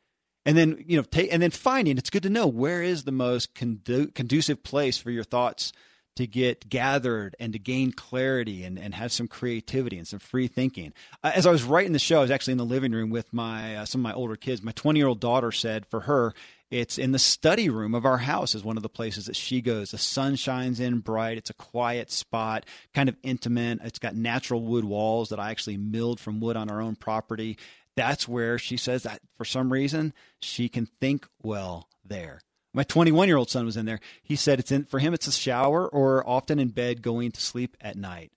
and 0.47 0.57
then 0.57 0.83
you 0.87 0.97
know 0.97 1.03
take 1.03 1.31
and 1.31 1.43
then 1.43 1.51
finding 1.51 1.97
it's 1.99 2.09
good 2.09 2.23
to 2.23 2.29
know 2.29 2.47
where 2.47 2.81
is 2.81 3.03
the 3.03 3.11
most 3.11 3.53
condu- 3.53 4.11
conducive 4.15 4.63
place 4.63 4.97
for 4.97 5.11
your 5.11 5.23
thoughts 5.23 5.71
to 6.15 6.25
get 6.25 6.67
gathered 6.67 7.35
and 7.39 7.53
to 7.53 7.59
gain 7.59 7.91
clarity 7.91 8.63
and, 8.63 8.79
and 8.79 8.95
have 8.95 9.11
some 9.11 9.27
creativity 9.27 9.99
and 9.99 10.07
some 10.07 10.17
free 10.17 10.47
thinking. 10.47 10.91
Uh, 11.23 11.31
as 11.35 11.45
I 11.45 11.51
was 11.51 11.63
writing 11.63 11.93
the 11.93 11.99
show, 11.99 12.17
I 12.17 12.21
was 12.21 12.31
actually 12.31 12.53
in 12.53 12.57
the 12.57 12.65
living 12.65 12.91
room 12.91 13.11
with 13.11 13.31
my 13.31 13.77
uh, 13.77 13.85
some 13.85 14.01
of 14.01 14.03
my 14.03 14.13
older 14.13 14.35
kids. 14.35 14.63
My 14.63 14.71
20 14.71 14.99
year 14.99 15.07
old 15.07 15.19
daughter 15.19 15.51
said 15.51 15.85
for 15.85 16.01
her, 16.01 16.33
it's 16.69 16.97
in 16.97 17.11
the 17.11 17.19
study 17.19 17.69
room 17.69 17.93
of 17.93 18.03
our 18.03 18.17
house 18.17 18.55
is 18.55 18.63
one 18.63 18.77
of 18.77 18.83
the 18.83 18.89
places 18.89 19.27
that 19.27 19.35
she 19.35 19.61
goes. 19.61 19.91
The 19.91 19.97
sun 19.97 20.35
shines 20.35 20.79
in 20.79 20.99
bright. 20.99 21.37
It's 21.37 21.51
a 21.51 21.53
quiet 21.53 22.11
spot, 22.11 22.65
kind 22.93 23.07
of 23.07 23.15
intimate. 23.23 23.79
It's 23.83 23.99
got 23.99 24.15
natural 24.15 24.61
wood 24.61 24.83
walls 24.83 25.29
that 25.29 25.39
I 25.39 25.51
actually 25.51 25.77
milled 25.77 26.19
from 26.19 26.39
wood 26.39 26.57
on 26.57 26.69
our 26.69 26.81
own 26.81 26.95
property. 26.95 27.57
That's 27.97 28.27
where 28.27 28.59
she 28.59 28.77
says 28.77 29.03
that 29.03 29.21
for 29.35 29.43
some 29.43 29.73
reason 29.73 30.13
she 30.39 30.69
can 30.69 30.85
think 30.85 31.27
well 31.41 31.89
there. 32.05 32.41
My 32.71 32.83
21 32.83 33.27
year 33.27 33.37
old 33.37 33.49
son 33.49 33.65
was 33.65 33.75
in 33.75 33.87
there. 33.87 33.99
He 34.21 34.35
said 34.35 34.59
it's 34.59 34.71
in 34.71 34.85
for 34.85 34.99
him. 34.99 35.15
It's 35.15 35.25
a 35.25 35.31
shower 35.31 35.87
or 35.87 36.23
often 36.29 36.59
in 36.59 36.69
bed 36.69 37.01
going 37.01 37.31
to 37.31 37.41
sleep 37.41 37.75
at 37.81 37.97
night. 37.97 38.31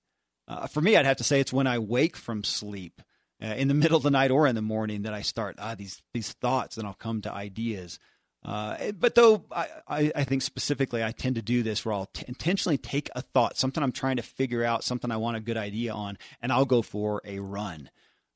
Uh, 0.49 0.67
for 0.67 0.81
me, 0.81 0.97
I'd 0.97 1.05
have 1.05 1.19
to 1.19 1.25
say 1.25 1.41
it's 1.41 1.53
when 1.53 1.67
I 1.67 1.79
wake 1.79 2.17
from 2.17 2.43
sleep 2.43 3.03
uh, 3.43 3.49
in 3.49 3.69
the 3.69 3.75
middle 3.83 3.99
of 3.99 4.03
the 4.03 4.11
night 4.11 4.31
or 4.31 4.47
in 4.47 4.55
the 4.55 4.63
morning 4.63 5.03
that 5.03 5.13
I 5.13 5.21
start 5.21 5.57
ah, 5.59 5.75
these 5.75 6.03
these 6.15 6.33
thoughts, 6.33 6.79
and 6.79 6.87
I'll 6.87 6.95
come 6.95 7.21
to 7.23 7.33
ideas. 7.33 7.99
Uh, 8.43 8.93
but 8.93 9.15
though 9.15 9.45
I, 9.53 9.67
I, 9.87 10.13
I, 10.17 10.25
think 10.25 10.41
specifically, 10.41 11.05
I 11.05 11.13
tend 11.13 11.35
to 11.35 11.43
do 11.43 11.63
this 11.63 11.85
where 11.85 11.93
I'll 11.93 12.07
t- 12.07 12.25
intentionally 12.27 12.79
take 12.79 13.11
a 13.15 13.21
thought, 13.21 13.59
something 13.59 13.83
I'm 13.83 13.93
trying 13.93 14.17
to 14.17 14.23
figure 14.23 14.65
out, 14.65 14.83
something 14.83 15.11
I 15.11 15.19
want 15.19 15.37
a 15.37 15.41
good 15.41 15.59
idea 15.59 15.93
on, 15.93 16.17
and 16.41 16.51
I'll 16.51 16.65
go 16.65 16.81
for 16.81 17.21
a 17.27 17.41
run 17.41 17.91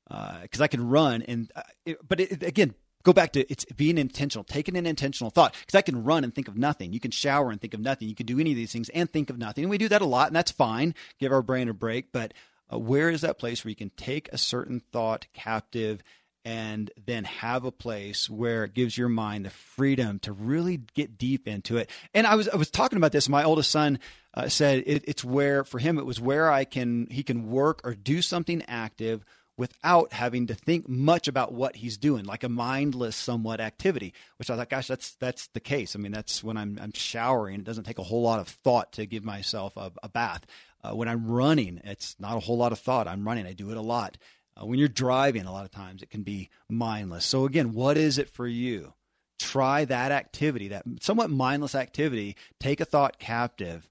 because 0.09 0.61
uh, 0.61 0.65
I 0.65 0.69
can 0.69 0.89
run. 0.89 1.23
And 1.23 1.51
uh, 1.55 1.63
it, 1.85 1.99
but 2.07 2.21
it, 2.21 2.43
again, 2.43 2.75
go 3.05 3.13
back 3.13 3.33
to 3.33 3.51
it's 3.51 3.65
being 3.67 3.99
intentional, 3.99 4.45
taking 4.45 4.77
an 4.77 4.87
intentional 4.87 5.31
thought 5.31 5.55
because 5.61 5.75
I 5.75 5.83
can 5.83 6.05
run 6.05 6.25
and 6.25 6.35
think 6.35 6.49
of 6.49 6.57
nothing. 6.57 6.93
You 6.93 7.01
can 7.01 7.11
shower 7.11 7.51
and 7.51 7.61
think 7.61 7.75
of 7.75 7.81
nothing. 7.81 8.09
You 8.09 8.15
can 8.15 8.27
do 8.27 8.41
any 8.41 8.51
of 8.51 8.57
these 8.57 8.73
things 8.73 8.89
and 8.91 9.11
think 9.11 9.31
of 9.31 9.39
nothing. 9.39 9.65
And 9.65 9.71
we 9.71 9.79
do 9.79 9.89
that 9.89 10.03
a 10.03 10.07
lot, 10.07 10.29
and 10.29 10.37
that's 10.37 10.51
fine. 10.51 10.95
Give 11.19 11.33
our 11.33 11.43
brain 11.43 11.69
a 11.69 11.75
break, 11.75 12.13
but 12.13 12.35
uh, 12.73 12.79
where 12.79 13.11
is 13.11 13.21
that 13.21 13.39
place 13.39 13.65
where 13.65 13.71
you 13.71 13.77
can 13.77 13.91
take 13.91 14.29
a 14.33 14.39
certain 14.39 14.81
thought 14.81 15.27
captive 15.33 16.03
and 16.47 16.91
then 17.07 17.25
have 17.25 17.65
a 17.65 17.73
place 17.73 18.29
where 18.29 18.65
it 18.65 18.75
gives 18.75 18.99
your 18.99 19.09
mind 19.09 19.47
the 19.47 19.51
freedom 19.51 20.19
to 20.21 20.33
really 20.33 20.79
get 20.95 21.17
deep 21.17 21.49
into 21.49 21.79
it. 21.79 21.89
And 22.13 22.27
I 22.27 22.35
was 22.35 22.49
I 22.49 22.57
was 22.57 22.71
talking 22.71 22.99
about 22.99 23.13
this. 23.13 23.29
My 23.29 23.45
oldest 23.45 23.71
son 23.71 23.99
uh, 24.35 24.49
said 24.49 24.83
it, 24.87 25.05
it's 25.07 25.25
where 25.25 25.65
for 25.65 25.79
him 25.79 25.99
it 25.99 26.05
was 26.05 26.21
where 26.21 26.51
I 26.51 26.65
can 26.65 27.07
he 27.11 27.23
can 27.23 27.51
work 27.51 27.81
or 27.85 27.95
do 27.95 28.21
something 28.21 28.63
active 28.69 29.25
without 29.57 30.13
having 30.13 30.49
to 30.49 30.55
think 30.55 30.89
much 30.89 31.29
about 31.29 31.53
what 31.53 31.77
he's 31.77 31.97
doing, 31.97 32.25
like 32.25 32.43
a 32.43 32.49
mindless 32.49 33.17
somewhat 33.17 33.61
activity. 33.61 34.13
Which 34.39 34.51
I 34.51 34.57
thought, 34.57 34.71
gosh, 34.71 34.89
that's 34.89 35.15
that's 35.15 35.47
the 35.49 35.61
case. 35.61 35.95
I 35.95 35.99
mean, 35.99 36.13
that's 36.13 36.43
when 36.43 36.57
I'm 36.57 36.79
I'm 36.81 36.93
showering. 36.93 37.61
It 37.61 37.65
doesn't 37.65 37.85
take 37.85 37.99
a 37.99 38.05
whole 38.05 38.23
lot 38.23 38.41
of 38.41 38.49
thought 38.49 38.93
to 38.95 39.07
give 39.07 39.25
myself 39.25 39.77
a, 39.77 39.93
a 40.03 40.09
bath. 40.09 40.45
Uh, 40.83 40.95
when 40.95 41.09
I'm 41.09 41.27
running, 41.27 41.81
it's 41.85 42.17
not 42.19 42.37
a 42.37 42.41
whole 42.41 42.59
lot 42.59 42.73
of 42.73 42.79
thought. 42.79 43.09
I'm 43.09 43.27
running. 43.27 43.47
I 43.47 43.53
do 43.53 43.71
it 43.71 43.77
a 43.77 43.83
lot. 43.83 44.19
Uh, 44.61 44.67
when 44.67 44.79
you're 44.79 44.89
driving, 44.89 45.47
a 45.47 45.53
lot 45.53 45.65
of 45.65 45.71
times 45.71 46.03
it 46.03 46.11
can 46.11 46.23
be 46.23 46.51
mindless. 46.69 47.25
So, 47.25 47.47
again, 47.47 47.73
what 47.73 47.97
is 47.97 48.19
it 48.19 48.29
for 48.29 48.47
you? 48.47 48.93
Try 49.39 49.85
that 49.87 50.13
activity, 50.13 50.69
that 50.69 50.85
somewhat 51.01 51.31
mindless 51.31 51.75
activity. 51.75 52.37
Take 52.61 52.81
a 52.81 52.85
thought 52.85 53.19
captive, 53.19 53.89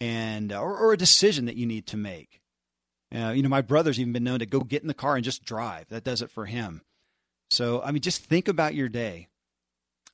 and 0.00 0.52
or, 0.52 0.76
or 0.76 0.92
a 0.92 0.98
decision 0.98 1.46
that 1.46 1.56
you 1.56 1.66
need 1.66 1.86
to 1.88 1.96
make. 1.96 2.40
Uh, 3.16 3.30
you 3.30 3.42
know, 3.42 3.48
my 3.48 3.62
brother's 3.62 3.98
even 3.98 4.12
been 4.12 4.24
known 4.24 4.40
to 4.40 4.46
go 4.46 4.60
get 4.60 4.82
in 4.82 4.88
the 4.88 4.94
car 4.94 5.16
and 5.16 5.24
just 5.24 5.44
drive. 5.44 5.88
That 5.88 6.04
does 6.04 6.22
it 6.22 6.30
for 6.30 6.46
him. 6.46 6.82
So, 7.50 7.80
I 7.82 7.92
mean, 7.92 8.02
just 8.02 8.24
think 8.24 8.48
about 8.48 8.74
your 8.74 8.88
day 8.88 9.28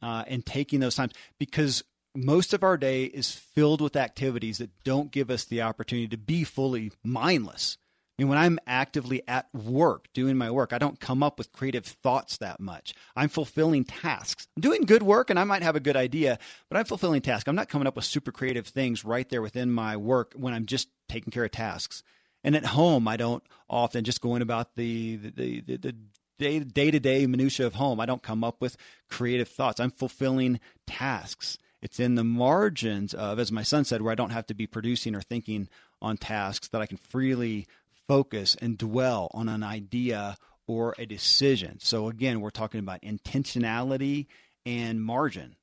uh, 0.00 0.24
and 0.26 0.44
taking 0.44 0.80
those 0.80 0.94
times 0.94 1.12
because 1.38 1.82
most 2.14 2.53
of 2.53 2.62
our 2.62 2.76
day 2.76 3.05
is 3.05 3.32
filled 3.32 3.80
with 3.80 3.96
activities 3.96 4.59
that 4.59 4.70
don't 4.84 5.11
give 5.11 5.30
us 5.30 5.44
the 5.44 5.62
opportunity 5.62 6.09
to 6.09 6.18
be 6.18 6.44
fully 6.44 6.92
mindless 7.03 7.78
I 8.18 8.22
mean, 8.22 8.28
when 8.28 8.38
I'm 8.38 8.59
actively 8.66 9.22
at 9.26 9.53
work 9.55 10.09
doing 10.12 10.36
my 10.36 10.50
work, 10.50 10.74
I 10.74 10.78
don't 10.78 11.00
come 11.00 11.22
up 11.22 11.38
with 11.38 11.53
creative 11.53 11.86
thoughts 11.86 12.36
that 12.38 12.61
much. 12.61 12.92
I'm 13.16 13.30
fulfilling 13.30 13.84
tasks. 13.84 14.48
I'm 14.55 14.61
doing 14.61 14.82
good 14.82 15.03
work 15.03 15.30
and 15.30 15.38
I 15.38 15.44
might 15.44 15.62
have 15.62 15.76
a 15.76 15.80
good 15.80 15.96
idea, 15.96 16.38
but 16.68 16.76
I'm 16.76 16.84
fulfilling 16.84 17.22
tasks. 17.22 17.48
I'm 17.48 17.57
not 17.57 17.70
coming 17.70 17.88
up 17.88 17.96
with 17.96 18.05
super 18.05 18.30
creative 18.30 18.66
things 18.66 19.03
right 19.03 19.26
there 19.30 19.40
within 19.40 19.72
my 19.72 19.96
work 19.96 20.34
when 20.36 20.53
I'm 20.53 20.66
just 20.66 20.88
taking 21.09 21.30
care 21.30 21.44
of 21.44 21.53
tasks. 21.53 22.03
And 22.45 22.57
at 22.57 22.66
home, 22.66 23.07
I 23.07 23.16
don't 23.16 23.43
often 23.68 24.05
just 24.05 24.20
going 24.20 24.43
about 24.43 24.74
the 24.74 25.16
the 25.16 25.61
the, 25.61 25.76
the 25.76 25.95
day 26.38 26.90
to 26.90 27.01
day 27.01 27.26
minutia 27.26 27.66
of 27.66 27.74
home. 27.74 28.01
I 28.01 28.07
don't 28.07 28.22
come 28.22 28.43
up 28.43 28.61
with 28.61 28.76
creative 29.09 29.49
thoughts. 29.49 29.80
I'm 29.80 29.90
fulfilling 29.90 30.61
tasks. 30.86 31.59
It's 31.80 31.99
in 31.99 32.14
the 32.14 32.24
margins 32.24 33.12
of, 33.12 33.38
as 33.38 33.51
my 33.51 33.62
son 33.64 33.84
said, 33.84 34.03
where 34.03 34.12
I 34.12 34.16
don't 34.16 34.30
have 34.30 34.47
to 34.47 34.55
be 34.55 34.66
producing 34.66 35.14
or 35.14 35.20
thinking 35.20 35.68
on 36.01 36.16
tasks 36.16 36.68
that 36.68 36.80
I 36.80 36.86
can 36.86 36.97
freely 36.97 37.66
focus 38.09 38.57
and 38.61 38.78
dwell 38.78 39.30
on 39.34 39.49
an 39.49 39.62
idea 39.62 40.36
or 40.66 40.95
a 40.99 41.07
decision. 41.07 41.78
So, 41.80 42.09
again, 42.09 42.40
we're 42.40 42.51
talking 42.51 42.78
about 42.78 43.03
intentionality 43.03 44.26
and 44.64 45.03
margin. 45.03 45.57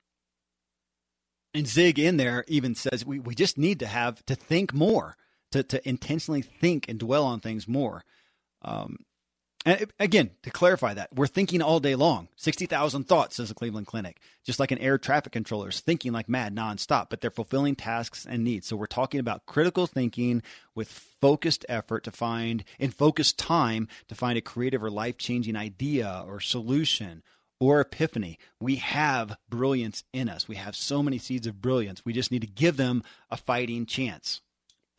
And 1.54 1.68
Zig 1.68 1.98
in 1.98 2.18
there 2.18 2.44
even 2.48 2.76
says 2.76 3.06
we, 3.06 3.20
we 3.20 3.34
just 3.34 3.58
need 3.58 3.80
to 3.80 3.88
have 3.88 4.24
to 4.26 4.36
think 4.36 4.74
more, 4.74 5.16
to, 5.52 5.64
to 5.64 5.88
intentionally 5.88 6.42
think 6.42 6.88
and 6.90 7.00
dwell 7.00 7.26
on 7.26 7.40
things 7.40 7.68
more. 7.68 8.04
Um, 8.62 8.98
and 9.66 9.92
again, 10.00 10.32
to 10.44 10.52
clarify 10.52 10.94
that, 10.94 11.14
we're 11.14 11.28
thinking 11.28 11.62
all 11.62 11.82
day 11.82 11.96
long. 11.96 12.30
60,000 12.38 13.04
thoughts, 13.04 13.36
says 13.36 13.50
the 13.50 13.56
Cleveland 13.56 13.88
Clinic. 13.88 14.22
Just 14.46 14.60
like 14.60 14.72
an 14.72 14.78
air 14.78 14.98
traffic 14.98 15.34
controller 15.34 15.68
is 15.68 15.82
thinking 15.82 16.14
like 16.14 16.30
mad 16.30 16.56
nonstop, 16.56 17.08
but 17.10 17.20
they're 17.20 17.30
fulfilling 17.30 17.76
tasks 17.76 18.26
and 18.26 18.44
needs. 18.44 18.68
So 18.68 18.78
we're 18.78 18.86
talking 18.86 19.20
about 19.20 19.46
critical 19.46 19.86
thinking 19.86 20.44
with 20.76 20.88
focused 20.88 21.66
effort 21.68 22.06
to 22.06 22.12
find, 22.12 22.64
in 22.80 22.92
focused 22.92 23.38
time, 23.38 23.90
to 24.08 24.16
find 24.16 24.38
a 24.38 24.42
creative 24.42 24.82
or 24.82 24.90
life 24.90 25.18
changing 25.18 25.58
idea 25.58 26.24
or 26.26 26.40
solution 26.40 27.22
or 27.60 27.82
epiphany. 27.82 28.40
We 28.62 28.78
have 28.78 29.38
brilliance 29.50 30.06
in 30.14 30.30
us. 30.30 30.48
We 30.48 30.56
have 30.56 30.76
so 30.76 31.04
many 31.04 31.18
seeds 31.18 31.48
of 31.48 31.62
brilliance. 31.62 32.06
We 32.06 32.14
just 32.14 32.32
need 32.32 32.42
to 32.42 32.48
give 32.48 32.78
them 32.78 33.04
a 33.30 33.36
fighting 33.36 33.86
chance. 33.86 34.40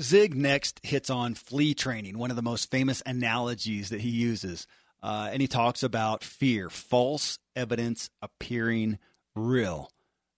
Zig 0.00 0.34
next 0.34 0.80
hits 0.82 1.10
on 1.10 1.34
flea 1.34 1.74
training, 1.74 2.16
one 2.16 2.30
of 2.30 2.36
the 2.36 2.42
most 2.42 2.70
famous 2.70 3.02
analogies 3.04 3.90
that 3.90 4.00
he 4.00 4.08
uses. 4.08 4.66
Uh, 5.02 5.28
and 5.32 5.42
he 5.42 5.48
talks 5.48 5.82
about 5.82 6.24
fear, 6.24 6.70
false 6.70 7.38
evidence 7.54 8.08
appearing 8.22 8.98
real. 9.34 9.90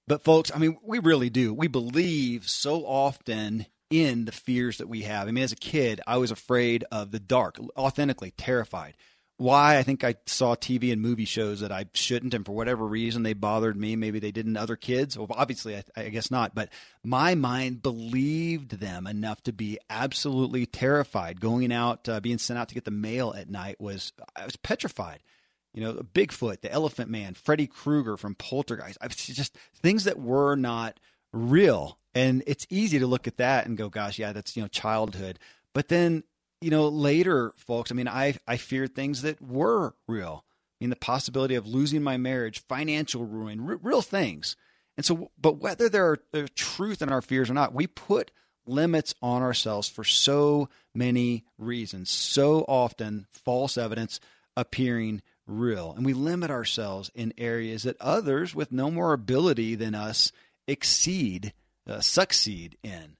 But 0.06 0.22
folks, 0.22 0.50
I 0.54 0.58
mean, 0.58 0.76
we 0.82 0.98
really 0.98 1.30
do. 1.30 1.54
We 1.54 1.68
believe 1.68 2.48
so 2.48 2.84
often 2.84 3.66
in 3.90 4.24
the 4.24 4.32
fears 4.32 4.78
that 4.78 4.88
we 4.88 5.02
have. 5.02 5.28
I 5.28 5.30
mean, 5.30 5.44
as 5.44 5.52
a 5.52 5.56
kid, 5.56 6.00
I 6.06 6.18
was 6.18 6.30
afraid 6.30 6.84
of 6.90 7.10
the 7.10 7.20
dark, 7.20 7.58
authentically 7.76 8.32
terrified. 8.32 8.96
Why? 9.36 9.78
I 9.78 9.82
think 9.82 10.04
I 10.04 10.14
saw 10.26 10.54
TV 10.54 10.92
and 10.92 11.02
movie 11.02 11.24
shows 11.24 11.60
that 11.60 11.72
I 11.72 11.86
shouldn't, 11.92 12.34
and 12.34 12.46
for 12.46 12.52
whatever 12.52 12.86
reason, 12.86 13.24
they 13.24 13.32
bothered 13.32 13.76
me. 13.76 13.96
Maybe 13.96 14.20
they 14.20 14.30
didn't 14.30 14.56
other 14.56 14.76
kids. 14.76 15.18
Well, 15.18 15.26
obviously, 15.30 15.76
I, 15.76 15.82
I 15.96 16.08
guess 16.10 16.30
not. 16.30 16.54
But 16.54 16.68
my 17.02 17.34
mind 17.34 17.82
believed 17.82 18.78
them 18.78 19.08
enough 19.08 19.42
to 19.44 19.52
be 19.52 19.78
absolutely 19.90 20.66
terrified. 20.66 21.40
Going 21.40 21.72
out, 21.72 22.08
uh, 22.08 22.20
being 22.20 22.38
sent 22.38 22.58
out 22.58 22.68
to 22.68 22.74
get 22.74 22.84
the 22.84 22.92
mail 22.92 23.34
at 23.36 23.50
night 23.50 23.80
was 23.80 24.12
I 24.36 24.44
was 24.44 24.54
petrified 24.56 25.20
you 25.74 25.82
know, 25.82 25.94
Bigfoot, 26.14 26.60
the 26.60 26.72
Elephant 26.72 27.10
Man, 27.10 27.34
Freddy 27.34 27.66
Krueger 27.66 28.16
from 28.16 28.34
Poltergeist. 28.34 28.98
I 29.00 29.08
just 29.08 29.58
things 29.74 30.04
that 30.04 30.18
were 30.18 30.56
not 30.56 30.98
real. 31.32 31.98
And 32.14 32.44
it's 32.46 32.66
easy 32.70 33.00
to 33.00 33.06
look 33.06 33.26
at 33.26 33.38
that 33.38 33.66
and 33.66 33.76
go, 33.76 33.88
gosh, 33.88 34.18
yeah, 34.18 34.32
that's, 34.32 34.56
you 34.56 34.62
know, 34.62 34.68
childhood. 34.68 35.38
But 35.72 35.88
then 35.88 36.22
you 36.64 36.70
know, 36.70 36.88
later, 36.88 37.52
folks, 37.58 37.92
I 37.92 37.94
mean, 37.94 38.08
I, 38.08 38.38
I 38.48 38.56
feared 38.56 38.94
things 38.94 39.20
that 39.20 39.42
were 39.42 39.94
real. 40.08 40.46
I 40.48 40.84
mean, 40.84 40.88
the 40.88 40.96
possibility 40.96 41.56
of 41.56 41.66
losing 41.66 42.02
my 42.02 42.16
marriage, 42.16 42.62
financial 42.66 43.26
ruin, 43.26 43.68
r- 43.68 43.78
real 43.82 44.00
things. 44.00 44.56
And 44.96 45.04
so, 45.04 45.30
but 45.38 45.58
whether 45.58 45.90
there 45.90 46.06
are, 46.06 46.48
truth 46.54 47.02
in 47.02 47.10
our 47.10 47.20
fears 47.20 47.50
or 47.50 47.52
not, 47.52 47.74
we 47.74 47.86
put 47.86 48.30
limits 48.64 49.14
on 49.20 49.42
ourselves 49.42 49.90
for 49.90 50.04
so 50.04 50.70
many 50.94 51.44
reasons. 51.58 52.08
So 52.08 52.64
often, 52.66 53.26
false 53.30 53.76
evidence 53.76 54.18
appearing 54.56 55.20
real. 55.46 55.92
And 55.96 56.04
we 56.04 56.12
limit 56.12 56.50
ourselves 56.50 57.10
in 57.14 57.32
areas 57.38 57.82
that 57.84 57.96
others 58.00 58.54
with 58.54 58.72
no 58.72 58.90
more 58.90 59.12
ability 59.12 59.74
than 59.74 59.94
us 59.94 60.32
exceed, 60.66 61.52
uh, 61.88 62.00
succeed 62.00 62.76
in. 62.82 63.16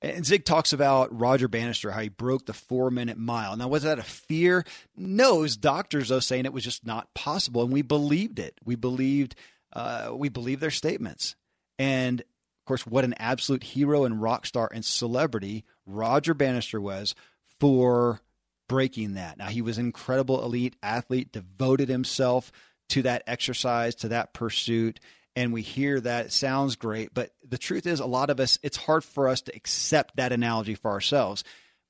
And 0.00 0.24
Zig 0.24 0.44
talks 0.44 0.72
about 0.72 1.18
Roger 1.18 1.48
Bannister, 1.48 1.90
how 1.90 2.00
he 2.00 2.08
broke 2.08 2.46
the 2.46 2.52
four 2.52 2.90
minute 2.90 3.18
mile. 3.18 3.56
Now, 3.56 3.68
was 3.68 3.82
that 3.82 3.98
a 3.98 4.04
fear? 4.04 4.64
No, 4.96 5.42
his 5.42 5.56
doctors, 5.56 6.08
though, 6.08 6.20
saying 6.20 6.44
it 6.44 6.52
was 6.52 6.64
just 6.64 6.86
not 6.86 7.12
possible. 7.14 7.62
And 7.62 7.72
we 7.72 7.82
believed 7.82 8.38
it. 8.38 8.54
We 8.64 8.76
believed, 8.76 9.34
uh, 9.72 10.10
we 10.12 10.28
believed 10.28 10.60
their 10.60 10.70
statements. 10.70 11.34
And 11.80 12.20
of 12.20 12.64
course, 12.66 12.86
what 12.86 13.04
an 13.04 13.14
absolute 13.18 13.64
hero 13.64 14.04
and 14.04 14.22
rock 14.22 14.46
star 14.46 14.68
and 14.72 14.84
celebrity 14.84 15.64
Roger 15.86 16.34
Bannister 16.34 16.80
was 16.80 17.14
for 17.58 18.20
breaking 18.68 19.14
that. 19.14 19.38
Now, 19.38 19.46
he 19.46 19.62
was 19.62 19.78
an 19.78 19.86
incredible 19.86 20.44
elite 20.44 20.76
athlete, 20.82 21.32
devoted 21.32 21.88
himself 21.88 22.52
to 22.90 23.02
that 23.02 23.22
exercise, 23.26 23.94
to 23.96 24.08
that 24.08 24.32
pursuit 24.32 25.00
and 25.38 25.52
we 25.52 25.62
hear 25.62 26.00
that 26.00 26.26
it 26.26 26.32
sounds 26.32 26.74
great 26.74 27.14
but 27.14 27.30
the 27.48 27.58
truth 27.58 27.86
is 27.86 28.00
a 28.00 28.06
lot 28.06 28.28
of 28.28 28.40
us 28.40 28.58
it's 28.62 28.76
hard 28.76 29.04
for 29.04 29.28
us 29.28 29.40
to 29.40 29.54
accept 29.54 30.16
that 30.16 30.32
analogy 30.32 30.74
for 30.74 30.90
ourselves 30.90 31.44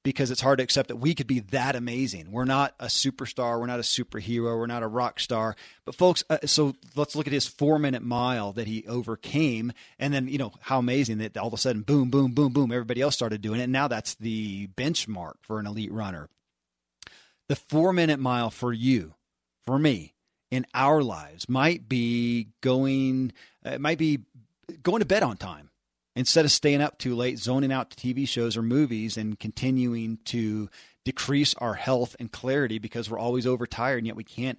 because 0.05 0.31
it's 0.31 0.41
hard 0.41 0.59
to 0.59 0.65
accept 0.65 0.89
that 0.89 0.97
we 0.97 1.15
could 1.15 1.27
be 1.27 1.41
that 1.41 1.75
amazing 1.75 2.31
we're 2.31 2.45
not 2.45 2.75
a 2.79 2.87
superstar 2.87 3.59
we're 3.59 3.67
not 3.67 3.81
a 3.81 3.83
superhero 3.83 4.59
we're 4.59 4.67
not 4.67 4.83
a 4.83 4.87
rock 4.87 5.19
star 5.19 5.57
but 5.87 5.95
folks 5.95 6.23
uh, 6.29 6.39
so 6.45 6.75
let's 6.95 7.17
look 7.17 7.27
at 7.27 7.33
his 7.33 7.47
four 7.47 7.79
minute 7.79 8.03
mile 8.03 8.53
that 8.53 8.67
he 8.67 8.85
overcame 8.87 9.73
and 9.99 10.13
then 10.13 10.29
you 10.29 10.39
know 10.39 10.53
how 10.61 10.79
amazing 10.79 11.19
that 11.19 11.37
all 11.39 11.49
of 11.49 11.55
a 11.55 11.59
sudden 11.59 11.81
boom 11.81 12.11
boom 12.11 12.33
boom 12.33 12.53
boom 12.53 12.71
everybody 12.71 13.01
else 13.01 13.15
started 13.15 13.41
doing 13.41 13.61
it 13.61 13.65
and 13.65 13.73
now 13.73 13.89
that's 13.89 14.15
the 14.17 14.67
benchmark 14.77 15.35
for 15.41 15.59
an 15.59 15.67
elite 15.67 15.93
runner 15.93 16.29
the 17.49 17.57
four 17.57 17.93
minute 17.93 18.21
mile 18.21 18.51
for 18.51 18.73
you 18.73 19.15
for 19.65 19.79
me 19.79 20.15
in 20.51 20.67
our 20.75 21.03
lives 21.03 21.49
might 21.49 21.89
be 21.89 22.49
going 22.61 23.33
uh, 23.67 23.71
it 23.71 23.81
might 23.81 23.99
be 23.99 24.21
going 24.83 25.01
to 25.01 25.07
bed 25.07 25.23
on 25.23 25.37
time 25.37 25.71
instead 26.15 26.45
of 26.45 26.51
staying 26.51 26.81
up 26.81 26.99
too 26.99 27.15
late 27.15 27.39
zoning 27.39 27.73
out 27.73 27.91
to 27.91 27.97
TV 27.97 28.27
shows 28.27 28.57
or 28.57 28.63
movies 28.63 29.17
and 29.17 29.39
continuing 29.39 30.19
to 30.25 30.69
decrease 31.05 31.55
our 31.55 31.75
health 31.75 32.17
and 32.19 32.33
clarity 32.33 32.79
because 32.79 33.11
we're 33.11 33.19
always 33.19 33.47
overtired 33.47 33.99
and 33.99 34.07
yet 34.07 34.17
we 34.17 34.25
can't 34.25 34.59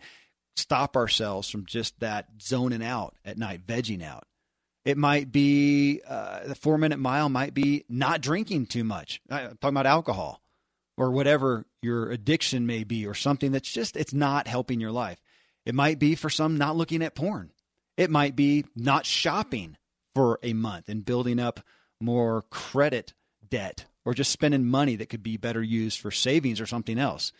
stop 0.55 0.95
ourselves 0.95 1.49
from 1.49 1.65
just 1.65 1.99
that 1.99 2.27
zoning 2.41 2.83
out 2.83 3.15
at 3.23 3.37
night 3.37 3.65
vegging 3.65 4.03
out. 4.03 4.25
It 4.85 4.97
might 4.97 5.31
be 5.31 6.01
uh, 6.07 6.47
the 6.47 6.55
four 6.55 6.77
minute 6.77 6.97
mile 6.97 7.29
might 7.29 7.53
be 7.53 7.85
not 7.89 8.21
drinking 8.21 8.67
too 8.67 8.83
much. 8.83 9.21
I'm 9.29 9.57
talking 9.57 9.69
about 9.69 9.85
alcohol 9.85 10.41
or 10.99 11.09
whatever 11.09 11.65
your 11.81 12.11
addiction 12.11 12.67
may 12.67 12.83
be 12.83 13.07
or 13.07 13.15
something 13.15 13.51
that's 13.51 13.71
just 13.71 13.97
it's 13.97 14.13
not 14.13 14.47
helping 14.47 14.79
your 14.79 14.91
life 14.91 15.19
it 15.69 15.75
might 15.75 15.99
be 15.99 16.15
for 16.15 16.31
some 16.31 16.57
not 16.57 16.75
looking 16.75 17.03
at 17.03 17.13
porn. 17.13 17.51
It 17.95 18.09
might 18.09 18.35
be 18.35 18.65
not 18.75 19.05
shopping 19.05 19.77
for 20.15 20.39
a 20.41 20.53
month 20.53 20.89
and 20.89 21.05
building 21.05 21.39
up 21.39 21.59
more 22.01 22.43
credit 22.49 23.13
debt 23.47 23.85
or 24.03 24.15
just 24.15 24.31
spending 24.31 24.65
money 24.65 24.95
that 24.95 25.09
could 25.09 25.21
be 25.21 25.37
better 25.37 25.61
used 25.61 25.99
for 25.99 26.09
savings 26.09 26.59
or 26.59 26.65
something 26.65 26.97
else. 26.97 27.31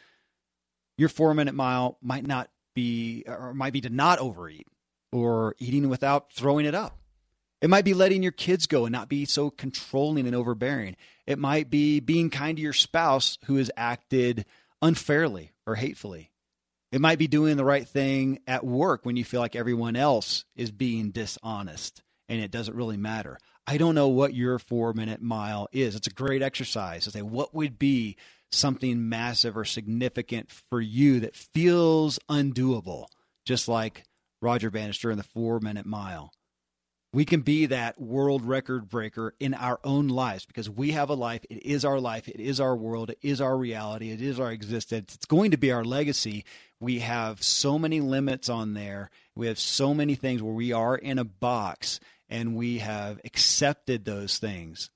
Your 0.96 1.10
four 1.10 1.34
minute 1.34 1.56
mile 1.56 1.98
might 2.04 2.28
not 2.28 2.52
be, 2.76 3.24
or 3.26 3.54
might 3.54 3.74
be 3.74 3.82
to 3.82 3.90
not 3.90 4.20
overeat 4.20 4.68
or 5.12 5.56
eating 5.58 5.90
without 5.90 6.32
throwing 6.32 6.68
it 6.68 6.76
up. 6.76 7.00
It 7.62 7.70
might 7.70 7.86
be 7.86 7.94
letting 7.94 8.24
your 8.24 8.32
kids 8.32 8.68
go 8.68 8.86
and 8.86 8.94
not 8.94 9.10
be 9.10 9.26
so 9.26 9.50
controlling 9.50 10.26
and 10.26 10.36
overbearing. 10.36 10.96
It 11.28 11.40
might 11.40 11.70
be 11.70 12.00
being 12.00 12.30
kind 12.30 12.56
to 12.58 12.64
your 12.64 12.74
spouse 12.74 13.38
who 13.46 13.56
has 13.56 13.70
acted 13.76 14.46
unfairly 14.82 15.52
or 15.68 15.76
hatefully. 15.76 16.32
It 16.92 17.02
might 17.02 17.20
be 17.20 17.28
doing 17.28 17.58
the 17.58 17.66
right 17.66 17.88
thing 17.88 18.40
at 18.48 18.66
work 18.66 19.06
when 19.06 19.16
you 19.16 19.24
feel 19.24 19.42
like 19.42 19.56
everyone 19.56 19.96
else 19.96 20.46
is 20.56 20.72
being 20.72 21.12
dishonest 21.12 22.02
and 22.28 22.42
it 22.42 22.52
doesn't 22.52 22.76
really 22.76 22.98
matter. 22.98 23.38
I 23.68 23.78
don't 23.78 23.94
know 23.96 24.08
what 24.08 24.34
your 24.34 24.58
four 24.58 24.94
minute 24.94 25.22
mile 25.22 25.68
is. 25.72 25.96
It's 25.96 26.08
a 26.08 26.12
great 26.12 26.42
exercise 26.42 27.04
to 27.04 27.12
say 27.12 27.22
what 27.22 27.54
would 27.54 27.78
be 27.78 28.16
something 28.52 29.10
massive 29.10 29.56
or 29.56 29.66
significant 29.66 30.50
for 30.50 30.82
you 30.82 31.20
that 31.20 31.36
feels 31.36 32.18
undoable, 32.30 33.06
just 33.46 33.68
like 33.68 34.06
Roger 34.42 34.72
Bannister 34.72 35.12
in 35.12 35.18
the 35.18 35.24
four 35.24 35.60
minute 35.60 35.86
mile. 35.86 36.32
We 37.12 37.26
can 37.26 37.42
be 37.42 37.66
that 37.68 38.00
world 38.00 38.46
record 38.46 38.88
breaker 38.88 39.34
in 39.40 39.56
our 39.56 39.80
own 39.84 40.10
lives 40.10 40.46
because 40.46 40.70
we 40.70 40.92
have 40.92 41.10
a 41.10 41.16
life. 41.16 41.44
It 41.50 41.64
is 41.66 41.84
our 41.84 42.00
life. 42.00 42.28
It 42.28 42.40
is 42.40 42.60
our 42.60 42.76
world. 42.76 43.10
It 43.10 43.18
is 43.24 43.42
our 43.42 43.58
reality. 43.58 44.12
It 44.12 44.22
is 44.22 44.40
our 44.40 44.52
existence. 44.52 45.16
It's 45.16 45.26
going 45.26 45.52
to 45.52 45.58
be 45.58 45.72
our 45.72 45.84
legacy. 45.84 46.46
We 46.80 47.00
have 47.00 47.42
so 47.42 47.80
many 47.80 48.00
limits 48.00 48.48
on 48.48 48.76
there. 48.76 49.10
We 49.36 49.48
have 49.48 49.58
so 49.58 49.96
many 49.96 50.14
things 50.14 50.44
where 50.44 50.54
we 50.54 50.72
are 50.72 50.96
in 50.96 51.18
a 51.18 51.24
box 51.24 52.00
and 52.30 52.56
we 52.56 52.78
have 52.78 53.20
accepted 53.26 54.06
those 54.06 54.38
things. 54.38 54.92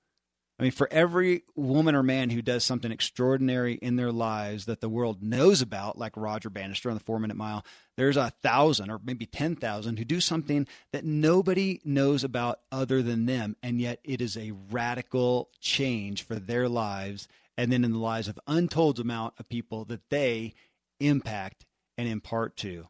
I 0.60 0.64
mean, 0.64 0.72
for 0.72 0.88
every 0.92 1.44
woman 1.56 1.96
or 1.96 2.04
man 2.04 2.30
who 2.30 2.44
does 2.44 2.64
something 2.64 2.92
extraordinary 2.92 3.74
in 3.74 3.96
their 3.96 4.12
lives 4.12 4.66
that 4.66 4.82
the 4.82 4.90
world 4.90 5.24
knows 5.24 5.62
about, 5.62 5.98
like 5.98 6.16
Roger 6.16 6.50
Bannister 6.50 6.90
on 6.90 6.96
the 6.96 7.04
four 7.04 7.20
minute 7.20 7.38
mile, 7.38 7.66
there's 7.98 8.18
a 8.18 8.32
thousand 8.44 8.92
or 8.92 9.00
maybe 9.04 9.26
10,000 9.26 9.98
who 9.98 10.06
do 10.06 10.20
something 10.20 10.68
that 10.92 11.06
nobody 11.06 11.82
knows 11.84 12.24
about 12.24 12.60
other 12.72 13.02
than 13.02 13.26
them. 13.26 13.56
And 13.64 13.82
yet 13.82 14.00
it 14.04 14.22
is 14.22 14.38
a 14.38 14.54
radical 14.70 15.50
change 15.60 16.24
for 16.24 16.36
their 16.36 16.70
lives 16.70 17.28
and 17.58 17.72
then 17.72 17.84
in 17.84 17.92
the 17.92 17.98
lives 17.98 18.28
of 18.28 18.40
untold 18.46 19.00
amount 19.00 19.34
of 19.40 19.50
people 19.50 19.86
that 19.86 20.10
they 20.10 20.54
impact 21.00 21.66
and 21.98 22.08
impart 22.08 22.58
to. 22.58 22.88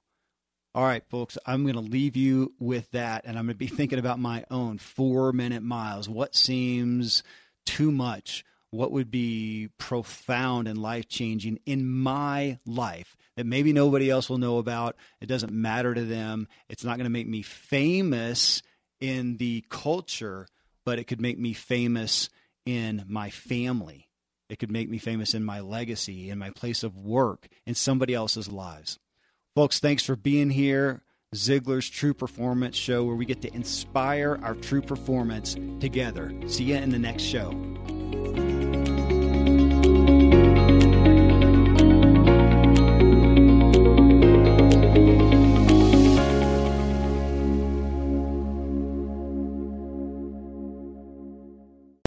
All 0.75 0.83
right, 0.83 1.03
folks, 1.09 1.37
I'm 1.45 1.63
going 1.63 1.75
to 1.75 1.81
leave 1.81 2.15
you 2.15 2.53
with 2.59 2.89
that. 2.91 3.25
And 3.25 3.37
I'm 3.37 3.45
going 3.45 3.53
to 3.53 3.57
be 3.57 3.67
thinking 3.67 3.99
about 3.99 4.19
my 4.19 4.43
own 4.49 4.79
four 4.79 5.31
minute 5.31 5.63
miles. 5.63 6.09
What 6.09 6.35
seems 6.35 7.23
too 7.65 7.91
much, 7.91 8.43
what 8.71 8.91
would 8.91 9.11
be 9.11 9.69
profound 9.77 10.67
and 10.67 10.77
life 10.77 11.07
changing 11.07 11.59
in 11.65 11.87
my 11.87 12.59
life 12.65 13.15
that 13.35 13.45
maybe 13.45 13.73
nobody 13.73 14.09
else 14.09 14.29
will 14.29 14.37
know 14.37 14.57
about. 14.57 14.95
It 15.21 15.27
doesn't 15.27 15.51
matter 15.51 15.93
to 15.93 16.03
them. 16.03 16.47
It's 16.69 16.83
not 16.83 16.97
going 16.97 17.05
to 17.05 17.09
make 17.09 17.27
me 17.27 17.41
famous 17.41 18.61
in 18.99 19.37
the 19.37 19.63
culture, 19.69 20.47
but 20.85 20.99
it 20.99 21.05
could 21.05 21.21
make 21.21 21.39
me 21.39 21.53
famous 21.53 22.29
in 22.65 23.03
my 23.07 23.29
family. 23.29 24.09
It 24.49 24.59
could 24.59 24.71
make 24.71 24.89
me 24.89 24.97
famous 24.97 25.33
in 25.33 25.43
my 25.43 25.61
legacy, 25.61 26.29
in 26.29 26.37
my 26.37 26.51
place 26.51 26.83
of 26.83 26.97
work, 26.97 27.47
in 27.65 27.75
somebody 27.75 28.13
else's 28.13 28.51
lives. 28.51 28.99
Folks, 29.55 29.79
thanks 29.79 30.03
for 30.03 30.15
being 30.15 30.49
here. 30.49 31.03
Ziglar's 31.33 31.89
True 31.89 32.13
Performance 32.13 32.75
Show, 32.75 33.03
where 33.03 33.15
we 33.15 33.25
get 33.25 33.41
to 33.41 33.53
inspire 33.53 34.39
our 34.43 34.53
true 34.55 34.81
performance 34.81 35.55
together. 35.79 36.33
See 36.47 36.65
you 36.65 36.75
in 36.75 36.89
the 36.89 36.99
next 36.99 37.23
show. 37.23 37.51